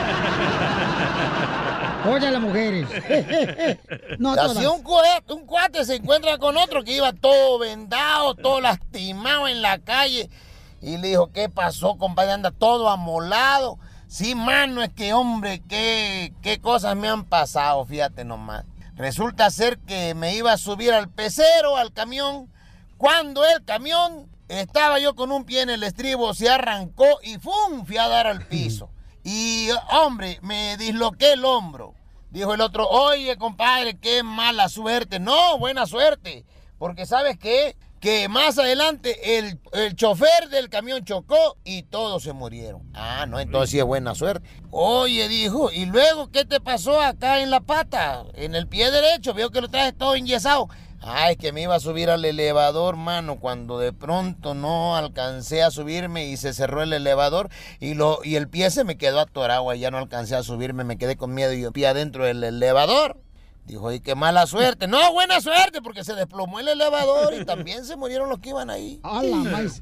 Oye, 2.09 2.31
las 2.31 2.41
mujeres. 2.41 2.87
no 4.19 4.35
todas. 4.35 4.57
un, 4.57 4.83
cuate, 4.83 5.33
un 5.33 5.45
cuate 5.45 5.83
se 5.83 5.95
encuentra 5.95 6.37
con 6.37 6.55
otro 6.55 6.83
que 6.83 6.93
iba 6.93 7.11
todo 7.11 7.59
vendado, 7.59 8.35
todo 8.35 8.61
lastimado 8.61 9.49
en 9.49 9.61
la 9.61 9.79
calle. 9.79 10.29
Y 10.81 10.97
le 10.97 11.09
dijo, 11.09 11.31
¿qué 11.31 11.49
pasó, 11.49 11.97
compadre? 11.97 12.33
Anda 12.33 12.51
todo 12.51 12.89
amolado. 12.89 13.79
Sí, 14.15 14.33
mano, 14.33 14.81
es 14.81 14.93
que, 14.93 15.11
hombre, 15.11 15.61
qué, 15.67 16.31
qué 16.41 16.61
cosas 16.61 16.95
me 16.95 17.09
han 17.09 17.25
pasado, 17.25 17.83
fíjate 17.83 18.23
nomás. 18.23 18.63
Resulta 18.95 19.51
ser 19.51 19.77
que 19.79 20.13
me 20.13 20.33
iba 20.37 20.53
a 20.53 20.57
subir 20.57 20.93
al 20.93 21.09
pecero, 21.09 21.75
al 21.75 21.91
camión, 21.91 22.49
cuando 22.95 23.43
el 23.43 23.65
camión 23.65 24.29
estaba 24.47 24.99
yo 24.99 25.15
con 25.15 25.33
un 25.33 25.43
pie 25.43 25.63
en 25.63 25.69
el 25.69 25.83
estribo, 25.83 26.33
se 26.33 26.47
arrancó 26.47 27.19
y 27.23 27.39
¡fum! 27.39 27.85
fui 27.85 27.97
a 27.97 28.07
dar 28.07 28.25
al 28.25 28.45
piso. 28.47 28.89
Y, 29.25 29.67
hombre, 29.91 30.39
me 30.41 30.77
disloqué 30.77 31.33
el 31.33 31.43
hombro. 31.43 31.93
Dijo 32.29 32.53
el 32.53 32.61
otro, 32.61 32.87
oye, 32.87 33.35
compadre, 33.35 33.97
qué 33.97 34.23
mala 34.23 34.69
suerte. 34.69 35.19
No, 35.19 35.59
buena 35.59 35.85
suerte. 35.87 36.45
Porque 36.77 37.05
¿sabes 37.05 37.37
qué? 37.37 37.75
Que 38.05 38.29
más 38.29 38.59
adelante 38.59 39.39
el, 39.39 39.59
el 39.73 39.95
chofer 39.95 40.49
del 40.51 40.69
camión 40.69 41.03
chocó 41.03 41.57
y 41.63 41.81
todos 41.81 42.21
se 42.21 42.33
murieron. 42.33 42.83
Ah, 42.93 43.25
no, 43.27 43.39
entonces 43.39 43.71
sí 43.71 43.79
es 43.79 43.83
buena 43.83 44.13
suerte. 44.13 44.47
Oye, 44.69 45.27
dijo, 45.27 45.71
¿y 45.71 45.87
luego 45.87 46.29
qué 46.29 46.45
te 46.45 46.59
pasó 46.59 47.01
acá 47.01 47.41
en 47.41 47.49
la 47.49 47.61
pata? 47.61 48.25
En 48.35 48.53
el 48.53 48.67
pie 48.67 48.91
derecho, 48.91 49.33
veo 49.33 49.49
que 49.49 49.59
lo 49.59 49.69
traes 49.69 49.97
todo 49.97 50.13
enyesado. 50.13 50.69
Ah, 51.01 51.31
es 51.31 51.37
que 51.37 51.51
me 51.51 51.63
iba 51.63 51.73
a 51.73 51.79
subir 51.79 52.11
al 52.11 52.23
elevador, 52.23 52.95
mano, 52.95 53.39
cuando 53.39 53.79
de 53.79 53.91
pronto 53.91 54.53
no 54.53 54.95
alcancé 54.95 55.63
a 55.63 55.71
subirme 55.71 56.27
y 56.27 56.37
se 56.37 56.53
cerró 56.53 56.83
el 56.83 56.93
elevador 56.93 57.49
y, 57.79 57.95
lo, 57.95 58.19
y 58.23 58.35
el 58.35 58.47
pie 58.47 58.69
se 58.69 58.83
me 58.83 58.99
quedó 58.99 59.19
atorado, 59.19 59.73
y 59.73 59.79
ya 59.79 59.89
no 59.89 59.97
alcancé 59.97 60.35
a 60.35 60.43
subirme, 60.43 60.83
me 60.83 60.99
quedé 60.99 61.17
con 61.17 61.33
miedo 61.33 61.53
y 61.53 61.61
yo 61.61 61.71
pie 61.71 61.87
adentro 61.87 62.23
del 62.25 62.43
elevador. 62.43 63.24
Dijo, 63.65 63.91
y 63.91 63.99
qué 63.99 64.13
mala 64.13 64.45
suerte. 64.45 64.87
No, 64.87 65.11
buena 65.11 65.41
suerte, 65.41 65.81
porque 65.81 66.03
se 66.03 66.13
desplomó 66.13 66.59
el 66.59 66.67
elevador 66.67 67.33
y 67.33 67.45
también 67.45 67.83
se 67.83 67.95
murieron 67.95 68.29
los 68.29 68.39
que 68.39 68.49
iban 68.49 68.69
ahí. 68.69 68.99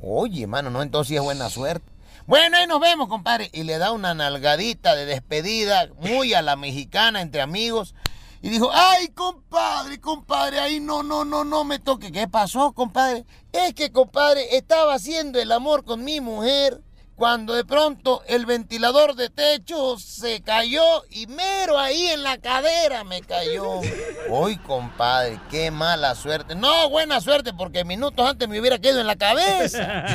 Oye, 0.02 0.48
mano, 0.48 0.70
no, 0.70 0.82
entonces 0.82 1.10
sí 1.10 1.16
es 1.18 1.22
buena 1.22 1.50
suerte. 1.50 1.86
Bueno, 2.26 2.56
ahí 2.56 2.66
nos 2.66 2.80
vemos, 2.80 3.10
compadre. 3.10 3.50
Y 3.52 3.64
le 3.64 3.78
da 3.78 3.92
una 3.92 4.14
nalgadita 4.14 4.96
de 4.96 5.06
despedida, 5.06 5.90
muy 6.00 6.34
a 6.34 6.42
la 6.42 6.56
mexicana, 6.56 7.22
entre 7.22 7.42
amigos. 7.42 7.94
Y 8.42 8.50
dijo, 8.50 8.70
ay, 8.74 9.10
compadre, 9.10 10.00
compadre, 10.00 10.60
ahí 10.60 10.80
no, 10.80 11.04
no, 11.04 11.26
no, 11.26 11.44
no 11.44 11.66
me 11.66 11.80
toque. 11.80 12.12
¿Qué 12.12 12.28
pasó, 12.30 12.72
compadre? 12.72 13.26
Es 13.52 13.74
que, 13.74 13.92
compadre, 13.92 14.56
estaba 14.56 14.94
haciendo 14.94 15.42
el 15.42 15.52
amor 15.52 15.84
con 15.84 16.06
mi 16.06 16.22
mujer 16.22 16.82
cuando 17.16 17.54
de 17.54 17.64
pronto 17.64 18.24
el 18.28 18.46
ventilador 18.46 19.16
de 19.16 19.30
techo 19.30 19.98
se 20.00 20.42
cayó 20.42 20.84
y 21.10 21.28
mero 21.28 21.78
ahí 21.80 22.08
en 22.08 22.24
la 22.24 22.38
cadera 22.38 23.04
me 23.04 23.22
cayó. 23.22 23.82
Uy, 24.30 24.58
compadre, 24.58 25.40
qué 25.50 25.72
mala 25.72 26.16
suerte. 26.16 26.56
No, 26.56 26.90
buena 26.90 27.22
suerte, 27.22 27.54
porque 27.54 27.84
minutos 27.84 28.28
antes 28.28 28.48
me 28.48 28.60
hubiera 28.60 28.80
quedado 28.80 29.02
en 29.02 29.08
la 29.08 29.16
cabeza. 29.16 30.06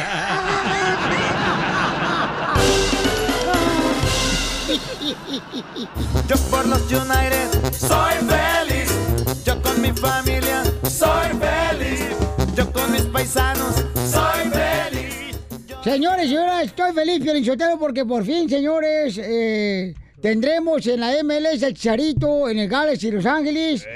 Yo 6.28 6.36
por 6.50 6.66
los 6.66 6.82
United 6.82 7.72
soy 7.72 8.14
feliz. 8.28 9.44
Yo 9.44 9.60
con 9.62 9.80
mi 9.80 9.92
familia 9.92 10.62
soy 10.90 11.28
feliz. 11.38 12.04
Yo 12.54 12.70
con 12.72 12.92
mis 12.92 13.02
paisanos 13.02 13.76
soy 14.10 14.50
feliz. 14.50 15.07
Señores, 15.92 16.28
señoras, 16.28 16.64
estoy 16.64 16.92
feliz, 16.92 17.20
Piolinchotero, 17.20 17.78
porque 17.78 18.04
por 18.04 18.24
fin, 18.24 18.48
señores, 18.48 19.18
eh, 19.22 19.94
tendremos 20.20 20.86
en 20.86 21.00
la 21.00 21.12
MLS 21.22 21.62
el 21.62 21.74
Chicharito 21.74 22.48
en 22.48 22.58
el 22.58 22.68
Galaxy 22.68 23.10
Los 23.10 23.24
Ángeles. 23.26 23.86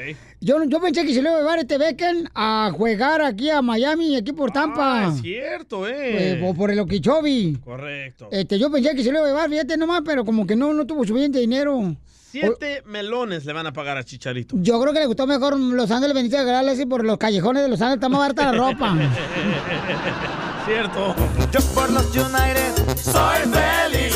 Yo, 0.40 0.64
yo 0.64 0.80
pensé 0.80 1.04
que 1.06 1.14
se 1.14 1.22
le 1.22 1.28
iba 1.28 1.36
a 1.36 1.40
llevar 1.40 1.58
este 1.60 1.78
Beckham 1.78 2.24
a 2.34 2.72
jugar 2.74 3.22
aquí 3.22 3.48
a 3.50 3.62
Miami, 3.62 4.16
aquí 4.16 4.32
por 4.32 4.50
Tampa. 4.50 5.06
Ah, 5.06 5.12
es 5.14 5.20
cierto, 5.22 5.86
Eh, 5.86 6.32
eh. 6.32 6.38
por- 6.42 6.56
por 6.56 6.70
el 6.70 6.80
Okeechobee. 6.80 7.58
Correcto. 7.64 8.28
Este, 8.32 8.58
yo 8.58 8.70
pensé 8.70 8.94
que 8.96 9.04
se 9.04 9.12
lo 9.12 9.18
iba 9.18 9.26
a 9.26 9.30
llevar, 9.30 9.50
fíjate 9.50 9.76
nomás, 9.76 10.02
pero 10.04 10.24
como 10.24 10.44
que 10.46 10.56
no, 10.56 10.72
no 10.74 10.84
tuvo 10.86 11.04
suficiente 11.04 11.38
dinero. 11.38 11.94
Siete 12.32 12.82
melones 12.86 13.44
le 13.44 13.52
van 13.52 13.66
a 13.66 13.72
pagar 13.72 13.98
a 13.98 14.02
Chicharito. 14.04 14.56
Yo 14.58 14.80
creo 14.80 14.92
que 14.92 15.00
le 15.00 15.06
gustó 15.06 15.26
mejor 15.26 15.56
Los 15.60 15.90
Ángeles 15.90 16.14
Benito 16.14 16.38
de 16.38 16.44
Galaxy 16.44 16.86
por 16.86 17.04
los 17.04 17.18
callejones 17.18 17.62
de 17.62 17.68
Los 17.68 17.80
Ángeles, 17.80 17.96
está 17.98 18.08
más 18.08 18.20
barata 18.20 18.50
la 18.52 18.58
ropa. 18.58 18.96
Cierto. 20.64 21.14
Yo 21.50 21.60
por 21.74 21.90
los 21.90 22.06
United 22.14 22.96
soy 22.96 23.40
feliz. 23.50 24.14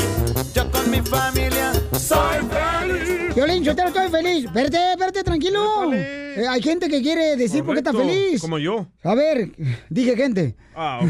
Yo 0.53 0.71
con 0.71 0.89
mi 0.89 1.01
familia 1.01 1.73
soy 1.91 2.37
feliz. 2.49 3.35
Violín, 3.35 3.63
yo 3.63 3.75
te 3.75 3.83
estoy 3.83 4.09
feliz. 4.09 4.45
Espérate, 4.45 4.91
espérate, 4.91 5.23
tranquilo. 5.23 5.91
Eh, 5.93 6.45
hay 6.49 6.61
gente 6.61 6.87
que 6.87 7.01
quiere 7.01 7.35
decir 7.35 7.65
por 7.65 7.73
qué 7.73 7.79
está 7.81 7.91
feliz. 7.91 8.39
Como 8.39 8.59
yo. 8.59 8.87
A 9.03 9.13
ver, 9.13 9.51
dije 9.89 10.15
gente. 10.15 10.55
Ah, 10.73 11.01
ok. 11.03 11.09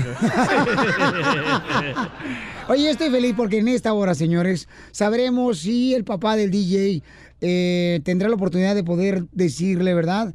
Oye, 2.69 2.85
yo 2.85 2.89
estoy 2.89 3.11
feliz 3.11 3.33
porque 3.37 3.59
en 3.59 3.67
esta 3.67 3.93
hora, 3.93 4.15
señores, 4.15 4.67
sabremos 4.91 5.59
si 5.59 5.93
el 5.93 6.03
papá 6.03 6.35
del 6.35 6.49
DJ 6.49 7.03
eh, 7.41 8.01
tendrá 8.03 8.27
la 8.27 8.35
oportunidad 8.35 8.73
de 8.73 8.83
poder 8.83 9.25
decirle, 9.31 9.93
¿verdad? 9.93 10.33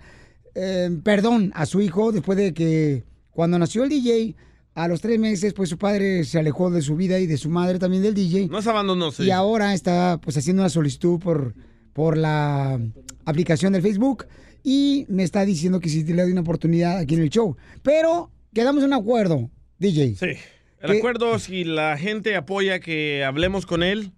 Eh, 0.55 0.90
perdón 1.03 1.50
a 1.57 1.66
su 1.66 1.80
hijo 1.80 2.12
después 2.12 2.38
de 2.38 2.55
que 2.55 3.05
cuando 3.32 3.59
nació 3.59 3.82
el 3.84 3.90
DJ, 3.90 4.36
a 4.75 4.89
los 4.89 5.01
tres 5.01 5.18
meses, 5.18 5.53
pues 5.53 5.68
su 5.68 5.79
padre 5.79 6.25
se 6.25 6.39
alejó 6.39 6.70
de 6.70 6.83
su 6.83 6.97
vida 6.97 7.18
y 7.18 7.27
de 7.27 7.37
su 7.37 7.51
madre 7.51 7.79
también 7.79 8.03
del 8.03 8.14
DJ. 8.14 8.49
No 8.49 8.62
se 8.62 8.70
abandonó, 8.70 9.11
sí. 9.11 9.25
Y 9.25 9.31
ahora 9.31 9.75
está 9.75 10.18
pues 10.23 10.37
haciendo 10.37 10.62
una 10.62 10.70
solicitud 10.70 11.18
por, 11.18 11.55
por 11.93 12.16
la 12.16 12.81
aplicación 13.25 13.73
del 13.73 13.83
Facebook 13.83 14.27
y 14.62 15.05
me 15.09 15.25
está 15.25 15.45
diciendo 15.45 15.81
que 15.81 15.89
si 15.89 16.05
le 16.05 16.23
doy 16.23 16.33
una 16.33 16.41
oportunidad 16.41 16.99
aquí 16.99 17.14
en 17.14 17.23
el 17.23 17.31
show. 17.31 17.57
Pero 17.83 18.31
quedamos 18.55 18.83
en 18.83 18.89
un 18.89 18.95
acuerdo, 18.95 19.51
DJ. 19.79 20.16
Sí. 20.16 20.39
El 20.81 20.99
acuerdo, 20.99 21.39
si 21.39 21.62
la 21.64 21.97
gente 21.97 22.35
apoya 22.35 22.81
que 22.81 23.25
hablemos 23.25 23.66
con 23.66 23.85
él, 23.85 24.12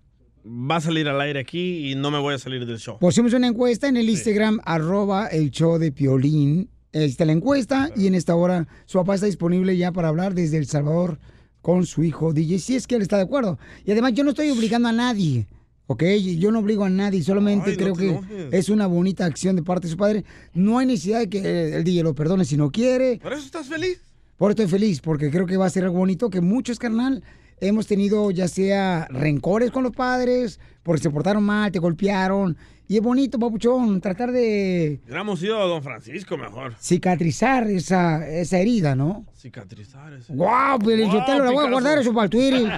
va 0.46 0.76
a 0.76 0.80
salir 0.80 1.08
al 1.08 1.20
aire 1.20 1.40
aquí 1.40 1.90
y 1.90 1.94
no 1.94 2.10
me 2.10 2.18
voy 2.18 2.34
a 2.34 2.38
salir 2.38 2.64
del 2.64 2.78
show. 2.78 2.98
Pusimos 2.98 3.32
una 3.34 3.48
encuesta 3.48 3.88
en 3.88 3.96
el 3.96 4.08
Instagram, 4.08 4.60
arroba 4.64 5.26
el 5.26 5.50
show 5.50 5.78
de 5.78 5.92
Piolín. 5.92 6.70
Está 6.94 7.24
la 7.24 7.32
encuesta 7.32 7.90
y 7.96 8.06
en 8.06 8.14
esta 8.14 8.36
hora 8.36 8.68
su 8.86 8.98
papá 8.98 9.16
está 9.16 9.26
disponible 9.26 9.76
ya 9.76 9.90
para 9.90 10.08
hablar 10.08 10.32
desde 10.32 10.58
El 10.58 10.66
Salvador 10.66 11.18
con 11.60 11.86
su 11.86 12.04
hijo 12.04 12.32
DJ, 12.32 12.60
si 12.60 12.76
es 12.76 12.86
que 12.86 12.94
él 12.94 13.02
está 13.02 13.16
de 13.16 13.24
acuerdo. 13.24 13.58
Y 13.84 13.90
además 13.90 14.12
yo 14.12 14.22
no 14.22 14.30
estoy 14.30 14.48
obligando 14.50 14.88
a 14.88 14.92
nadie, 14.92 15.48
¿ok? 15.88 16.04
Yo 16.38 16.52
no 16.52 16.60
obligo 16.60 16.84
a 16.84 16.90
nadie, 16.90 17.22
solamente 17.22 17.70
Ay, 17.70 17.76
creo 17.76 17.94
que 17.94 18.10
enojes. 18.10 18.52
es 18.52 18.68
una 18.68 18.86
bonita 18.86 19.24
acción 19.24 19.56
de 19.56 19.62
parte 19.64 19.88
de 19.88 19.90
su 19.90 19.96
padre. 19.96 20.24
No 20.52 20.78
hay 20.78 20.86
necesidad 20.86 21.18
de 21.20 21.28
que 21.28 21.74
el 21.74 21.82
DJ 21.82 22.04
lo 22.04 22.14
perdone 22.14 22.44
si 22.44 22.56
no 22.56 22.70
quiere. 22.70 23.18
¿Por 23.20 23.32
eso 23.32 23.44
estás 23.44 23.66
feliz? 23.66 24.00
Por 24.36 24.52
eso 24.52 24.62
estoy 24.62 24.78
feliz, 24.78 25.00
porque 25.00 25.30
creo 25.30 25.46
que 25.46 25.56
va 25.56 25.66
a 25.66 25.70
ser 25.70 25.84
algo 25.84 25.98
bonito, 25.98 26.30
que 26.30 26.40
muchos, 26.40 26.78
carnal, 26.78 27.24
hemos 27.60 27.86
tenido 27.86 28.30
ya 28.30 28.48
sea 28.48 29.06
rencores 29.10 29.70
con 29.70 29.82
los 29.82 29.92
padres, 29.92 30.60
porque 30.82 31.02
se 31.02 31.10
portaron 31.10 31.42
mal, 31.42 31.70
te 31.72 31.78
golpearon. 31.78 32.56
Y 32.86 32.96
es 32.96 33.02
bonito, 33.02 33.38
papuchón, 33.38 33.98
tratar 34.02 34.30
de 34.30 35.00
Hubiéramos 35.04 35.42
ido 35.42 35.58
a 35.58 35.64
Don 35.64 35.82
Francisco 35.82 36.36
mejor. 36.36 36.74
cicatrizar 36.78 37.66
esa, 37.68 38.28
esa 38.28 38.58
herida, 38.58 38.94
¿no? 38.94 39.24
Cicatrizar 39.34 40.12
ese. 40.12 40.34
¡Guau! 40.34 40.78
Pero 40.80 41.10
yo 41.10 41.24
te 41.24 41.38
lo 41.38 41.50
voy 41.50 41.66
a 41.66 41.70
guardar 41.70 41.98
eso 41.98 42.12
para 42.12 42.24
el 42.24 42.30
Twitter. 42.30 42.70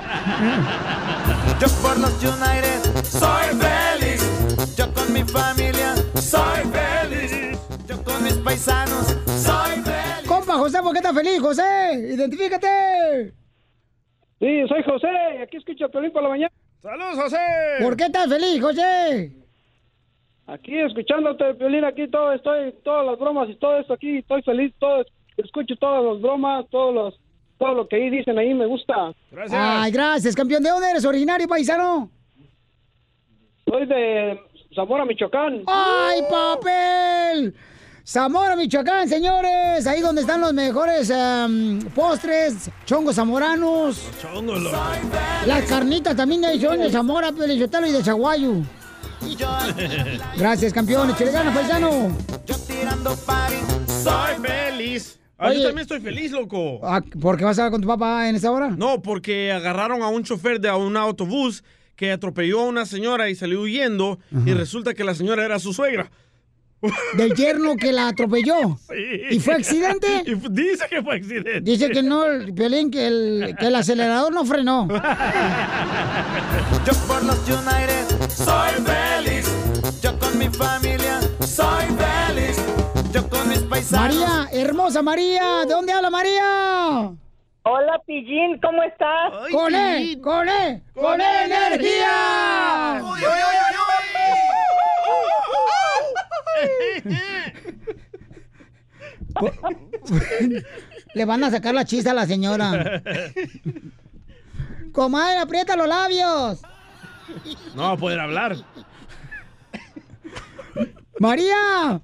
Yo 1.61 1.67
por 1.83 1.99
los 1.99 2.13
United 2.23 3.05
soy 3.05 3.47
feliz. 3.59 4.77
Yo 4.77 4.93
con 4.95 5.13
mi 5.13 5.25
familia 5.25 5.95
soy 6.15 6.63
feliz. 6.73 7.59
Yo 7.89 8.03
con 8.05 8.23
mis 8.23 8.35
paisanos 8.35 9.09
soy 9.27 9.83
feliz. 9.83 10.29
Compa, 10.29 10.55
José, 10.55 10.79
¿por 10.83 10.93
qué 10.93 10.99
estás 10.99 11.15
feliz, 11.15 11.41
José? 11.41 12.13
Identifícate. 12.15 13.35
Sí, 14.39 14.69
soy 14.69 14.83
José, 14.83 15.09
y 15.39 15.43
aquí 15.43 15.57
escucho 15.57 15.87
a 15.87 15.89
Piolín 15.89 16.13
por 16.13 16.23
la 16.23 16.29
mañana. 16.29 16.53
¡Saludos, 16.83 17.15
José! 17.17 17.37
¿Por 17.81 17.97
qué 17.97 18.05
estás 18.05 18.29
feliz, 18.29 18.61
José? 18.61 19.33
Aquí 20.47 20.79
escuchándote, 20.79 21.55
Piolín, 21.55 21.85
aquí 21.85 22.07
todo, 22.09 22.33
estoy, 22.33 22.73
todas 22.85 23.07
las 23.07 23.19
bromas 23.19 23.49
y 23.49 23.57
todo 23.57 23.79
esto 23.79 23.95
aquí, 23.95 24.19
estoy 24.19 24.43
feliz, 24.43 24.73
todo, 24.79 25.05
escucho 25.39 25.75
todas 25.77 26.05
las 26.05 26.21
bromas, 26.21 26.67
todos 26.71 26.95
los, 26.95 27.21
todo 27.59 27.75
lo 27.75 27.89
que 27.89 27.97
ahí 27.97 28.11
dicen 28.11 28.39
ahí 28.39 28.55
me 28.55 28.67
gusta. 28.67 29.13
Ay, 29.51 29.91
gracias, 29.91 30.37
campeón. 30.37 30.63
¿De 30.63 30.71
dónde 30.71 30.91
eres 30.91 31.05
originario, 31.05 31.49
paisano? 31.49 32.11
Soy 33.65 33.87
de 33.87 34.39
Zamora, 34.75 35.05
Michoacán. 35.05 35.63
¡Ay, 35.67 36.21
papel! 36.31 37.55
Zamora, 38.09 38.55
Michoacán, 38.55 39.09
señores. 39.09 39.85
Ahí 39.85 40.01
donde 40.01 40.21
están 40.21 40.41
los 40.41 40.55
mejores 40.55 41.11
em, 41.11 41.81
postres, 41.93 42.71
chongos 42.85 43.17
zamoranos. 43.17 44.01
Chongos, 44.23 44.63
loco. 44.63 44.77
Las 45.45 45.65
carnitas 45.65 46.15
también 46.15 46.45
ahí 46.45 46.61
son 46.61 46.79
de 46.79 46.89
Zamora, 46.89 47.33
Pelizotelo 47.33 47.89
y 47.89 47.91
de 47.91 48.05
Chaguayo. 48.05 48.63
Gracias, 50.39 50.73
campeón. 50.73 51.11
Échale 51.11 51.33
ganas, 51.33 51.53
paisano. 51.53 52.17
Soy 53.89 54.35
feliz. 54.41 55.19
Ah, 55.37 55.49
Oye. 55.49 55.57
yo 55.57 55.63
también 55.65 55.83
estoy 55.83 56.01
feliz, 56.01 56.31
loco. 56.31 56.79
Ah, 56.85 57.03
¿Por 57.21 57.37
qué 57.37 57.45
vas 57.45 57.59
a 57.59 57.63
hablar 57.63 57.73
con 57.73 57.81
tu 57.81 57.89
papá 57.89 58.29
en 58.29 58.37
esa 58.37 58.53
hora? 58.53 58.71
No, 58.71 59.03
porque 59.03 59.51
agarraron 59.51 60.03
a 60.03 60.09
un 60.09 60.23
chofer 60.23 60.61
de 60.61 60.71
un 60.71 60.97
autobús 60.97 61.65
que 61.97 62.13
atropelló 62.13 62.61
a 62.61 62.67
una 62.67 62.87
señora 62.87 63.31
y 63.31 63.35
salió 63.35 63.63
huyendo 63.63 64.21
y 64.45 64.53
resulta 64.53 64.95
que 64.95 65.03
la 65.03 65.17
señora 65.17 65.45
era 65.45 65.59
su 65.59 65.73
suegra. 65.73 66.09
Del 67.15 67.35
yerno 67.35 67.77
que 67.77 67.93
la 67.93 68.09
atropelló. 68.09 68.79
¿Y 69.31 69.41
fue 69.41 69.55
accidente? 69.55 70.23
Y 70.27 70.35
dice 70.51 70.87
que 70.89 71.03
fue 71.03 71.17
accidente. 71.17 71.61
Dice 71.63 71.91
que 71.91 72.03
no, 72.03 72.27
el 72.27 72.53
Piolín, 72.53 72.91
que 72.91 73.07
el, 73.07 73.57
que 73.59 73.67
el 73.67 73.75
acelerador 73.75 74.33
no 74.33 74.45
frenó. 74.45 74.87
Yo 76.87 76.93
por 77.09 77.25
los 77.25 77.39
United 77.49 78.29
soy 78.29 78.73
feliz. 78.85 79.51
Yo 80.03 80.19
con 80.19 80.39
mi 80.39 80.49
familia 80.49 81.21
soy 81.41 81.87
feliz. 81.87 82.57
Yo 83.13 83.29
con 83.29 83.49
mis 83.49 83.61
paisanos. 83.61 84.17
María, 84.17 84.49
hermosa 84.53 85.03
María, 85.03 85.65
¿de 85.67 85.73
dónde 85.73 85.93
habla 85.93 86.11
María? 86.11 87.13
Hola, 87.69 88.01
Pillín, 88.07 88.61
¿cómo 88.63 88.81
estás? 88.85 89.33
¡Con 89.51 89.75
él! 89.75 90.21
¡Con 90.21 90.49
él! 90.49 90.81
¡Con 90.95 91.21
él, 91.21 91.51
energía! 91.51 93.03
Le 101.15 101.25
van 101.25 101.45
a 101.45 101.51
sacar 101.51 101.75
la 101.75 101.85
chista 101.85 102.11
a 102.13 102.15
la 102.15 102.27
señora. 102.27 103.03
Comadre, 104.93 105.39
aprieta 105.39 105.77
los 105.77 105.89
labios. 105.89 106.63
No 107.75 107.83
va 107.83 107.93
a 107.93 107.97
poder 107.97 108.21
hablar. 108.21 108.57
María. 111.19 112.01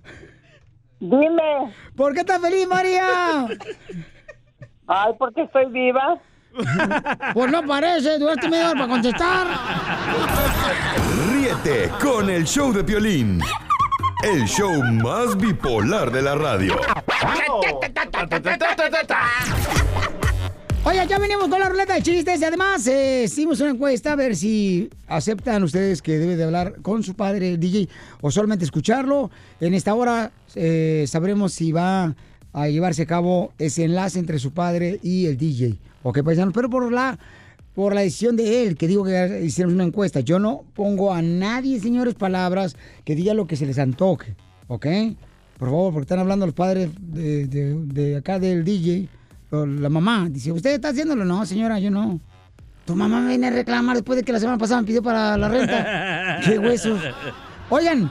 Dime. 1.01 1.75
¿Por 1.97 2.15
qué 2.15 2.21
estás 2.21 2.41
feliz, 2.41 2.67
María? 2.67 3.47
Ay, 4.87 5.13
porque 5.19 5.43
estoy 5.43 5.67
viva. 5.67 6.21
Pues 7.33 7.51
no 7.51 7.67
parece, 7.67 8.19
duraste 8.19 8.49
media 8.49 8.71
hora 8.71 8.81
para 8.81 8.93
contestar. 8.93 9.47
Ríete 11.33 11.91
con 12.01 12.29
el 12.29 12.45
show 12.45 12.73
de 12.73 12.85
Piolín. 12.85 13.41
El 14.23 14.47
show 14.47 14.83
más 15.03 15.37
bipolar 15.37 16.13
de 16.13 16.23
la 16.23 16.37
radio. 16.37 16.77
Oye, 20.85 21.07
ya 21.09 21.19
venimos 21.19 21.49
con 21.49 21.59
la 21.59 21.69
ruleta 21.69 21.95
de 21.95 22.03
chistes 22.03 22.41
y 22.41 22.45
además 22.45 22.87
eh, 22.87 23.25
hicimos 23.25 23.61
una 23.61 23.71
encuesta 23.71 24.13
a 24.13 24.17
ver 24.17 24.37
si 24.37 24.89
aceptan 25.09 25.65
ustedes 25.65 26.03
que 26.03 26.19
debe 26.19 26.37
de 26.37 26.45
hablar 26.45 26.77
con 26.83 27.03
su 27.03 27.15
padre, 27.15 27.51
el 27.51 27.59
DJ, 27.59 27.89
o 28.21 28.31
solamente 28.31 28.65
escucharlo. 28.65 29.31
En 29.61 29.75
esta 29.75 29.93
hora 29.95 30.31
eh, 30.55 31.05
sabremos 31.09 31.53
si 31.53 31.73
va 31.73 32.15
a 32.53 32.69
llevarse 32.69 33.03
a 33.03 33.07
cabo 33.07 33.53
ese 33.59 33.83
enlace 33.85 34.21
entre 34.21 34.39
su 34.39 34.53
padre 34.53 35.01
y 35.03 35.27
el 35.27 35.37
DJ. 35.37 35.79
Ok, 36.05 36.23
paisanos, 36.23 36.55
pero 36.55 36.71
por 36.71 36.93
la, 36.93 37.19
por 37.75 37.95
la 37.95 38.03
decisión 38.03 38.37
de 38.37 38.67
él, 38.67 38.77
que 38.77 38.87
digo 38.87 39.05
que 39.05 39.43
hicieron 39.45 39.75
una 39.75 39.85
encuesta. 39.85 40.21
Yo 40.21 40.39
no 40.39 40.65
pongo 40.75 41.13
a 41.13 41.23
nadie, 41.23 41.81
señores, 41.81 42.15
palabras 42.15 42.77
que 43.05 43.15
diga 43.15 43.33
lo 43.35 43.47
que 43.47 43.57
se 43.57 43.65
les 43.67 43.79
antoje. 43.79 44.37
¿Ok? 44.69 44.87
Por 45.59 45.69
favor, 45.69 45.93
porque 45.93 46.03
están 46.05 46.19
hablando 46.19 46.45
los 46.47 46.55
padres 46.55 46.91
de, 47.01 47.47
de- 47.47 47.75
de 47.87 48.17
acá 48.17 48.39
del 48.39 48.65
DJ. 48.65 49.09
o 49.51 49.65
La 49.67 49.89
mamá 49.89 50.29
dice, 50.31 50.51
¿usted 50.53 50.73
está 50.75 50.89
haciéndolo? 50.89 51.25
No, 51.25 51.47
señora, 51.47 51.79
yo 51.79 51.91
no. 51.91 52.21
Tu 52.85 52.97
mamá 52.97 53.21
me 53.21 53.29
viene 53.29 53.47
a 53.47 53.51
reclamar 53.51 53.95
después 53.97 54.17
de 54.17 54.25
que 54.25 54.33
la 54.33 54.41
semana 54.41 54.59
pasada 54.59 54.81
me 54.81 54.87
pidió 54.89 55.03
para 55.03 55.37
la 55.39 55.49
renta. 55.49 56.41
¡Qué 56.45 56.59
huesos! 56.59 57.01
Oigan, 57.71 58.11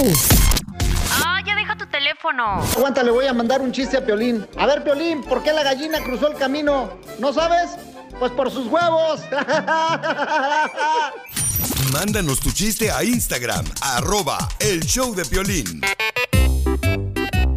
Ah, 1.25 1.41
ya 1.45 1.55
deja 1.55 1.77
tu 1.77 1.87
teléfono. 1.87 2.63
Aguanta, 2.77 3.03
le 3.03 3.11
voy 3.11 3.27
a 3.27 3.33
mandar 3.33 3.61
un 3.61 3.73
chiste 3.73 3.97
a 3.97 4.05
Piolín. 4.05 4.47
A 4.57 4.67
ver, 4.67 4.83
Piolín, 4.85 5.23
¿por 5.23 5.43
qué 5.43 5.53
la 5.53 5.63
gallina 5.63 6.01
cruzó 6.03 6.29
el 6.29 6.37
camino? 6.37 6.91
¿No 7.19 7.33
sabes? 7.33 7.71
Pues 8.19 8.33
por 8.33 8.51
sus 8.51 8.67
huevos. 8.67 9.21
Mándanos 11.93 12.41
tu 12.41 12.51
chiste 12.51 12.91
a 12.91 13.05
Instagram, 13.05 13.65
arroba 13.81 14.39
el 14.59 14.81
show 14.85 15.15
de 15.15 15.25
Piolín. 15.25 15.81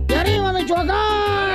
¡Y 0.07 0.13
arriba, 0.13 0.53
Michoacán! 0.53 1.48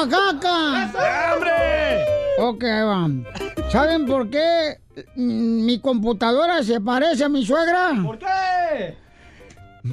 ¡Oaxaca! 0.00 0.90
¡Hombre! 1.34 2.04
Ok, 2.38 2.64
ahí 2.64 2.84
va. 2.84 3.08
¿Saben 3.70 4.06
por 4.06 4.30
qué 4.30 4.80
mi 5.16 5.78
computadora 5.78 6.62
se 6.62 6.80
parece 6.80 7.24
a 7.24 7.28
mi 7.28 7.44
suegra? 7.44 7.90
¿Por 8.02 8.18
qué? 8.18 8.96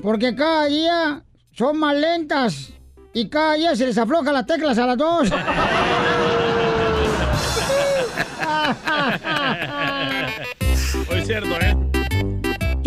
Porque 0.01 0.33
cada 0.33 0.63
día 0.65 1.23
son 1.51 1.77
más 1.77 1.93
lentas 1.95 2.69
y 3.13 3.27
cada 3.27 3.55
día 3.55 3.75
se 3.75 3.85
les 3.85 3.97
afloja 3.97 4.31
las 4.31 4.45
teclas 4.45 4.77
a 4.77 4.87
las 4.87 4.97
dos. 4.97 5.29
Hoy 11.09 11.19
es 11.19 11.27
cierto, 11.27 11.49
¿eh? 11.59 11.96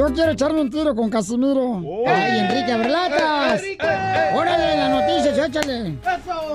Yo 0.01 0.07
quiero 0.15 0.33
echarme 0.33 0.63
un 0.63 0.71
tiro 0.71 0.95
con 0.95 1.11
Casimiro. 1.11 1.83
¡Ay, 2.07 2.39
Enrique 2.39 2.73
Abrelatas! 2.73 3.61
¡Órale, 4.35 4.77
las 4.79 4.91
noticias, 4.93 5.47
échale! 5.47 5.99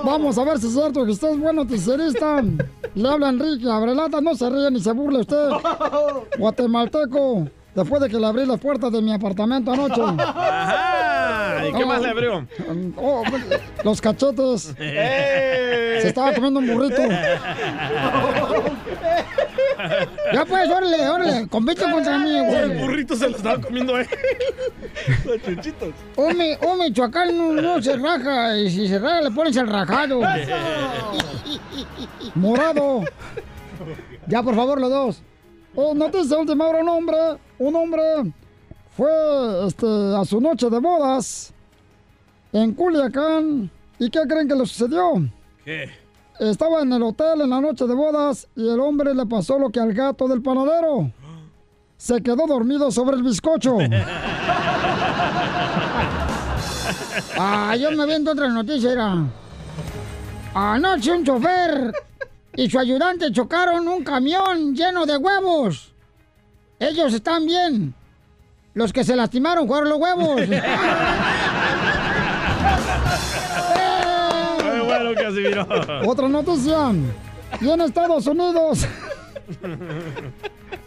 Vamos 0.04 0.36
a 0.36 0.42
ver 0.44 0.58
si 0.58 0.66
es 0.66 0.72
cierto 0.72 1.04
que 1.04 1.12
usted 1.12 1.28
es 1.30 1.38
buen 1.38 1.54
noticierista. 1.54 2.42
Le 2.96 3.08
habla 3.08 3.28
Enrique 3.28 3.70
Abrelatas, 3.70 4.20
no 4.20 4.34
se 4.34 4.50
ríe 4.50 4.68
ni 4.72 4.80
se 4.80 4.90
burle 4.90 5.20
usted. 5.20 5.50
Guatemalteco, 6.38 7.46
después 7.72 8.02
de 8.02 8.08
que 8.08 8.18
le 8.18 8.26
abrí 8.26 8.46
las 8.46 8.58
puertas 8.58 8.90
de 8.90 9.00
mi 9.00 9.12
apartamento 9.12 9.70
anoche. 9.70 10.02
Ajá. 10.18 11.68
¿Y 11.68 11.72
qué 11.72 11.86
más 11.86 12.02
le 12.02 12.08
abrió? 12.08 12.48
Oh, 12.96 13.22
los 13.84 14.00
cachetes. 14.00 14.74
¡Eh! 14.76 16.00
Se 16.02 16.08
estaba 16.08 16.34
comiendo 16.34 16.58
un 16.58 16.66
burrito. 16.66 17.00
Ya 20.32 20.44
pues, 20.44 20.68
órale, 20.70 21.08
órale, 21.08 21.48
compite 21.48 21.82
contra 21.90 22.18
mí, 22.18 22.36
El 22.36 22.68
güey. 22.68 22.78
burrito 22.82 23.14
se 23.16 23.28
lo 23.28 23.36
estaba 23.36 23.60
comiendo 23.60 23.94
a 23.96 24.00
él. 24.02 24.08
Los 25.24 25.42
chuchitos. 25.42 25.94
Un, 26.16 26.36
mi- 26.38 26.56
un 26.66 26.78
Michoacán 26.78 27.36
no, 27.36 27.52
no 27.60 27.82
se 27.82 27.96
raja, 27.96 28.56
y 28.56 28.70
si 28.70 28.88
se 28.88 28.98
raja 28.98 29.20
le 29.22 29.30
pones 29.30 29.56
el 29.56 29.66
rajado. 29.68 30.20
Morado. 32.34 33.04
Ya, 34.26 34.42
por 34.42 34.54
favor, 34.54 34.80
los 34.80 34.90
dos. 34.90 35.22
Oh, 35.74 35.94
noticia 35.94 36.38
última 36.38 36.66
hora, 36.66 36.80
un 36.80 36.88
hombre, 36.88 37.16
un 37.58 37.76
hombre 37.76 38.02
fue 38.96 39.66
este, 39.66 39.86
a 39.86 40.24
su 40.24 40.40
noche 40.40 40.70
de 40.70 40.78
bodas 40.78 41.52
en 42.52 42.72
Culiacán. 42.72 43.70
¿Y 43.98 44.10
qué 44.10 44.20
creen 44.28 44.48
que 44.48 44.54
le 44.54 44.66
sucedió? 44.66 45.12
¿Qué? 45.64 45.90
Estaba 46.38 46.82
en 46.82 46.92
el 46.92 47.02
hotel 47.02 47.40
en 47.40 47.50
la 47.50 47.60
noche 47.60 47.86
de 47.86 47.94
bodas 47.94 48.46
y 48.54 48.68
el 48.68 48.78
hombre 48.80 49.14
le 49.14 49.24
pasó 49.26 49.58
lo 49.58 49.70
que 49.70 49.80
al 49.80 49.94
gato 49.94 50.28
del 50.28 50.42
panadero. 50.42 51.10
Se 51.96 52.22
quedó 52.22 52.46
dormido 52.46 52.90
sobre 52.90 53.16
el 53.16 53.22
bizcocho. 53.22 53.78
Ah, 57.38 57.74
yo 57.76 57.90
me 57.92 58.06
viendo 58.06 58.30
otra 58.30 58.48
noticia, 58.48 58.92
era. 58.92 59.26
Anoche 60.54 61.12
un 61.12 61.24
chofer 61.24 61.92
y 62.54 62.70
su 62.70 62.78
ayudante 62.78 63.32
chocaron 63.32 63.88
un 63.88 64.04
camión 64.04 64.74
lleno 64.74 65.04
de 65.06 65.16
huevos. 65.16 65.92
Ellos 66.78 67.12
están 67.12 67.46
bien. 67.46 67.94
Los 68.74 68.92
que 68.92 69.04
se 69.04 69.16
lastimaron 69.16 69.66
fueron 69.66 69.88
los 69.88 69.98
huevos. 69.98 70.40
Otra 76.06 76.28
noticia. 76.28 76.92
Y 77.60 77.68
en 77.68 77.80
Estados 77.80 78.26
Unidos, 78.26 78.86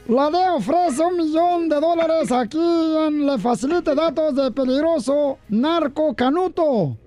la 0.07 0.29
DEA 0.29 0.55
ofrece 0.55 1.03
un 1.03 1.17
millón 1.17 1.69
de 1.69 1.79
dólares 1.79 2.31
a 2.31 2.45
quien 2.47 3.25
le 3.25 3.37
facilite 3.37 3.95
datos 3.95 4.35
de 4.35 4.51
peligroso 4.51 5.37
narco 5.47 6.13
canuto. 6.15 6.97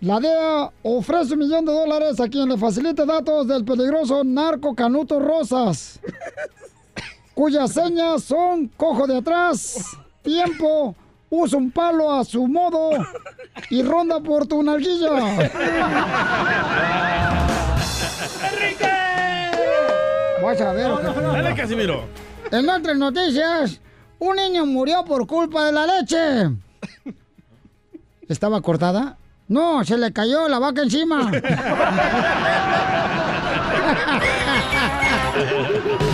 La 0.00 0.18
DEA 0.18 0.70
ofrece 0.82 1.34
un 1.34 1.40
millón 1.40 1.66
de 1.66 1.72
dólares 1.72 2.18
a 2.20 2.28
quien 2.28 2.48
le 2.48 2.56
facilite 2.56 3.04
datos 3.04 3.46
del 3.46 3.64
peligroso 3.64 4.24
narco 4.24 4.74
canuto 4.74 5.20
Rosas, 5.20 6.00
cuyas 7.34 7.72
señas 7.72 8.24
son 8.24 8.68
cojo 8.68 9.06
de 9.06 9.18
atrás, 9.18 9.96
tiempo, 10.22 10.94
usa 11.30 11.58
un 11.58 11.70
palo 11.70 12.12
a 12.12 12.24
su 12.24 12.46
modo 12.46 12.90
y 13.70 13.82
ronda 13.82 14.20
por 14.20 14.46
tu 14.46 14.62
nalguilla. 14.62 15.50
¡Enrique! 18.52 18.90
Vas 20.42 20.60
a 20.60 20.72
ver. 20.72 20.90
Dale, 20.92 21.54
Casimiro. 21.54 22.04
En 22.50 22.68
otras 22.68 22.96
noticias, 22.96 23.80
un 24.18 24.36
niño 24.36 24.66
murió 24.66 25.04
por 25.04 25.26
culpa 25.26 25.66
de 25.66 25.72
la 25.72 25.86
leche. 25.86 26.50
¿Estaba 28.28 28.60
cortada? 28.60 29.16
No, 29.48 29.84
se 29.84 29.98
le 29.98 30.12
cayó 30.12 30.48
la 30.48 30.58
vaca 30.58 30.82
encima. 30.82 31.30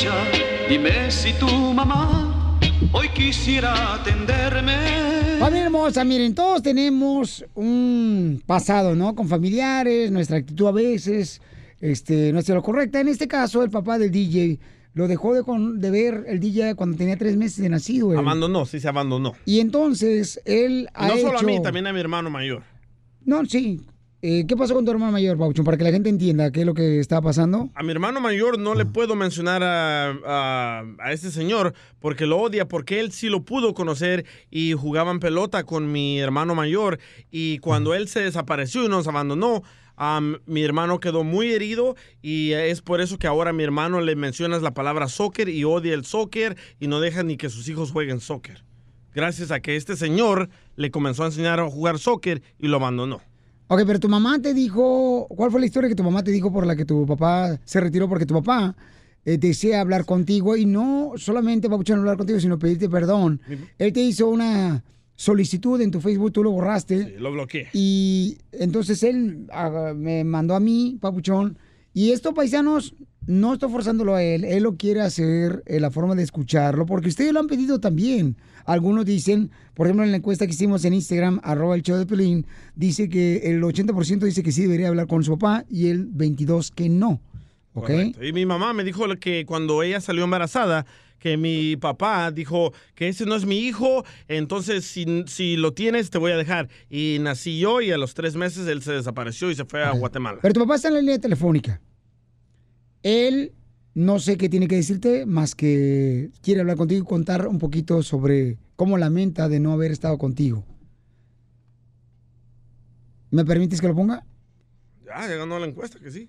Escucha, 0.00 0.66
dime 0.66 1.10
si 1.10 1.34
tu 1.34 1.46
mamá 1.74 2.58
hoy 2.90 3.10
quisiera 3.10 3.96
atenderme. 3.96 4.72
Familia 5.38 5.64
hermosa, 5.66 6.04
miren, 6.04 6.34
todos 6.34 6.62
tenemos 6.62 7.44
un 7.54 8.42
pasado, 8.46 8.94
¿no? 8.96 9.14
Con 9.14 9.28
familiares, 9.28 10.10
nuestra 10.10 10.38
actitud 10.38 10.68
a 10.68 10.72
veces, 10.72 11.42
este, 11.82 12.32
no 12.32 12.38
es 12.38 12.48
lo 12.48 12.62
correcta. 12.62 12.98
En 12.98 13.08
este 13.08 13.28
caso, 13.28 13.62
el 13.62 13.68
papá 13.68 13.98
del 13.98 14.10
DJ 14.10 14.58
lo 14.94 15.06
dejó 15.06 15.34
de, 15.34 15.42
con- 15.42 15.78
de 15.82 15.90
ver 15.90 16.24
el 16.28 16.40
DJ 16.40 16.76
cuando 16.76 16.96
tenía 16.96 17.18
tres 17.18 17.36
meses 17.36 17.58
de 17.58 17.68
nacido. 17.68 18.18
Abandonó, 18.18 18.64
sí 18.64 18.80
se 18.80 18.88
abandonó. 18.88 19.34
Y 19.44 19.60
entonces 19.60 20.40
él 20.46 20.88
ha 20.94 21.08
no 21.08 21.16
solo 21.18 21.38
a 21.40 21.42
mí, 21.42 21.60
también 21.62 21.86
a 21.86 21.92
mi 21.92 22.00
hermano 22.00 22.30
mayor. 22.30 22.62
No, 23.26 23.44
sí. 23.44 23.82
Eh, 24.22 24.44
¿Qué 24.46 24.54
pasó 24.54 24.74
con 24.74 24.84
tu 24.84 24.90
hermano 24.90 25.12
mayor, 25.12 25.38
Paucho? 25.38 25.64
Para 25.64 25.78
que 25.78 25.84
la 25.84 25.92
gente 25.92 26.10
entienda 26.10 26.50
qué 26.50 26.60
es 26.60 26.66
lo 26.66 26.74
que 26.74 27.00
está 27.00 27.22
pasando. 27.22 27.70
A 27.74 27.82
mi 27.82 27.90
hermano 27.92 28.20
mayor 28.20 28.58
no 28.58 28.74
le 28.74 28.84
puedo 28.84 29.16
mencionar 29.16 29.62
a, 29.62 30.10
a, 30.10 30.84
a 30.98 31.12
este 31.12 31.30
señor 31.30 31.72
porque 32.00 32.26
lo 32.26 32.38
odia, 32.38 32.68
porque 32.68 33.00
él 33.00 33.12
sí 33.12 33.30
lo 33.30 33.46
pudo 33.46 33.72
conocer 33.72 34.26
y 34.50 34.74
jugaban 34.74 35.20
pelota 35.20 35.64
con 35.64 35.90
mi 35.90 36.18
hermano 36.20 36.54
mayor. 36.54 36.98
Y 37.30 37.58
cuando 37.58 37.94
él 37.94 38.08
se 38.08 38.20
desapareció 38.20 38.84
y 38.84 38.88
nos 38.88 39.08
abandonó, 39.08 39.62
am, 39.96 40.36
mi 40.44 40.62
hermano 40.64 41.00
quedó 41.00 41.24
muy 41.24 41.52
herido 41.52 41.96
y 42.20 42.52
es 42.52 42.82
por 42.82 43.00
eso 43.00 43.18
que 43.18 43.26
ahora 43.26 43.50
a 43.50 43.54
mi 43.54 43.62
hermano 43.62 44.02
le 44.02 44.16
mencionas 44.16 44.60
la 44.60 44.74
palabra 44.74 45.08
soccer 45.08 45.48
y 45.48 45.64
odia 45.64 45.94
el 45.94 46.04
soccer 46.04 46.58
y 46.78 46.88
no 46.88 47.00
deja 47.00 47.22
ni 47.22 47.38
que 47.38 47.48
sus 47.48 47.66
hijos 47.70 47.90
jueguen 47.90 48.20
soccer. 48.20 48.64
Gracias 49.14 49.50
a 49.50 49.60
que 49.60 49.76
este 49.76 49.96
señor 49.96 50.50
le 50.76 50.90
comenzó 50.90 51.22
a 51.22 51.26
enseñar 51.26 51.58
a 51.58 51.70
jugar 51.70 51.98
soccer 51.98 52.42
y 52.58 52.68
lo 52.68 52.76
abandonó. 52.76 53.22
Ok, 53.72 53.82
pero 53.86 54.00
tu 54.00 54.08
mamá 54.08 54.42
te 54.42 54.52
dijo, 54.52 55.28
¿cuál 55.28 55.52
fue 55.52 55.60
la 55.60 55.66
historia 55.66 55.88
que 55.88 55.94
tu 55.94 56.02
mamá 56.02 56.24
te 56.24 56.32
dijo 56.32 56.52
por 56.52 56.66
la 56.66 56.74
que 56.74 56.84
tu 56.84 57.06
papá 57.06 57.56
se 57.64 57.78
retiró? 57.78 58.08
Porque 58.08 58.26
tu 58.26 58.34
papá 58.34 58.74
eh, 59.24 59.38
desea 59.38 59.80
hablar 59.80 60.04
contigo 60.06 60.56
y 60.56 60.66
no 60.66 61.12
solamente 61.14 61.70
Papuchón 61.70 62.00
hablar 62.00 62.16
contigo, 62.16 62.40
sino 62.40 62.58
pedirte 62.58 62.88
perdón. 62.88 63.40
Él 63.78 63.92
te 63.92 64.00
hizo 64.00 64.28
una 64.28 64.82
solicitud 65.14 65.80
en 65.80 65.92
tu 65.92 66.00
Facebook, 66.00 66.32
tú 66.32 66.42
lo 66.42 66.50
borraste. 66.50 67.14
Lo 67.20 67.30
bloqueé. 67.30 67.68
Y 67.72 68.38
entonces 68.50 69.04
él 69.04 69.46
ah, 69.52 69.92
me 69.94 70.24
mandó 70.24 70.56
a 70.56 70.60
mí, 70.60 70.98
Papuchón. 71.00 71.56
Y 71.94 72.10
esto, 72.10 72.34
paisanos, 72.34 72.96
no 73.26 73.52
estoy 73.52 73.70
forzándolo 73.70 74.14
a 74.14 74.22
él. 74.22 74.44
Él 74.44 74.62
lo 74.62 74.76
quiere 74.76 75.00
hacer, 75.00 75.62
eh, 75.66 75.80
la 75.80 75.90
forma 75.90 76.14
de 76.14 76.22
escucharlo, 76.22 76.86
porque 76.86 77.08
ustedes 77.08 77.32
lo 77.32 77.40
han 77.40 77.46
pedido 77.46 77.80
también. 77.80 78.36
Algunos 78.64 79.04
dicen, 79.04 79.50
por 79.74 79.86
ejemplo, 79.86 80.04
en 80.04 80.10
la 80.10 80.18
encuesta 80.18 80.46
que 80.46 80.52
hicimos 80.52 80.84
en 80.84 80.94
Instagram, 80.94 81.40
arroba 81.42 81.74
el 81.74 81.82
show 81.82 81.96
de 81.96 82.06
Pelín, 82.06 82.46
dice 82.74 83.08
que 83.08 83.50
el 83.50 83.62
80% 83.62 84.20
dice 84.20 84.42
que 84.42 84.52
sí 84.52 84.62
debería 84.62 84.88
hablar 84.88 85.06
con 85.06 85.22
su 85.24 85.32
papá 85.38 85.64
y 85.68 85.88
el 85.88 86.08
22% 86.10 86.74
que 86.74 86.88
no. 86.88 87.20
¿Ok? 87.72 87.86
Correcto. 87.86 88.24
Y 88.24 88.32
mi 88.32 88.46
mamá 88.46 88.72
me 88.72 88.84
dijo 88.84 89.06
que 89.20 89.44
cuando 89.46 89.82
ella 89.82 90.00
salió 90.00 90.24
embarazada, 90.24 90.86
que 91.20 91.36
mi 91.36 91.76
papá 91.76 92.32
dijo 92.32 92.72
que 92.94 93.08
ese 93.08 93.26
no 93.26 93.36
es 93.36 93.44
mi 93.44 93.58
hijo, 93.58 94.04
entonces 94.26 94.84
si, 94.84 95.24
si 95.26 95.56
lo 95.56 95.72
tienes 95.72 96.10
te 96.10 96.18
voy 96.18 96.32
a 96.32 96.36
dejar. 96.36 96.68
Y 96.88 97.18
nací 97.20 97.60
yo 97.60 97.80
y 97.80 97.92
a 97.92 97.98
los 97.98 98.14
tres 98.14 98.34
meses 98.34 98.66
él 98.66 98.82
se 98.82 98.92
desapareció 98.92 99.50
y 99.50 99.54
se 99.54 99.64
fue 99.64 99.84
a 99.84 99.92
Guatemala. 99.92 100.38
Pero 100.42 100.54
tu 100.54 100.60
papá 100.60 100.76
está 100.76 100.88
en 100.88 100.94
la 100.94 101.00
línea 101.00 101.18
telefónica. 101.18 101.80
Él 103.02 103.52
no 103.94 104.18
sé 104.18 104.36
qué 104.36 104.48
tiene 104.48 104.68
que 104.68 104.76
decirte, 104.76 105.26
más 105.26 105.54
que 105.54 106.30
quiere 106.42 106.60
hablar 106.60 106.76
contigo 106.76 107.02
y 107.02 107.06
contar 107.06 107.46
un 107.48 107.58
poquito 107.58 108.02
sobre 108.02 108.58
cómo 108.76 108.98
lamenta 108.98 109.48
de 109.48 109.60
no 109.60 109.72
haber 109.72 109.90
estado 109.90 110.18
contigo. 110.18 110.64
¿Me 113.30 113.44
permites 113.44 113.80
que 113.80 113.88
lo 113.88 113.94
ponga? 113.94 114.24
Ya, 115.04 115.28
ya 115.28 115.36
ganó 115.36 115.58
la 115.58 115.66
encuesta, 115.66 115.98
que 115.98 116.10
sí. 116.10 116.28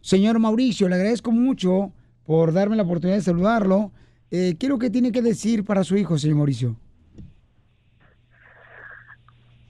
Señor 0.00 0.38
Mauricio, 0.38 0.88
le 0.88 0.94
agradezco 0.94 1.30
mucho 1.30 1.92
por 2.24 2.52
darme 2.52 2.76
la 2.76 2.84
oportunidad 2.84 3.18
de 3.18 3.22
saludarlo. 3.22 3.92
Eh, 4.30 4.56
¿Qué 4.58 4.66
es 4.66 4.70
lo 4.70 4.78
que 4.78 4.90
tiene 4.90 5.12
que 5.12 5.20
decir 5.20 5.64
para 5.64 5.84
su 5.84 5.96
hijo, 5.96 6.16
señor 6.16 6.36
Mauricio? 6.38 6.76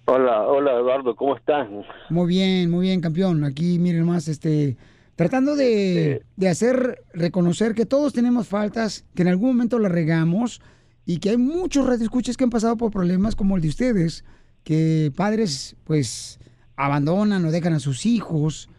Hola, 0.07 0.42
hola 0.42 0.72
Eduardo, 0.72 1.14
¿cómo 1.14 1.36
estás? 1.36 1.68
Muy 2.09 2.28
bien, 2.28 2.70
muy 2.70 2.86
bien, 2.86 3.01
campeón. 3.01 3.44
Aquí, 3.44 3.78
miren 3.78 4.05
más, 4.05 4.28
este, 4.28 4.76
tratando 5.21 5.55
de, 5.55 6.23
de 6.37 6.49
hacer 6.49 7.03
reconocer 7.12 7.75
que 7.75 7.85
todos 7.85 8.14
tenemos 8.14 8.49
faltas, 8.49 9.07
que 9.14 9.21
en 9.21 9.29
algún 9.29 9.49
momento 9.49 9.79
las 9.79 9.93
regamos 9.93 10.62
y 11.05 11.18
que 11.21 11.29
hay 11.29 11.37
muchos 11.37 11.87
radioescuchas 11.87 12.39
que 12.39 12.45
han 12.45 12.49
pasado 12.49 12.79
por 12.79 12.91
problemas 12.91 13.37
como 13.37 13.57
el 13.57 13.61
de 13.61 13.68
ustedes, 13.68 14.25
que 14.64 15.12
padres, 15.14 15.77
pues, 15.85 16.41
abandonan 16.75 17.45
o 17.45 17.51
dejan 17.51 17.75
a 17.75 17.81
sus 17.81 18.07
hijos, 18.07 18.71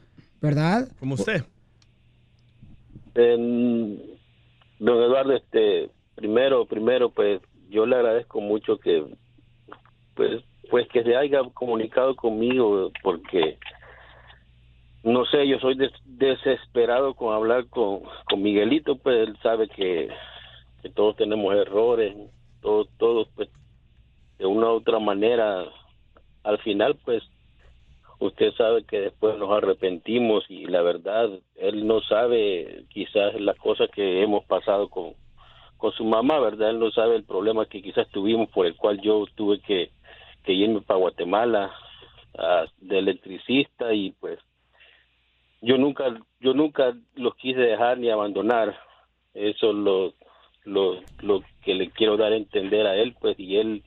¿verdad? 0.41 0.91
Como 0.99 1.13
usted. 1.13 1.43
Em, 3.13 3.99
don 4.79 4.97
Eduardo, 4.97 5.33
este, 5.33 5.91
primero, 6.15 6.65
primero, 6.65 7.11
pues 7.11 7.39
yo 7.69 7.85
le 7.85 7.97
agradezco 7.97 8.41
mucho 8.41 8.79
que, 8.79 9.05
pues, 10.15 10.43
pues 10.71 10.87
que 10.87 11.03
se 11.03 11.15
haya 11.15 11.43
comunicado 11.53 12.15
conmigo, 12.15 12.91
porque 13.03 13.59
no 15.03 15.25
sé, 15.25 15.47
yo 15.47 15.59
soy 15.59 15.75
des- 15.75 15.91
desesperado 16.05 17.13
con 17.15 17.33
hablar 17.33 17.67
con, 17.69 18.01
con 18.25 18.41
Miguelito, 18.41 18.97
pues 18.97 19.27
él 19.27 19.37
sabe 19.41 19.67
que, 19.67 20.09
que 20.81 20.89
todos 20.89 21.15
tenemos 21.15 21.53
errores, 21.55 22.15
todos, 22.61 22.87
todos, 22.97 23.27
pues, 23.35 23.49
de 24.37 24.45
una 24.45 24.67
u 24.67 24.75
otra 24.77 24.99
manera, 24.99 25.65
al 26.43 26.57
final, 26.59 26.97
pues, 27.03 27.23
usted 28.19 28.51
sabe 28.53 28.83
que 28.83 29.01
después 29.01 29.37
nos 29.37 29.51
arrepentimos 29.51 30.45
y 30.49 30.65
la 30.65 30.81
verdad, 30.83 31.29
él 31.55 31.87
no 31.87 32.01
sabe 32.01 32.85
quizás 32.89 33.39
las 33.39 33.57
cosas 33.57 33.89
que 33.89 34.21
hemos 34.21 34.45
pasado 34.45 34.89
con, 34.89 35.13
con 35.77 35.91
su 35.93 36.05
mamá, 36.05 36.39
¿verdad? 36.39 36.69
Él 36.69 36.79
no 36.79 36.91
sabe 36.91 37.15
el 37.15 37.23
problema 37.23 37.65
que 37.65 37.81
quizás 37.81 38.07
tuvimos 38.09 38.49
por 38.49 38.67
el 38.67 38.75
cual 38.75 39.01
yo 39.01 39.25
tuve 39.35 39.59
que, 39.61 39.89
que 40.43 40.53
irme 40.53 40.81
para 40.81 40.99
Guatemala 40.99 41.73
de 42.77 42.99
electricista 42.99 43.93
y 43.93 44.11
pues 44.11 44.39
yo 45.61 45.77
nunca 45.77 46.05
yo 46.39 46.53
nunca 46.53 46.93
los 47.15 47.35
quise 47.35 47.59
dejar 47.59 47.97
ni 47.97 48.09
abandonar 48.09 48.77
eso 49.33 49.69
es 49.69 49.75
lo, 49.75 50.13
lo 50.65 51.01
lo 51.19 51.43
que 51.63 51.73
le 51.73 51.91
quiero 51.91 52.17
dar 52.17 52.33
a 52.33 52.37
entender 52.37 52.85
a 52.87 52.95
él 52.95 53.15
pues 53.19 53.39
y 53.39 53.57
él 53.57 53.83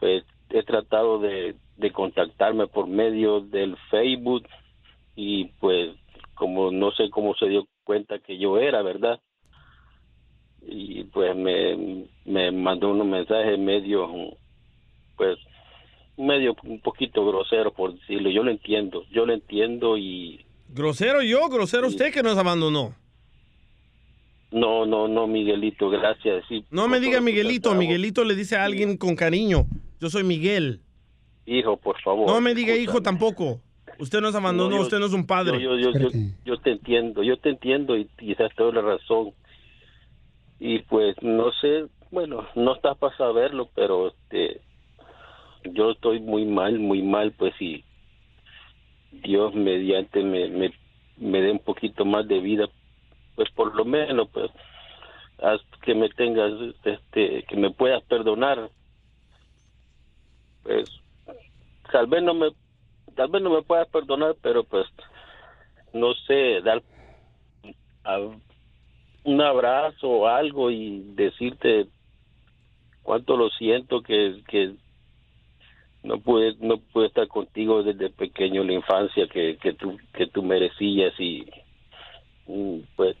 pues 0.00 0.24
he 0.50 0.62
tratado 0.62 1.18
de, 1.18 1.56
de 1.76 1.92
contactarme 1.92 2.66
por 2.66 2.86
medio 2.86 3.40
del 3.40 3.76
Facebook 3.90 4.46
y 5.14 5.46
pues 5.60 5.96
como 6.34 6.70
no 6.70 6.92
sé 6.92 7.10
cómo 7.10 7.34
se 7.34 7.48
dio 7.48 7.66
cuenta 7.84 8.18
que 8.18 8.38
yo 8.38 8.58
era, 8.58 8.82
¿verdad? 8.82 9.20
Y 10.62 11.04
pues 11.04 11.34
me, 11.34 12.06
me 12.24 12.52
mandó 12.52 12.90
unos 12.90 13.06
mensajes 13.06 13.58
medio, 13.58 14.36
pues, 15.16 15.38
medio 16.16 16.54
un 16.64 16.80
poquito 16.80 17.26
grosero 17.26 17.72
por 17.72 17.94
decirlo. 17.94 18.30
Yo 18.30 18.42
lo 18.42 18.50
entiendo, 18.50 19.04
yo 19.10 19.26
lo 19.26 19.32
entiendo 19.32 19.96
y 19.96 20.44
¿Grosero 20.68 21.22
yo? 21.22 21.48
¿Grosero 21.48 21.86
usted 21.88 22.12
que 22.12 22.22
nos 22.22 22.36
abandonó? 22.38 22.94
no, 24.50 24.86
no, 24.86 25.08
no, 25.08 25.26
Miguelito, 25.26 25.90
gracias. 25.90 26.42
Sí, 26.48 26.64
No 26.70 26.88
me 26.88 27.00
diga 27.00 27.20
Miguelito. 27.20 27.74
Miguelito 27.74 28.24
le 28.24 28.34
dice 28.34 28.56
a 28.56 28.64
alguien 28.64 28.96
con 28.96 29.14
cariño. 29.14 29.66
Yo 30.00 30.08
soy 30.08 30.24
Miguel. 30.24 30.80
hijo, 31.44 31.76
por 31.76 32.00
favor. 32.00 32.26
No 32.26 32.40
me 32.40 32.54
diga 32.54 32.74
hijo 32.74 33.02
tampoco. 33.02 33.60
Usted 33.98 34.20
nos 34.20 34.34
abandonó, 34.34 34.70
No, 34.70 34.76
yo- 34.76 34.82
usted 34.82 34.98
no 35.00 35.06
es 35.06 35.12
un 35.12 35.26
padre. 35.26 35.52
No, 35.52 35.58
yo, 35.60 35.76
yo, 35.76 35.90
yo, 35.98 36.08
yo 36.44 36.56
te 36.60 36.70
entiendo, 36.72 37.22
yo 37.22 37.36
te 37.38 37.50
entiendo 37.50 37.96
y 37.96 38.06
quizás 38.18 38.50
toda 38.56 38.72
la 38.72 38.80
razón. 38.82 39.32
Y 40.60 40.78
pues 40.80 41.14
no 41.22 41.50
sé, 41.60 41.84
bueno, 42.10 42.46
no 42.54 42.74
está 42.76 42.94
para 42.94 43.16
saberlo, 43.18 43.68
pero 43.74 44.08
este, 44.08 44.60
yo 45.74 45.90
estoy 45.90 46.20
muy 46.20 46.44
mal, 46.46 46.78
muy 46.78 47.02
mal, 47.02 47.32
pues 47.32 47.52
y 47.60 47.84
Dios 49.12 49.54
mediante 49.54 50.22
me, 50.22 50.48
me, 50.48 50.72
me 51.16 51.40
dé 51.40 51.50
un 51.50 51.58
poquito 51.58 52.04
más 52.04 52.26
de 52.28 52.40
vida, 52.40 52.68
pues 53.34 53.50
por 53.50 53.74
lo 53.74 53.84
menos, 53.84 54.28
pues, 54.30 54.50
haz 55.42 55.60
que 55.82 55.94
me 55.94 56.08
tengas, 56.10 56.52
este, 56.84 57.44
que 57.44 57.56
me 57.56 57.70
puedas 57.70 58.02
perdonar. 58.04 58.70
Pues, 60.62 60.90
tal 61.90 62.06
vez 62.06 62.22
no 62.22 62.34
me 62.34 62.50
tal 63.18 63.30
vez 63.30 63.42
no 63.42 63.50
me 63.50 63.62
puedas 63.62 63.88
perdonar, 63.88 64.36
pero 64.40 64.62
pues 64.62 64.86
no 65.92 66.14
sé, 66.14 66.60
dar 66.62 66.82
un 69.24 69.40
abrazo 69.40 70.08
o 70.08 70.26
algo 70.28 70.70
y 70.70 71.00
decirte 71.14 71.88
cuánto 73.02 73.36
lo 73.36 73.50
siento 73.50 74.02
que, 74.02 74.40
que 74.48 74.74
no 76.02 76.18
pude 76.20 76.54
no 76.60 76.78
pude 76.78 77.06
estar 77.06 77.26
contigo 77.28 77.82
desde 77.82 78.10
pequeño 78.10 78.64
la 78.64 78.72
infancia 78.72 79.26
que, 79.26 79.56
que 79.56 79.72
tú 79.72 79.98
que 80.12 80.26
tú 80.26 80.42
merecías 80.42 81.12
y 81.18 81.46
mm, 82.46 82.80
pues 82.96 83.16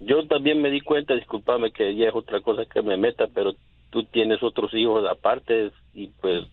yo 0.00 0.26
también 0.26 0.60
me 0.60 0.70
di 0.70 0.80
cuenta, 0.80 1.14
discúlpame 1.14 1.70
que 1.70 1.94
ya 1.94 2.08
es 2.08 2.14
otra 2.14 2.40
cosa 2.40 2.64
que 2.64 2.82
me 2.82 2.96
meta, 2.96 3.26
pero 3.32 3.54
tú 3.90 4.04
tienes 4.04 4.42
otros 4.42 4.72
hijos 4.74 5.06
aparte 5.08 5.70
y 5.92 6.08
pues 6.20 6.46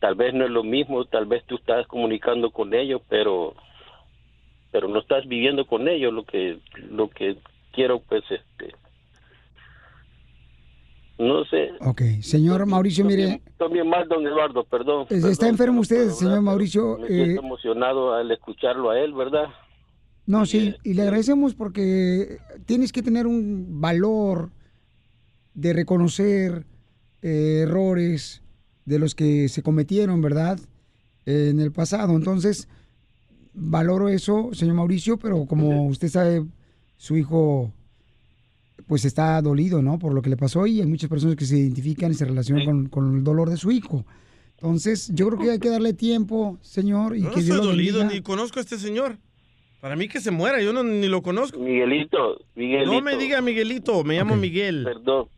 tal 0.00 0.14
vez 0.14 0.34
no 0.34 0.44
es 0.44 0.50
lo 0.50 0.64
mismo, 0.64 1.04
tal 1.04 1.26
vez 1.26 1.44
tú 1.44 1.56
estás 1.56 1.86
comunicando 1.86 2.50
con 2.50 2.74
ellos, 2.74 3.02
pero 3.08 3.54
pero 4.72 4.88
no 4.88 5.00
estás 5.00 5.26
viviendo 5.26 5.66
con 5.66 5.88
ellos 5.88 6.12
lo 6.12 6.24
que 6.24 6.58
lo 6.90 7.08
que 7.08 7.36
quiero 7.72 8.00
pues 8.00 8.22
este 8.30 8.74
no 11.20 11.44
sé 11.44 11.70
Ok, 11.80 12.02
señor 12.20 12.66
Mauricio, 12.66 13.04
mire, 13.04 13.40
también 13.58 13.88
mal 13.88 14.08
don 14.08 14.26
Eduardo 14.26 14.64
perdón, 14.64 15.06
está 15.08 15.28
perdón, 15.28 15.48
enfermo 15.48 15.80
usted, 15.80 16.10
señor. 16.10 16.42
Mauricio. 16.42 16.98
me 16.98 17.06
eh, 17.08 17.36
emocionado 17.36 18.14
al 18.14 18.30
escucharlo 18.30 18.90
a 18.90 18.98
él 18.98 19.14
verdad 19.14 19.48
No, 20.26 20.46
sí, 20.46 20.74
y 20.82 20.94
le 20.94 21.02
agradecemos 21.02 21.54
porque 21.54 22.38
tienes 22.66 22.92
que 22.92 23.02
tener 23.02 23.26
un 23.26 23.80
valor 23.80 24.50
de 25.54 25.72
reconocer 25.72 26.64
eh, 27.22 27.64
errores 27.64 28.42
de 28.84 28.98
los 28.98 29.14
que 29.14 29.48
se 29.48 29.62
cometieron, 29.62 30.22
¿verdad? 30.22 30.58
en 31.26 31.60
el 31.60 31.72
pasado. 31.72 32.14
Entonces, 32.14 32.68
valoro 33.52 34.08
eso, 34.08 34.50
señor 34.52 34.74
Mauricio, 34.74 35.18
pero 35.18 35.46
como 35.46 35.86
usted 35.86 36.08
sabe, 36.08 36.44
su 36.96 37.16
hijo 37.16 37.72
pues 38.90 39.04
está 39.04 39.40
dolido, 39.40 39.82
¿no? 39.82 40.00
Por 40.00 40.12
lo 40.12 40.20
que 40.20 40.30
le 40.30 40.36
pasó 40.36 40.66
y 40.66 40.80
hay 40.80 40.86
muchas 40.88 41.08
personas 41.08 41.36
que 41.36 41.44
se 41.44 41.56
identifican 41.56 42.10
y 42.10 42.14
se 42.14 42.24
relacionan 42.24 42.64
con, 42.64 42.88
con 42.88 43.18
el 43.18 43.22
dolor 43.22 43.48
de 43.48 43.56
su 43.56 43.70
hijo. 43.70 44.04
Entonces, 44.56 45.12
yo 45.14 45.28
creo 45.28 45.38
que 45.38 45.50
hay 45.52 45.58
que 45.60 45.70
darle 45.70 45.92
tiempo, 45.92 46.58
señor, 46.60 47.16
y 47.16 47.20
no 47.20 47.30
que 47.30 47.36
Dios 47.36 47.50
estoy 47.50 47.58
lo 47.58 47.66
dolido, 47.66 48.00
bendiga. 48.00 48.18
ni 48.18 48.24
conozco 48.24 48.58
a 48.58 48.62
este 48.62 48.78
señor. 48.78 49.16
Para 49.80 49.94
mí 49.94 50.08
que 50.08 50.18
se 50.18 50.32
muera, 50.32 50.60
yo 50.60 50.72
no, 50.72 50.82
ni 50.82 51.06
lo 51.06 51.22
conozco. 51.22 51.60
Miguelito, 51.60 52.40
Miguelito. 52.56 52.92
No 52.92 53.00
me 53.00 53.16
diga 53.16 53.40
Miguelito, 53.40 54.02
me 54.02 54.16
llamo 54.16 54.36
Miguel. 54.36 54.82
Perdón. 54.82 55.28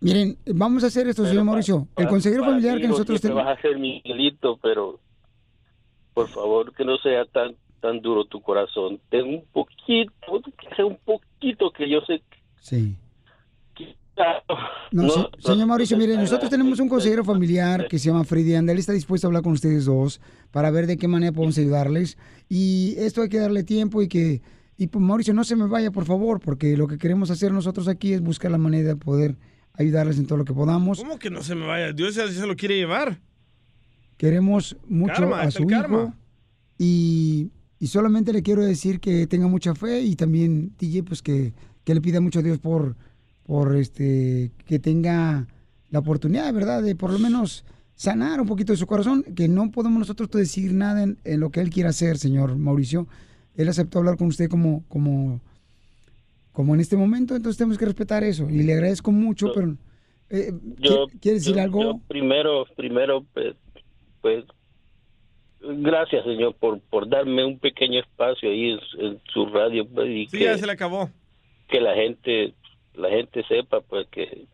Miren, 0.00 0.36
vamos 0.54 0.84
a 0.84 0.88
hacer 0.88 1.08
esto, 1.08 1.24
señor 1.24 1.44
Mauricio. 1.44 1.88
El 1.96 2.08
consejero 2.08 2.44
familiar 2.44 2.76
que 2.76 2.88
no 2.88 2.90
nosotros 2.90 3.22
tenemos... 3.22 3.42
vas 3.42 3.58
a 3.58 3.62
ser 3.62 3.78
Miguelito, 3.78 4.58
pero 4.62 5.00
por 6.12 6.28
favor 6.28 6.74
que 6.74 6.84
no 6.84 6.98
sea 6.98 7.24
tan 7.24 7.56
tan 7.80 8.00
duro 8.00 8.24
tu 8.24 8.40
corazón. 8.40 9.00
Ten 9.10 9.26
un 9.26 9.44
poquito, 9.52 10.12
un 10.86 10.98
poquito 11.04 11.70
que 11.72 11.88
yo 11.90 12.00
sé. 12.06 12.22
Sí. 12.60 12.96
No, 14.92 15.02
no, 15.04 15.08
se- 15.08 15.18
no, 15.20 15.30
señor 15.38 15.66
Mauricio, 15.66 15.96
mire, 15.96 16.14
no, 16.14 16.20
nosotros 16.20 16.44
no, 16.44 16.50
tenemos 16.50 16.78
un 16.78 16.88
consejero 16.90 17.24
familiar 17.24 17.88
que 17.88 17.98
se 17.98 18.08
llama 18.10 18.24
Freddy 18.24 18.54
Anda. 18.54 18.72
Él 18.72 18.78
está 18.78 18.92
dispuesto 18.92 19.26
a 19.26 19.28
hablar 19.28 19.42
con 19.42 19.52
ustedes 19.52 19.86
dos 19.86 20.20
para 20.50 20.70
ver 20.70 20.86
de 20.86 20.98
qué 20.98 21.08
manera 21.08 21.32
podemos 21.32 21.56
ayudarles. 21.56 22.18
Y 22.48 22.94
esto 22.98 23.22
hay 23.22 23.28
que 23.30 23.38
darle 23.38 23.64
tiempo 23.64 24.02
y 24.02 24.08
que... 24.08 24.42
Y 24.76 24.88
pues, 24.88 25.02
Mauricio, 25.02 25.32
no 25.32 25.44
se 25.44 25.56
me 25.56 25.66
vaya, 25.68 25.90
por 25.90 26.04
favor, 26.04 26.40
porque 26.40 26.76
lo 26.76 26.86
que 26.86 26.98
queremos 26.98 27.30
hacer 27.30 27.52
nosotros 27.52 27.88
aquí 27.88 28.12
es 28.12 28.20
buscar 28.20 28.50
la 28.50 28.58
manera 28.58 28.88
de 28.88 28.96
poder 28.96 29.36
ayudarles 29.74 30.18
en 30.18 30.26
todo 30.26 30.38
lo 30.38 30.44
que 30.44 30.52
podamos. 30.54 30.98
¿Cómo 30.98 31.18
que 31.18 31.30
no 31.30 31.42
se 31.42 31.54
me 31.54 31.66
vaya? 31.66 31.92
Dios 31.92 32.14
ya 32.14 32.26
se 32.28 32.46
lo 32.46 32.56
quiere 32.56 32.76
llevar. 32.76 33.20
Queremos 34.18 34.76
mucho 34.86 35.14
Karma, 35.14 35.40
a 35.42 35.50
su 35.50 35.62
hijo 35.62 35.70
karma. 35.70 36.14
y, 36.78 37.48
y 37.80 37.88
solamente 37.88 38.32
le 38.32 38.42
quiero 38.42 38.62
decir 38.62 39.00
que 39.00 39.26
tenga 39.26 39.48
mucha 39.48 39.74
fe 39.74 40.02
y 40.02 40.14
también 40.14 40.72
DJ 40.78 41.02
pues 41.02 41.22
que, 41.22 41.52
que 41.82 41.94
le 41.94 42.00
pida 42.00 42.20
mucho 42.20 42.38
a 42.38 42.42
Dios 42.42 42.58
por, 42.58 42.94
por 43.44 43.74
este 43.74 44.52
que 44.66 44.78
tenga 44.78 45.48
la 45.90 45.98
oportunidad, 45.98 46.52
¿verdad? 46.54 46.82
De 46.82 46.94
por 46.94 47.10
lo 47.12 47.18
menos 47.18 47.64
sanar 47.94 48.40
un 48.40 48.46
poquito 48.46 48.72
de 48.72 48.76
su 48.76 48.86
corazón, 48.86 49.24
que 49.34 49.48
no 49.48 49.70
podemos 49.70 49.98
nosotros 49.98 50.30
decir 50.30 50.72
nada 50.72 51.02
en, 51.02 51.18
en 51.24 51.40
lo 51.40 51.50
que 51.50 51.60
él 51.60 51.70
quiera 51.70 51.90
hacer, 51.90 52.16
señor 52.18 52.56
Mauricio. 52.56 53.08
Él 53.56 53.68
aceptó 53.68 53.98
hablar 53.98 54.16
con 54.16 54.28
usted 54.28 54.48
como, 54.48 54.84
como, 54.88 55.40
como 56.52 56.74
en 56.74 56.80
este 56.80 56.96
momento, 56.96 57.34
entonces 57.34 57.58
tenemos 57.58 57.76
que 57.78 57.84
respetar 57.86 58.22
eso. 58.24 58.48
Y 58.48 58.62
le 58.62 58.74
agradezco 58.74 59.10
mucho, 59.12 59.52
pero 59.54 59.76
eh, 60.30 60.52
Yo, 60.78 61.06
¿quiere- 61.06 61.18
¿quiere 61.20 61.38
decir 61.38 61.56
yo- 61.56 61.62
algo? 61.62 62.00
primero, 62.08 62.64
primero, 62.76 63.24
pues, 63.34 63.54
pues, 64.22 64.44
gracias, 65.60 66.24
señor, 66.24 66.54
por, 66.54 66.80
por 66.80 67.08
darme 67.08 67.44
un 67.44 67.58
pequeño 67.58 68.00
espacio 68.00 68.50
ahí 68.50 68.70
en, 68.70 68.80
en 69.04 69.20
su 69.32 69.46
radio 69.46 69.86
pues, 69.86 70.08
y 70.08 70.26
Sí, 70.26 70.38
que, 70.38 70.44
ya 70.44 70.58
se 70.58 70.66
le 70.66 70.72
acabó. 70.72 71.08
que 71.68 71.80
la 71.80 71.94
gente, 71.94 72.54
la 72.94 73.08
gente 73.10 73.44
sepa, 73.44 73.80
pues, 73.80 74.06
que 74.08 74.46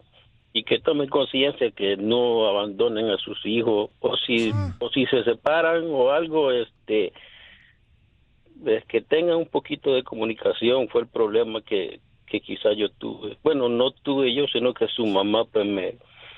y 0.53 0.63
que 0.63 0.79
tomen 0.79 1.11
conciencia 1.11 1.71
que 1.71 1.99
no 1.99 2.49
abandonen 2.49 3.11
a 3.11 3.19
sus 3.19 3.45
hijos 3.45 3.91
o 4.01 4.17
si 4.17 4.53
o 4.79 4.89
si 4.89 5.05
se 5.05 5.23
separan 5.23 5.85
o 5.91 6.11
algo, 6.11 6.51
este, 6.51 7.13
es 8.65 8.83
que 8.87 9.03
tengan 9.03 9.37
un 9.37 9.49
poquito 9.49 9.95
de 9.95 10.03
comunicación 10.03 10.89
fue 10.89 11.03
el 11.03 11.09
problema 11.09 11.61
que 11.61 12.01
que 12.27 12.41
quizá 12.41 12.73
yo 12.73 12.89
tuve. 12.89 13.37
Bueno, 13.43 13.69
no 13.69 13.91
tuve 13.91 14.35
yo, 14.35 14.47
sino 14.49 14.73
que 14.75 14.89
su 14.89 15.07
mamá 15.07 15.45
pues 15.45 15.67
me, 15.67 15.97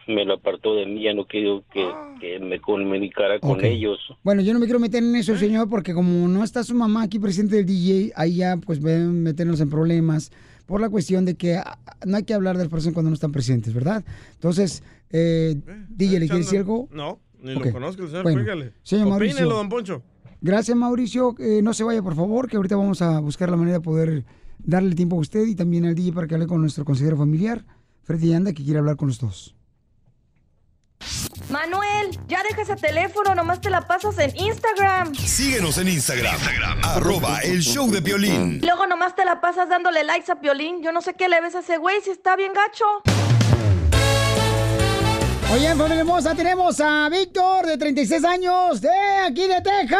me 0.08 0.24
lo 0.24 0.34
apartó 0.34 0.74
de 0.74 0.86
mí, 0.86 1.02
ya 1.02 1.14
no 1.14 1.26
quiero 1.26 1.62
que, 1.72 1.86
que 2.20 2.40
me 2.40 2.60
comunicara 2.60 3.38
con 3.38 3.64
ellos. 3.64 3.98
Bueno, 4.24 4.42
yo 4.42 4.52
no 4.52 4.58
me 4.58 4.64
quiero 4.66 4.80
meter 4.80 5.02
en 5.02 5.14
eso, 5.14 5.36
señor, 5.36 5.68
porque 5.68 5.94
como 5.94 6.26
no 6.28 6.42
está 6.42 6.64
su 6.64 6.74
mamá 6.74 7.02
aquí 7.02 7.18
presente 7.18 7.56
del 7.56 7.66
DJ, 7.66 8.12
ahí 8.16 8.36
ya 8.36 8.56
pues 8.56 8.80
ven 8.80 9.22
meternos 9.22 9.60
en 9.60 9.70
problemas 9.70 10.32
por 10.66 10.80
la 10.80 10.88
cuestión 10.90 11.24
de 11.24 11.34
que 11.34 11.56
ah, 11.56 11.78
no 12.06 12.16
hay 12.16 12.24
que 12.24 12.34
hablar 12.34 12.56
de 12.56 12.64
las 12.64 12.70
personas 12.70 12.94
cuando 12.94 13.10
no 13.10 13.14
están 13.14 13.32
presentes, 13.32 13.72
¿verdad? 13.72 14.04
Entonces, 14.34 14.82
eh, 15.10 15.56
DJ, 15.88 16.20
¿le 16.20 16.26
quiere 16.26 16.42
decir 16.44 16.58
algo? 16.58 16.88
No, 16.90 17.20
ni 17.42 17.54
lo 17.54 17.70
conozco, 17.72 18.06
señor. 18.06 18.22
Bueno, 18.22 18.36
Cuélgale. 18.42 18.72
señor 18.82 19.08
Opínelo, 19.08 19.10
Mauricio. 19.10 19.48
don 19.48 19.68
Poncho. 19.68 20.02
Gracias, 20.40 20.76
Mauricio. 20.76 21.34
Eh, 21.38 21.60
no 21.62 21.74
se 21.74 21.84
vaya, 21.84 22.02
por 22.02 22.14
favor, 22.14 22.48
que 22.48 22.56
ahorita 22.56 22.76
vamos 22.76 23.02
a 23.02 23.18
buscar 23.20 23.50
la 23.50 23.56
manera 23.56 23.78
de 23.78 23.82
poder 23.84 24.24
darle 24.58 24.94
tiempo 24.94 25.16
a 25.16 25.20
usted 25.20 25.46
y 25.46 25.54
también 25.54 25.84
al 25.84 25.94
DJ 25.94 26.12
para 26.12 26.26
que 26.26 26.34
hable 26.34 26.46
con 26.46 26.60
nuestro 26.60 26.84
consejero 26.84 27.16
familiar, 27.16 27.64
Freddy 28.04 28.32
Anda, 28.34 28.52
que 28.52 28.62
quiere 28.62 28.78
hablar 28.78 28.96
con 28.96 29.08
los 29.08 29.18
dos. 29.18 29.54
Manuel, 31.50 32.18
ya 32.26 32.42
deja 32.42 32.62
ese 32.62 32.76
teléfono, 32.76 33.34
nomás 33.34 33.60
te 33.60 33.70
la 33.70 33.86
pasas 33.86 34.18
en 34.18 34.36
Instagram. 34.36 35.14
Síguenos 35.14 35.78
en 35.78 35.88
Instagram, 35.88 36.36
arroba 36.82 37.40
el 37.40 37.60
show 37.60 37.90
de 37.90 38.00
violín. 38.00 38.60
Y 38.62 38.66
luego 38.66 38.86
nomás 38.86 39.14
te 39.14 39.24
la 39.24 39.40
pasas 39.40 39.68
dándole 39.68 40.04
likes 40.04 40.30
a 40.30 40.40
Piolín. 40.40 40.82
Yo 40.82 40.92
no 40.92 41.00
sé 41.00 41.14
qué 41.14 41.28
le 41.28 41.40
ves 41.40 41.54
a 41.54 41.60
ese 41.60 41.78
güey 41.78 42.00
si 42.02 42.10
está 42.10 42.36
bien 42.36 42.52
gacho. 42.52 42.84
Oye, 45.50 45.68
familia 45.74 46.00
hermosa, 46.00 46.34
tenemos 46.34 46.78
a 46.80 47.08
Víctor, 47.08 47.64
de 47.66 47.78
36 47.78 48.24
años, 48.24 48.80
de 48.82 48.90
aquí 49.26 49.46
de 49.46 49.62
Texas. 49.62 49.98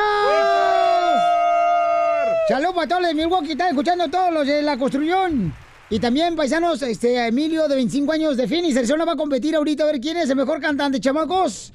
Saludos 2.48 2.74
para 2.74 2.88
todos 2.88 3.02
los 3.02 3.08
de 3.08 3.14
Milwaukee 3.14 3.52
están 3.52 3.68
escuchando 3.68 4.08
todos 4.08 4.32
los 4.32 4.46
de 4.46 4.60
la 4.60 4.76
construcción. 4.76 5.54
Y 5.90 6.00
también, 6.00 6.36
paisanos, 6.36 6.82
este, 6.82 7.26
Emilio, 7.26 7.66
de 7.66 7.74
25 7.76 8.12
años, 8.12 8.36
de 8.36 8.46
Phoenix. 8.46 8.76
Arizona 8.76 9.06
va 9.06 9.12
a 9.12 9.16
competir 9.16 9.56
ahorita 9.56 9.84
a 9.84 9.86
ver 9.86 10.00
quién 10.00 10.18
es 10.18 10.28
el 10.28 10.36
mejor 10.36 10.60
cantante, 10.60 11.00
chamacos. 11.00 11.72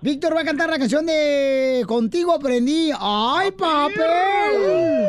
Víctor 0.00 0.36
va 0.36 0.42
a 0.42 0.44
cantar 0.44 0.70
la 0.70 0.78
canción 0.78 1.04
de 1.04 1.82
Contigo 1.88 2.32
aprendí. 2.32 2.92
¡Ay, 2.96 3.50
papel! 3.50 5.08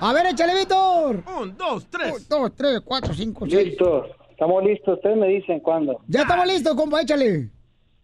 A 0.00 0.12
ver, 0.14 0.26
échale, 0.28 0.54
Víctor. 0.54 1.22
Un, 1.38 1.56
dos, 1.58 1.86
tres. 1.90 2.12
Un, 2.12 2.26
dos, 2.26 2.52
tres, 2.56 2.80
cuatro, 2.82 3.12
cinco, 3.12 3.46
seis. 3.46 3.68
Listo. 3.68 4.06
Estamos 4.30 4.64
listos. 4.64 4.96
Ustedes 4.96 5.18
me 5.18 5.28
dicen 5.28 5.60
cuándo. 5.60 6.00
Ya 6.06 6.22
estamos 6.22 6.46
listos, 6.46 6.74
compa, 6.74 7.02
échale. 7.02 7.50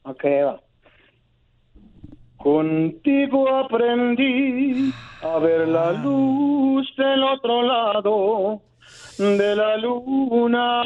Ok, 0.02 0.24
va. 0.44 0.60
Contigo 2.36 3.48
aprendí 3.48 4.92
a 5.22 5.38
ver 5.38 5.68
la 5.68 5.92
luz 5.92 6.86
del 6.98 7.22
otro 7.22 7.62
lado 7.62 8.60
de 9.18 9.56
la 9.56 9.76
luna. 9.76 10.82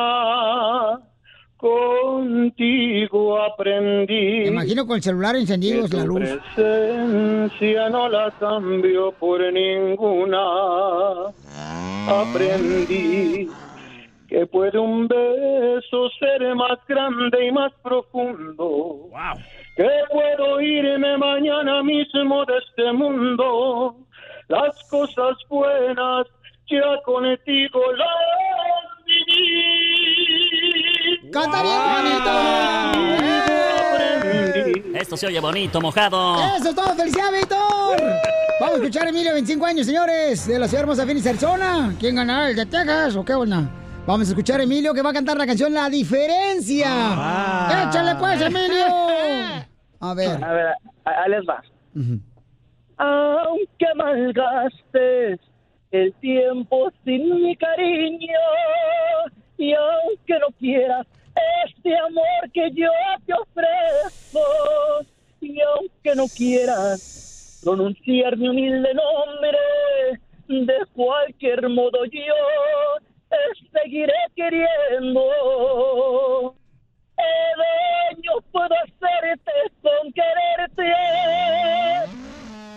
Contigo 1.56 3.38
aprendí. 3.42 4.40
Me 4.40 4.46
imagino 4.48 4.86
con 4.86 4.96
el 4.96 5.02
celular 5.02 5.36
encendido 5.36 5.86
que 5.88 5.96
la 5.98 6.04
luz. 6.04 6.20
presencia 6.54 7.90
no 7.90 8.08
la 8.08 8.30
cambio 8.40 9.12
por 9.12 9.40
ninguna. 9.52 10.38
Aprendí 12.08 13.48
que 14.26 14.46
puede 14.46 14.78
un 14.78 15.06
beso 15.06 16.08
ser 16.18 16.54
más 16.54 16.78
grande 16.88 17.48
y 17.48 17.52
más 17.52 17.72
profundo. 17.82 19.10
Que 19.76 19.88
puedo 20.10 20.60
irme 20.62 21.18
mañana 21.18 21.82
mismo 21.82 22.44
de 22.46 22.56
este 22.56 22.92
mundo. 22.92 23.96
Las 24.48 24.82
cosas 24.88 25.36
buenas 25.48 26.26
ya 26.70 27.02
contigo 27.04 27.80
las 27.92 28.06
viví. 29.04 30.60
¡Canta 31.32 31.62
Esto 34.94 35.16
se 35.16 35.26
oye 35.26 35.40
bonito, 35.40 35.80
mojado. 35.80 36.36
¡Eso 36.56 36.68
es 36.68 36.74
todo! 36.74 36.94
¡Felicidades, 36.94 37.40
Víctor! 37.40 38.00
Vamos 38.60 38.74
a 38.74 38.78
escuchar 38.78 39.06
a 39.06 39.10
Emilio, 39.10 39.32
25 39.32 39.66
años, 39.66 39.86
señores, 39.86 40.46
de 40.46 40.58
la 40.58 40.68
ciudad 40.68 40.82
hermosa 40.82 41.04
Phoenix, 41.06 41.26
Arizona. 41.26 41.94
¿Quién 41.98 42.14
ganará? 42.16 42.50
¿El 42.50 42.56
de 42.56 42.66
Texas 42.66 43.16
o 43.16 43.24
qué 43.24 43.34
onda? 43.34 43.68
Vamos 44.06 44.28
a 44.28 44.30
escuchar 44.30 44.60
a 44.60 44.62
Emilio 44.62 44.94
que 44.94 45.02
va 45.02 45.10
a 45.10 45.12
cantar 45.14 45.36
la 45.36 45.46
canción 45.46 45.72
La 45.72 45.88
Diferencia. 45.88 46.88
Ah. 46.90 47.86
¡Échale 47.88 48.14
pues, 48.16 48.40
Emilio! 48.40 48.86
A 50.02 50.14
ver. 50.14 50.42
A 50.42 50.52
ver, 50.52 50.66
ahí 51.04 51.30
les 51.30 51.42
va. 51.46 51.62
Aunque 52.96 53.86
malgastes 53.96 55.40
el 55.90 56.12
tiempo 56.14 56.90
sin 57.04 57.42
mi 57.42 57.56
cariño 57.56 58.38
y 59.58 59.72
aunque 59.72 60.38
no 60.38 60.46
quieras 60.58 61.06
este 61.66 61.96
amor 61.96 62.50
que 62.52 62.70
yo 62.72 62.90
te 63.26 63.32
ofrezco 63.34 64.40
y 65.40 65.60
aunque 65.60 66.14
no 66.14 66.26
quieras 66.28 67.60
pronunciar 67.62 68.36
mi 68.36 68.48
humilde 68.48 68.94
nombre 68.94 69.58
de 70.48 70.86
cualquier 70.94 71.68
modo 71.68 72.04
yo 72.04 72.34
te 73.28 73.36
seguiré 73.72 74.14
queriendo 74.34 75.22
¿Qué 77.16 78.14
daño 78.14 78.40
puedo 78.50 78.74
hacerte 78.74 79.52
con 79.82 80.12
quererte? 80.12 80.92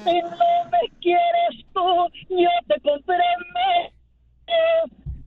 Si 0.03 0.21
no 0.21 0.69
me 0.71 0.89
quieres 1.01 1.65
tú, 1.73 2.09
yo 2.29 2.49
te 2.67 2.81
comprendo. 2.81 3.59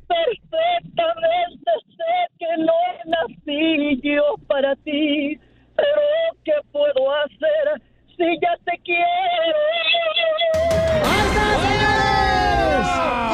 Perfectamente 0.07 1.71
sé 1.97 2.15
que 2.39 2.57
no 2.59 2.73
nací 3.07 4.01
yo 4.03 4.37
para 4.47 4.77
ti, 4.77 5.39
pero 5.75 6.01
¿qué 6.45 6.53
puedo 6.73 7.13
hacer 7.15 7.83
si 8.17 8.39
ya 8.41 8.57
te 8.65 8.79
quiero? 8.85 9.57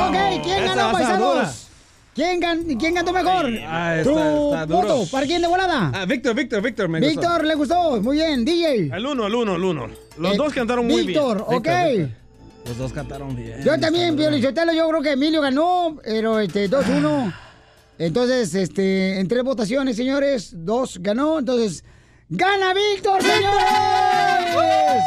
Ok, 0.08 0.42
¿quién 0.42 0.64
ganó, 0.66 0.92
paisanos? 0.92 1.71
¿Quién, 2.14 2.40
gan- 2.42 2.78
¿Quién 2.78 2.94
cantó 2.94 3.12
mejor? 3.12 3.46
Ah, 3.66 3.96
está- 3.98 4.12
¿Tu 4.12 4.18
está 4.52 4.66
duro. 4.66 4.82
voto? 4.96 5.10
¿Para 5.10 5.26
quién 5.26 5.40
de 5.40 5.48
volada? 5.48 5.90
Ah, 5.94 6.04
Víctor, 6.04 6.34
Víctor, 6.34 6.60
Víctor, 6.62 6.88
me 6.88 7.00
gustó. 7.00 7.20
Víctor, 7.20 7.44
¿le 7.46 7.54
gustó? 7.54 8.02
Muy 8.02 8.16
bien, 8.16 8.44
DJ. 8.44 8.90
El 8.94 9.06
uno, 9.06 9.26
el 9.26 9.34
uno, 9.34 9.56
el 9.56 9.64
uno. 9.64 9.88
Los 10.18 10.34
Eh, 10.34 10.36
dos 10.36 10.52
cantaron 10.52 10.86
muy 10.86 11.06
Víctor, 11.06 11.46
bien. 11.48 11.58
ok. 12.06 12.10
Los 12.68 12.76
dos 12.78 12.92
cantaron 12.92 13.34
bien. 13.34 13.62
Yo 13.64 13.80
también, 13.80 14.14
Piolichotelo, 14.14 14.72
yo 14.74 14.88
creo 14.90 15.02
que 15.02 15.12
Emilio 15.12 15.40
ganó, 15.40 15.96
pero 16.04 16.38
este, 16.38 16.68
2-1. 16.68 17.32
Entonces, 17.98 18.54
este, 18.54 19.18
en 19.18 19.26
tres 19.26 19.42
votaciones, 19.42 19.96
señores, 19.96 20.50
dos 20.54 20.98
ganó, 21.00 21.38
entonces, 21.38 21.82
¡gana 22.28 22.74
Víctor, 22.74 23.22
señores! 23.22 25.02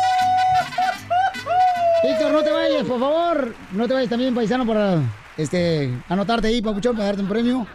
Víctor, 2.03 2.32
no 2.32 2.43
te 2.43 2.51
vayas, 2.51 2.84
por 2.84 2.99
favor. 2.99 3.56
No 3.74 3.88
te 3.88 3.93
vayas 3.93 4.10
también, 4.10 4.34
paisano, 4.36 4.66
para 4.66 4.99
este, 5.38 5.91
anotarte 6.09 6.47
ahí, 6.47 6.61
papuchón, 6.61 6.95
para 6.95 7.07
darte 7.07 7.21
un 7.21 7.29
premio. 7.29 7.67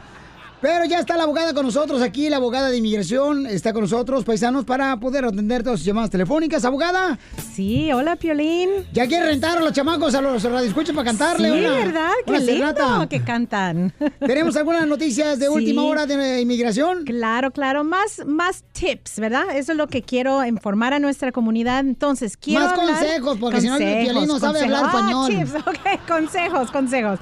Pero 0.61 0.85
ya 0.85 0.99
está 0.99 1.17
la 1.17 1.23
abogada 1.23 1.55
con 1.55 1.65
nosotros 1.65 2.03
aquí, 2.03 2.29
la 2.29 2.37
abogada 2.37 2.69
de 2.69 2.77
inmigración 2.77 3.47
está 3.47 3.73
con 3.73 3.81
nosotros, 3.83 4.25
paisanos, 4.25 4.67
para 4.67 4.95
poder 5.01 5.25
atender 5.25 5.63
todas 5.63 5.79
sus 5.81 5.87
llamadas 5.87 6.11
telefónicas. 6.11 6.67
¿Abogada? 6.67 7.19
Sí, 7.55 7.91
hola, 7.93 8.17
Piolín. 8.17 8.69
¿Ya 8.93 9.07
quieren 9.07 9.27
rentar 9.27 9.57
a 9.57 9.61
los 9.63 9.73
chamacos 9.73 10.15
a 10.15 10.21
los 10.21 10.43
radioescuchas 10.43 10.95
para 10.95 11.07
cantarle 11.07 11.51
Sí, 11.51 11.59
una, 11.65 11.71
¿verdad? 11.77 12.11
Qué 12.27 12.31
una 12.31 12.39
lindo 12.41 12.53
serenata? 12.53 13.07
que 13.09 13.23
cantan. 13.25 13.95
¿Tenemos 14.21 14.55
algunas 14.57 14.87
noticias 14.87 15.39
de 15.39 15.47
Sí. 15.47 15.53
última 15.53 15.83
hora 15.85 16.05
de 16.05 16.43
inmigración? 16.43 17.05
Claro, 17.05 17.53
claro, 17.53 17.83
más, 17.83 18.21
más 18.27 18.63
tips, 18.73 19.19
¿verdad? 19.19 19.45
Eso 19.57 19.73
es 19.73 19.79
lo 19.79 19.87
que 19.89 20.03
quiero 20.03 20.45
informar 20.45 20.93
a 20.93 20.99
nuestra 20.99 21.33
comunidad. 21.33 21.81
Entonces, 21.81 22.37
quiero 22.37 22.65
Más 22.67 22.79
hablar- 22.79 22.97
consejos, 22.99 23.39
porque 23.41 23.61
si 23.63 23.67
no, 23.69 23.79
Piolín 23.79 24.27
no 24.29 24.39
sabe 24.39 24.61
hablar. 24.61 24.83
Ah, 24.85 24.89
español. 24.99 25.29
tips, 25.31 25.55
ok, 25.67 26.07
consejos, 26.07 26.71
consejos. 26.71 27.19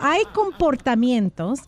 Hay 0.00 0.22
comportamientos 0.32 1.60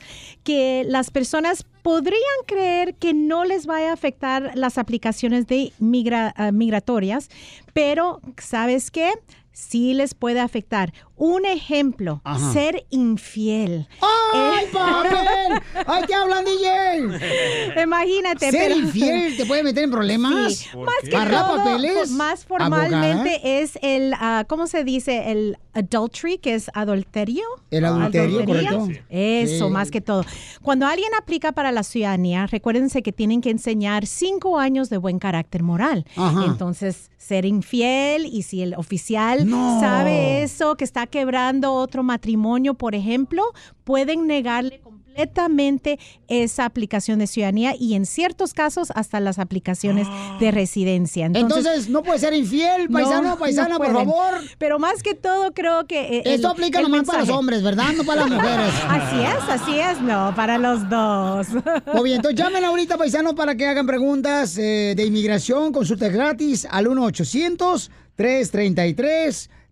que 0.45 0.85
las 0.87 1.10
personas 1.11 1.65
podrían 1.83 2.21
creer 2.47 2.95
que 2.95 3.13
no 3.15 3.45
les 3.45 3.67
vaya 3.67 3.91
a 3.91 3.95
afectar 3.95 4.53
las 4.55 4.79
aplicaciones 4.79 5.47
de 5.47 5.73
migra- 5.81 6.33
ah, 6.37 6.53
migratorias, 6.53 7.29
pero 7.73 8.21
¿sabes 8.39 8.91
qué? 8.91 9.11
Sí 9.53 9.95
les 9.95 10.15
puede 10.15 10.41
afectar. 10.41 10.93
Un 11.23 11.45
ejemplo, 11.45 12.23
Ajá. 12.25 12.51
ser 12.55 12.87
infiel. 12.89 13.87
¡Ay, 14.01 14.65
Eh, 14.65 14.69
papel! 14.73 15.85
¡Ay, 15.87 16.05
te 16.07 16.15
hablan, 16.15 16.45
DJ! 16.47 17.83
Imagínate. 17.83 18.51
¿Ser 18.51 18.69
pero- 18.71 18.77
infiel 18.81 19.37
te 19.37 19.45
puede 19.45 19.63
meter 19.63 19.85
en 19.85 19.91
problemas? 19.91 20.55
Sí, 20.55 20.69
más 20.79 20.95
que 21.09 21.15
¿Agarrar 21.15 21.47
todo, 21.47 21.57
papeles? 21.59 22.11
más 22.13 22.47
¿Abogada? 22.49 22.71
formalmente 22.71 23.61
es 23.63 23.79
el, 23.83 24.15
ah, 24.19 24.45
¿cómo 24.49 24.67
se 24.67 24.83
dice? 24.85 25.31
El 25.31 25.59
adultery, 25.75 26.39
que 26.39 26.55
es 26.55 26.71
adulterio. 26.75 27.45
El 27.71 27.85
adulterio, 27.85 28.41
Adultería. 28.41 28.71
correcto. 28.71 29.05
Eso, 29.11 29.67
Sí. 29.67 29.73
más 29.73 29.91
que 29.91 30.01
todo. 30.01 30.25
Cuando 30.63 30.87
alguien 30.87 31.11
aplica 31.19 31.53
para 31.53 31.71
la 31.71 31.83
ciudadanía, 31.83 32.47
recuérdense 32.47 33.03
que 33.03 33.13
tienen 33.13 33.41
que 33.41 33.51
enseñar 33.51 34.07
cinco 34.07 34.59
años 34.59 34.89
de 34.91 34.97
buen 34.97 35.19
carácter 35.19 35.63
moral. 35.63 36.07
Ajá. 36.17 36.45
Entonces, 36.47 37.11
ser 37.19 37.45
infiel 37.45 38.27
y 38.27 38.43
si 38.43 38.63
el 38.63 38.75
oficial 38.75 39.49
No. 39.49 39.79
sabe 39.81 40.43
eso, 40.43 40.77
que 40.77 40.85
está 40.85 41.07
quebrando 41.11 41.75
otro 41.75 42.03
matrimonio, 42.03 42.75
por 42.75 42.95
ejemplo, 42.95 43.43
pueden 43.85 44.27
negarle 44.27 44.81
completamente 44.81 45.99
esa 46.29 46.65
aplicación 46.65 47.19
de 47.19 47.27
ciudadanía 47.27 47.75
y 47.79 47.95
en 47.95 48.07
ciertos 48.07 48.55
casos 48.55 48.93
hasta 48.95 49.19
las 49.21 49.39
aplicaciones 49.41 50.07
de 50.39 50.51
residencia. 50.53 51.27
Entonces, 51.27 51.89
¿no 51.89 52.03
puede 52.05 52.21
ser 52.21 52.33
infiel, 52.33 52.89
paisano, 52.89 53.31
no, 53.31 53.39
paisana, 53.39 53.71
no 53.71 53.79
por 53.79 53.93
favor? 53.93 54.35
Pero 54.59 54.79
más 54.79 55.03
que 55.03 55.15
todo 55.15 55.53
creo 55.53 55.87
que... 55.87 56.19
eh, 56.19 56.23
Esto 56.27 56.47
el- 56.49 56.53
aplica 56.53 56.79
el 56.79 56.85
nomás 56.89 57.07
para 57.07 57.21
los 57.21 57.29
hombres, 57.31 57.63
¿verdad? 57.63 57.93
No 57.97 58.05
para 58.05 58.23
las 58.23 58.31
mujeres. 58.31 58.73
Así 58.89 59.21
es, 59.21 59.49
así 59.61 59.79
es, 59.79 60.01
no, 60.01 60.33
para 60.37 60.59
los 60.59 60.89
dos. 60.89 61.49
Muy 61.93 62.05
bien, 62.05 62.17
entonces 62.17 62.39
llamen 62.41 62.65
ahorita, 62.65 62.97
paisanos, 62.97 63.35
para 63.35 63.57
que 63.57 63.67
hagan 63.67 63.87
preguntas 63.87 64.57
eh, 64.59 64.95
de 64.97 65.05
inmigración, 65.05 65.73
consultas 65.73 66.13
gratis 66.13 66.67
al 66.71 66.87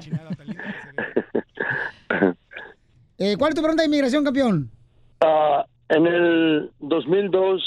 Eh, 3.18 3.36
¿Cuál 3.38 3.50
es 3.50 3.54
tu 3.54 3.62
pregunta 3.62 3.82
de 3.82 3.86
inmigración, 3.86 4.24
campeón? 4.24 4.70
Ah, 5.20 5.64
en 5.88 6.06
el 6.06 6.70
2002 6.80 7.62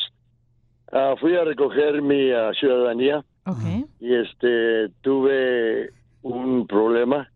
Ah, 0.98 1.14
fui 1.20 1.36
a 1.36 1.44
recoger 1.44 2.02
mi 2.02 2.32
ah, 2.32 2.52
ciudadanía 2.58 3.22
y 4.00 4.16
este 4.16 4.90
tuve 5.02 5.92
un 6.22 6.66
problema 6.68 7.30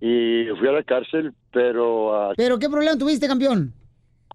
y 0.00 0.44
fui 0.58 0.68
a 0.68 0.72
la 0.72 0.82
cárcel, 0.82 1.32
pero 1.50 2.32
¿Pero 2.36 2.58
qué 2.58 2.68
problema 2.68 2.98
tuviste, 2.98 3.26
campeón? 3.26 3.72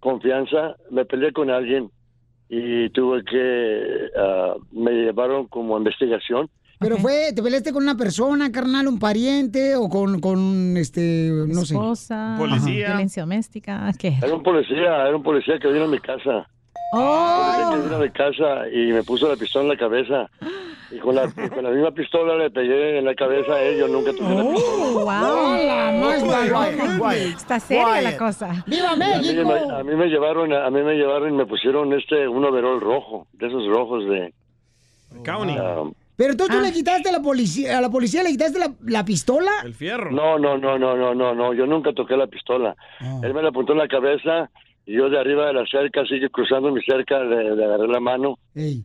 Confianza 0.05 0.75
me 0.91 1.03
peleé 1.03 1.33
con 1.33 1.49
alguien 1.49 1.89
y 2.47 2.89
tuve 2.91 3.23
que 3.23 4.11
ah, 4.17 4.53
me 4.71 4.91
llevaron 4.91 5.47
como 5.47 5.75
a 5.75 5.79
investigación. 5.79 6.47
Pero 6.79 6.97
fue, 6.97 7.31
¿te 7.33 7.41
peleaste 7.41 7.73
con 7.73 7.83
una 7.83 7.95
persona, 7.95 8.51
carnal, 8.51 8.87
un 8.87 8.99
pariente 8.99 9.75
o 9.75 9.89
con, 9.89 10.19
con 10.19 10.75
este, 10.77 11.31
no 11.47 11.65
sé? 11.65 11.73
Esposa, 11.73 12.35
Policía. 12.37 12.89
violencia 12.89 13.23
doméstica, 13.23 13.91
¿qué? 13.97 14.17
Era 14.21 14.35
un 14.35 14.43
policía, 14.43 15.07
era 15.07 15.15
un 15.15 15.23
policía 15.23 15.57
que 15.57 15.69
vino 15.69 15.85
a 15.85 15.87
mi 15.87 15.99
casa. 15.99 16.47
Oh. 16.93 17.71
que 17.71 17.81
vino 17.81 17.95
a 17.95 17.99
mi 17.99 18.09
casa 18.11 18.69
y 18.71 18.91
me 18.91 19.03
puso 19.03 19.27
la 19.27 19.35
pistola 19.35 19.63
en 19.63 19.69
la 19.69 19.77
cabeza. 19.77 20.29
Y 20.91 20.99
con 20.99 21.15
la, 21.15 21.25
y 21.25 21.49
con 21.49 21.63
la 21.63 21.69
misma 21.71 21.91
pistola 21.91 22.35
le 22.35 22.49
pegué 22.51 22.99
en 22.99 23.05
la 23.05 23.15
cabeza 23.15 23.53
a 23.53 23.61
él. 23.61 23.77
Yo 23.79 23.87
nunca 23.87 24.11
tuve 24.13 24.35
la 24.35 24.43
pistola. 24.51 24.85
Oh, 24.85 25.05
wow. 26.99 27.11
Está 27.11 27.59
seria 27.59 28.01
la 28.01 28.17
cosa. 28.17 28.63
¡Viva 28.67 28.91
A 28.91 28.95
mí, 28.95 29.03
me- 29.33 29.73
a 29.73 29.83
mí 29.83 29.95
me 29.95 30.07
llevaron, 30.07 30.53
a 30.53 30.69
mí 30.69 30.81
me 30.81 30.93
llevaron 30.95 31.29
y 31.33 31.37
me 31.37 31.45
pusieron 31.45 31.91
este 31.93 32.27
un 32.27 32.43
overol 32.45 32.79
rojo, 32.81 33.27
de 33.33 33.47
esos 33.47 33.65
rojos 33.67 34.05
de 34.07 34.33
County. 35.23 35.55
Pero 36.17 36.31
entonces 36.31 36.55
tú 36.55 36.61
Ah. 36.63 36.65
le 36.67 36.71
quitaste 36.73 37.09
a 37.09 37.11
la 37.11 37.21
policía, 37.21 37.77
a 37.77 37.81
la 37.81 37.89
policía 37.89 38.23
le 38.23 38.29
quitaste 38.29 38.57
la, 38.57 38.71
la 38.85 39.03
pistola. 39.03 39.51
El 39.65 39.73
fierro. 39.73 40.11
No, 40.11 40.39
no, 40.39 40.57
no, 40.57 40.77
no, 40.79 40.95
no, 40.95 41.13
no, 41.13 41.35
no. 41.35 41.53
Yo 41.53 41.65
nunca 41.65 41.91
toqué 41.93 42.15
la 42.15 42.27
pistola. 42.27 42.73
Él 43.21 43.33
me 43.33 43.41
la 43.41 43.49
apuntó 43.49 43.73
en 43.73 43.79
la 43.79 43.87
cabeza 43.89 44.49
y 44.85 44.93
yo 44.93 45.09
de 45.09 45.19
arriba 45.19 45.47
de 45.47 45.53
la 45.53 45.65
cerca, 45.65 46.05
sigue 46.05 46.29
cruzando 46.29 46.71
mi 46.71 46.81
cerca, 46.83 47.19
le, 47.23 47.55
le 47.55 47.65
agarré 47.65 47.87
la 47.87 47.99
mano 47.99 48.37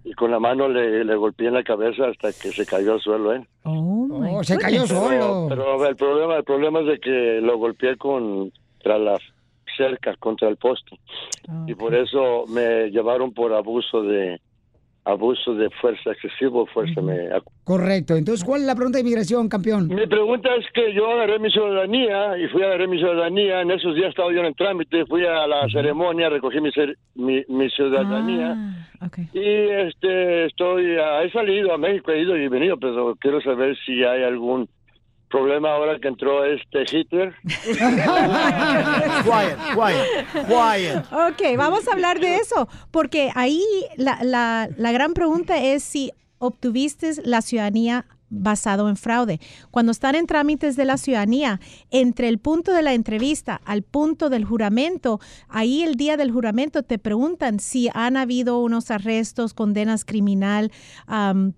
y 0.05 0.12
con 0.14 0.31
la 0.31 0.39
mano 0.40 0.68
le, 0.68 1.05
le 1.05 1.14
golpeé 1.16 1.48
en 1.48 1.55
la 1.55 1.62
cabeza 1.62 2.06
hasta 2.09 2.28
que 2.28 2.51
se 2.52 2.64
cayó 2.66 2.94
al 2.94 3.01
suelo, 3.01 3.35
¿eh? 3.35 3.47
Oh, 3.64 4.40
se 4.43 4.56
cayó 4.59 4.85
Pero, 4.89 5.01
solo. 5.01 5.47
pero 5.48 5.86
el 5.86 5.97
problema, 5.97 6.36
el 6.36 6.44
problema 6.44 6.81
es 6.81 6.86
de 6.86 6.98
que 7.01 7.40
lo 7.43 7.59
golpeé 7.59 7.97
contra 7.97 8.98
la 8.98 9.18
cerca, 9.77 10.16
contra 10.16 10.48
el 10.48 10.56
poste. 10.56 10.98
Y 11.66 11.74
por 11.74 11.94
eso 11.94 12.44
me 12.48 12.90
llevaron 12.90 13.32
por 13.32 13.52
abuso 13.52 14.02
de 14.02 14.40
abuso 15.11 15.55
de 15.55 15.69
fuerza 15.81 16.12
excesivo, 16.12 16.66
fuerza 16.66 17.01
me 17.01 17.28
Correcto. 17.65 18.16
Entonces, 18.16 18.45
¿cuál 18.45 18.62
es 18.62 18.66
la 18.66 18.74
pregunta 18.74 18.97
de 18.99 19.03
inmigración, 19.03 19.49
campeón? 19.49 19.89
Mi 19.89 20.07
pregunta 20.07 20.49
es 20.57 20.66
que 20.73 20.93
yo 20.95 21.11
agarré 21.11 21.39
mi 21.39 21.51
ciudadanía 21.51 22.37
y 22.39 22.49
fui 22.49 22.62
a 22.62 22.66
agarrar 22.66 22.89
mi 22.89 22.99
ciudadanía. 22.99 23.61
En 23.62 23.70
esos 23.70 23.95
días 23.95 24.09
estaba 24.11 24.32
yo 24.32 24.41
en 24.41 24.47
el 24.47 24.55
trámite, 24.57 25.07
fui 25.07 25.24
a 25.24 25.47
la 25.47 25.69
ceremonia, 25.70 26.28
recogí 26.28 26.61
mi, 26.61 26.70
cer- 26.70 26.97
mi, 27.15 27.43
mi 27.49 27.70
ciudadanía. 27.70 28.57
Y 29.32 29.41
este, 29.89 30.47
estoy, 30.47 30.97
ah, 30.99 31.23
he 31.24 31.31
salido 31.31 31.73
a 31.73 31.78
México, 31.78 32.11
he 32.11 32.20
ido 32.23 32.37
y 32.37 32.49
venido, 32.49 32.77
pero 32.78 33.15
quiero 33.20 33.41
saber 33.41 33.77
si 33.87 34.05
hay 34.05 34.23
algún 34.24 34.69
problema 35.31 35.70
ahora 35.73 35.98
que 36.01 36.09
entró 36.09 36.44
este 36.44 36.82
Hitler. 36.90 37.35
quiet, 37.43 37.77
quiet, 39.74 40.47
quiet. 40.47 41.05
Ok, 41.12 41.57
vamos 41.57 41.86
a 41.89 41.93
hablar 41.93 42.20
de 42.20 42.36
eso, 42.36 42.69
porque 42.90 43.31
ahí 43.35 43.62
la, 43.97 44.19
la- 44.23 44.69
la 44.77 44.93
gran 44.93 45.15
pregunta 45.15 45.59
es 45.62 45.82
si 45.82 46.12
obtuviste 46.39 47.12
la 47.24 47.43
ciudadanía 47.43 48.07
basado 48.32 48.89
en 48.89 48.97
fraude. 48.97 49.40
Cuando 49.73 49.90
están 49.90 50.15
en 50.15 50.27
trámites 50.27 50.77
de 50.77 50.85
la 50.85 50.98
ciudadanía, 50.98 51.59
entre 51.90 52.28
el 52.28 52.39
punto 52.39 52.73
de 52.73 52.82
la 52.82 52.94
entrevista 52.94 53.61
al 53.65 53.82
punto 53.82 54.31
del 54.31 54.44
juramento, 54.44 55.19
ahí 55.48 55.82
el 55.82 55.97
día 55.97 56.16
del 56.16 56.31
juramento 56.31 56.85
te 56.85 57.01
preguntan 57.01 57.59
si 57.59 57.89
han 57.93 58.16
habido 58.16 58.61
unos 58.61 58.93
arrestos, 58.93 59.52
condenas 59.52 60.05
criminal, 60.05 60.70
am, 61.09 61.55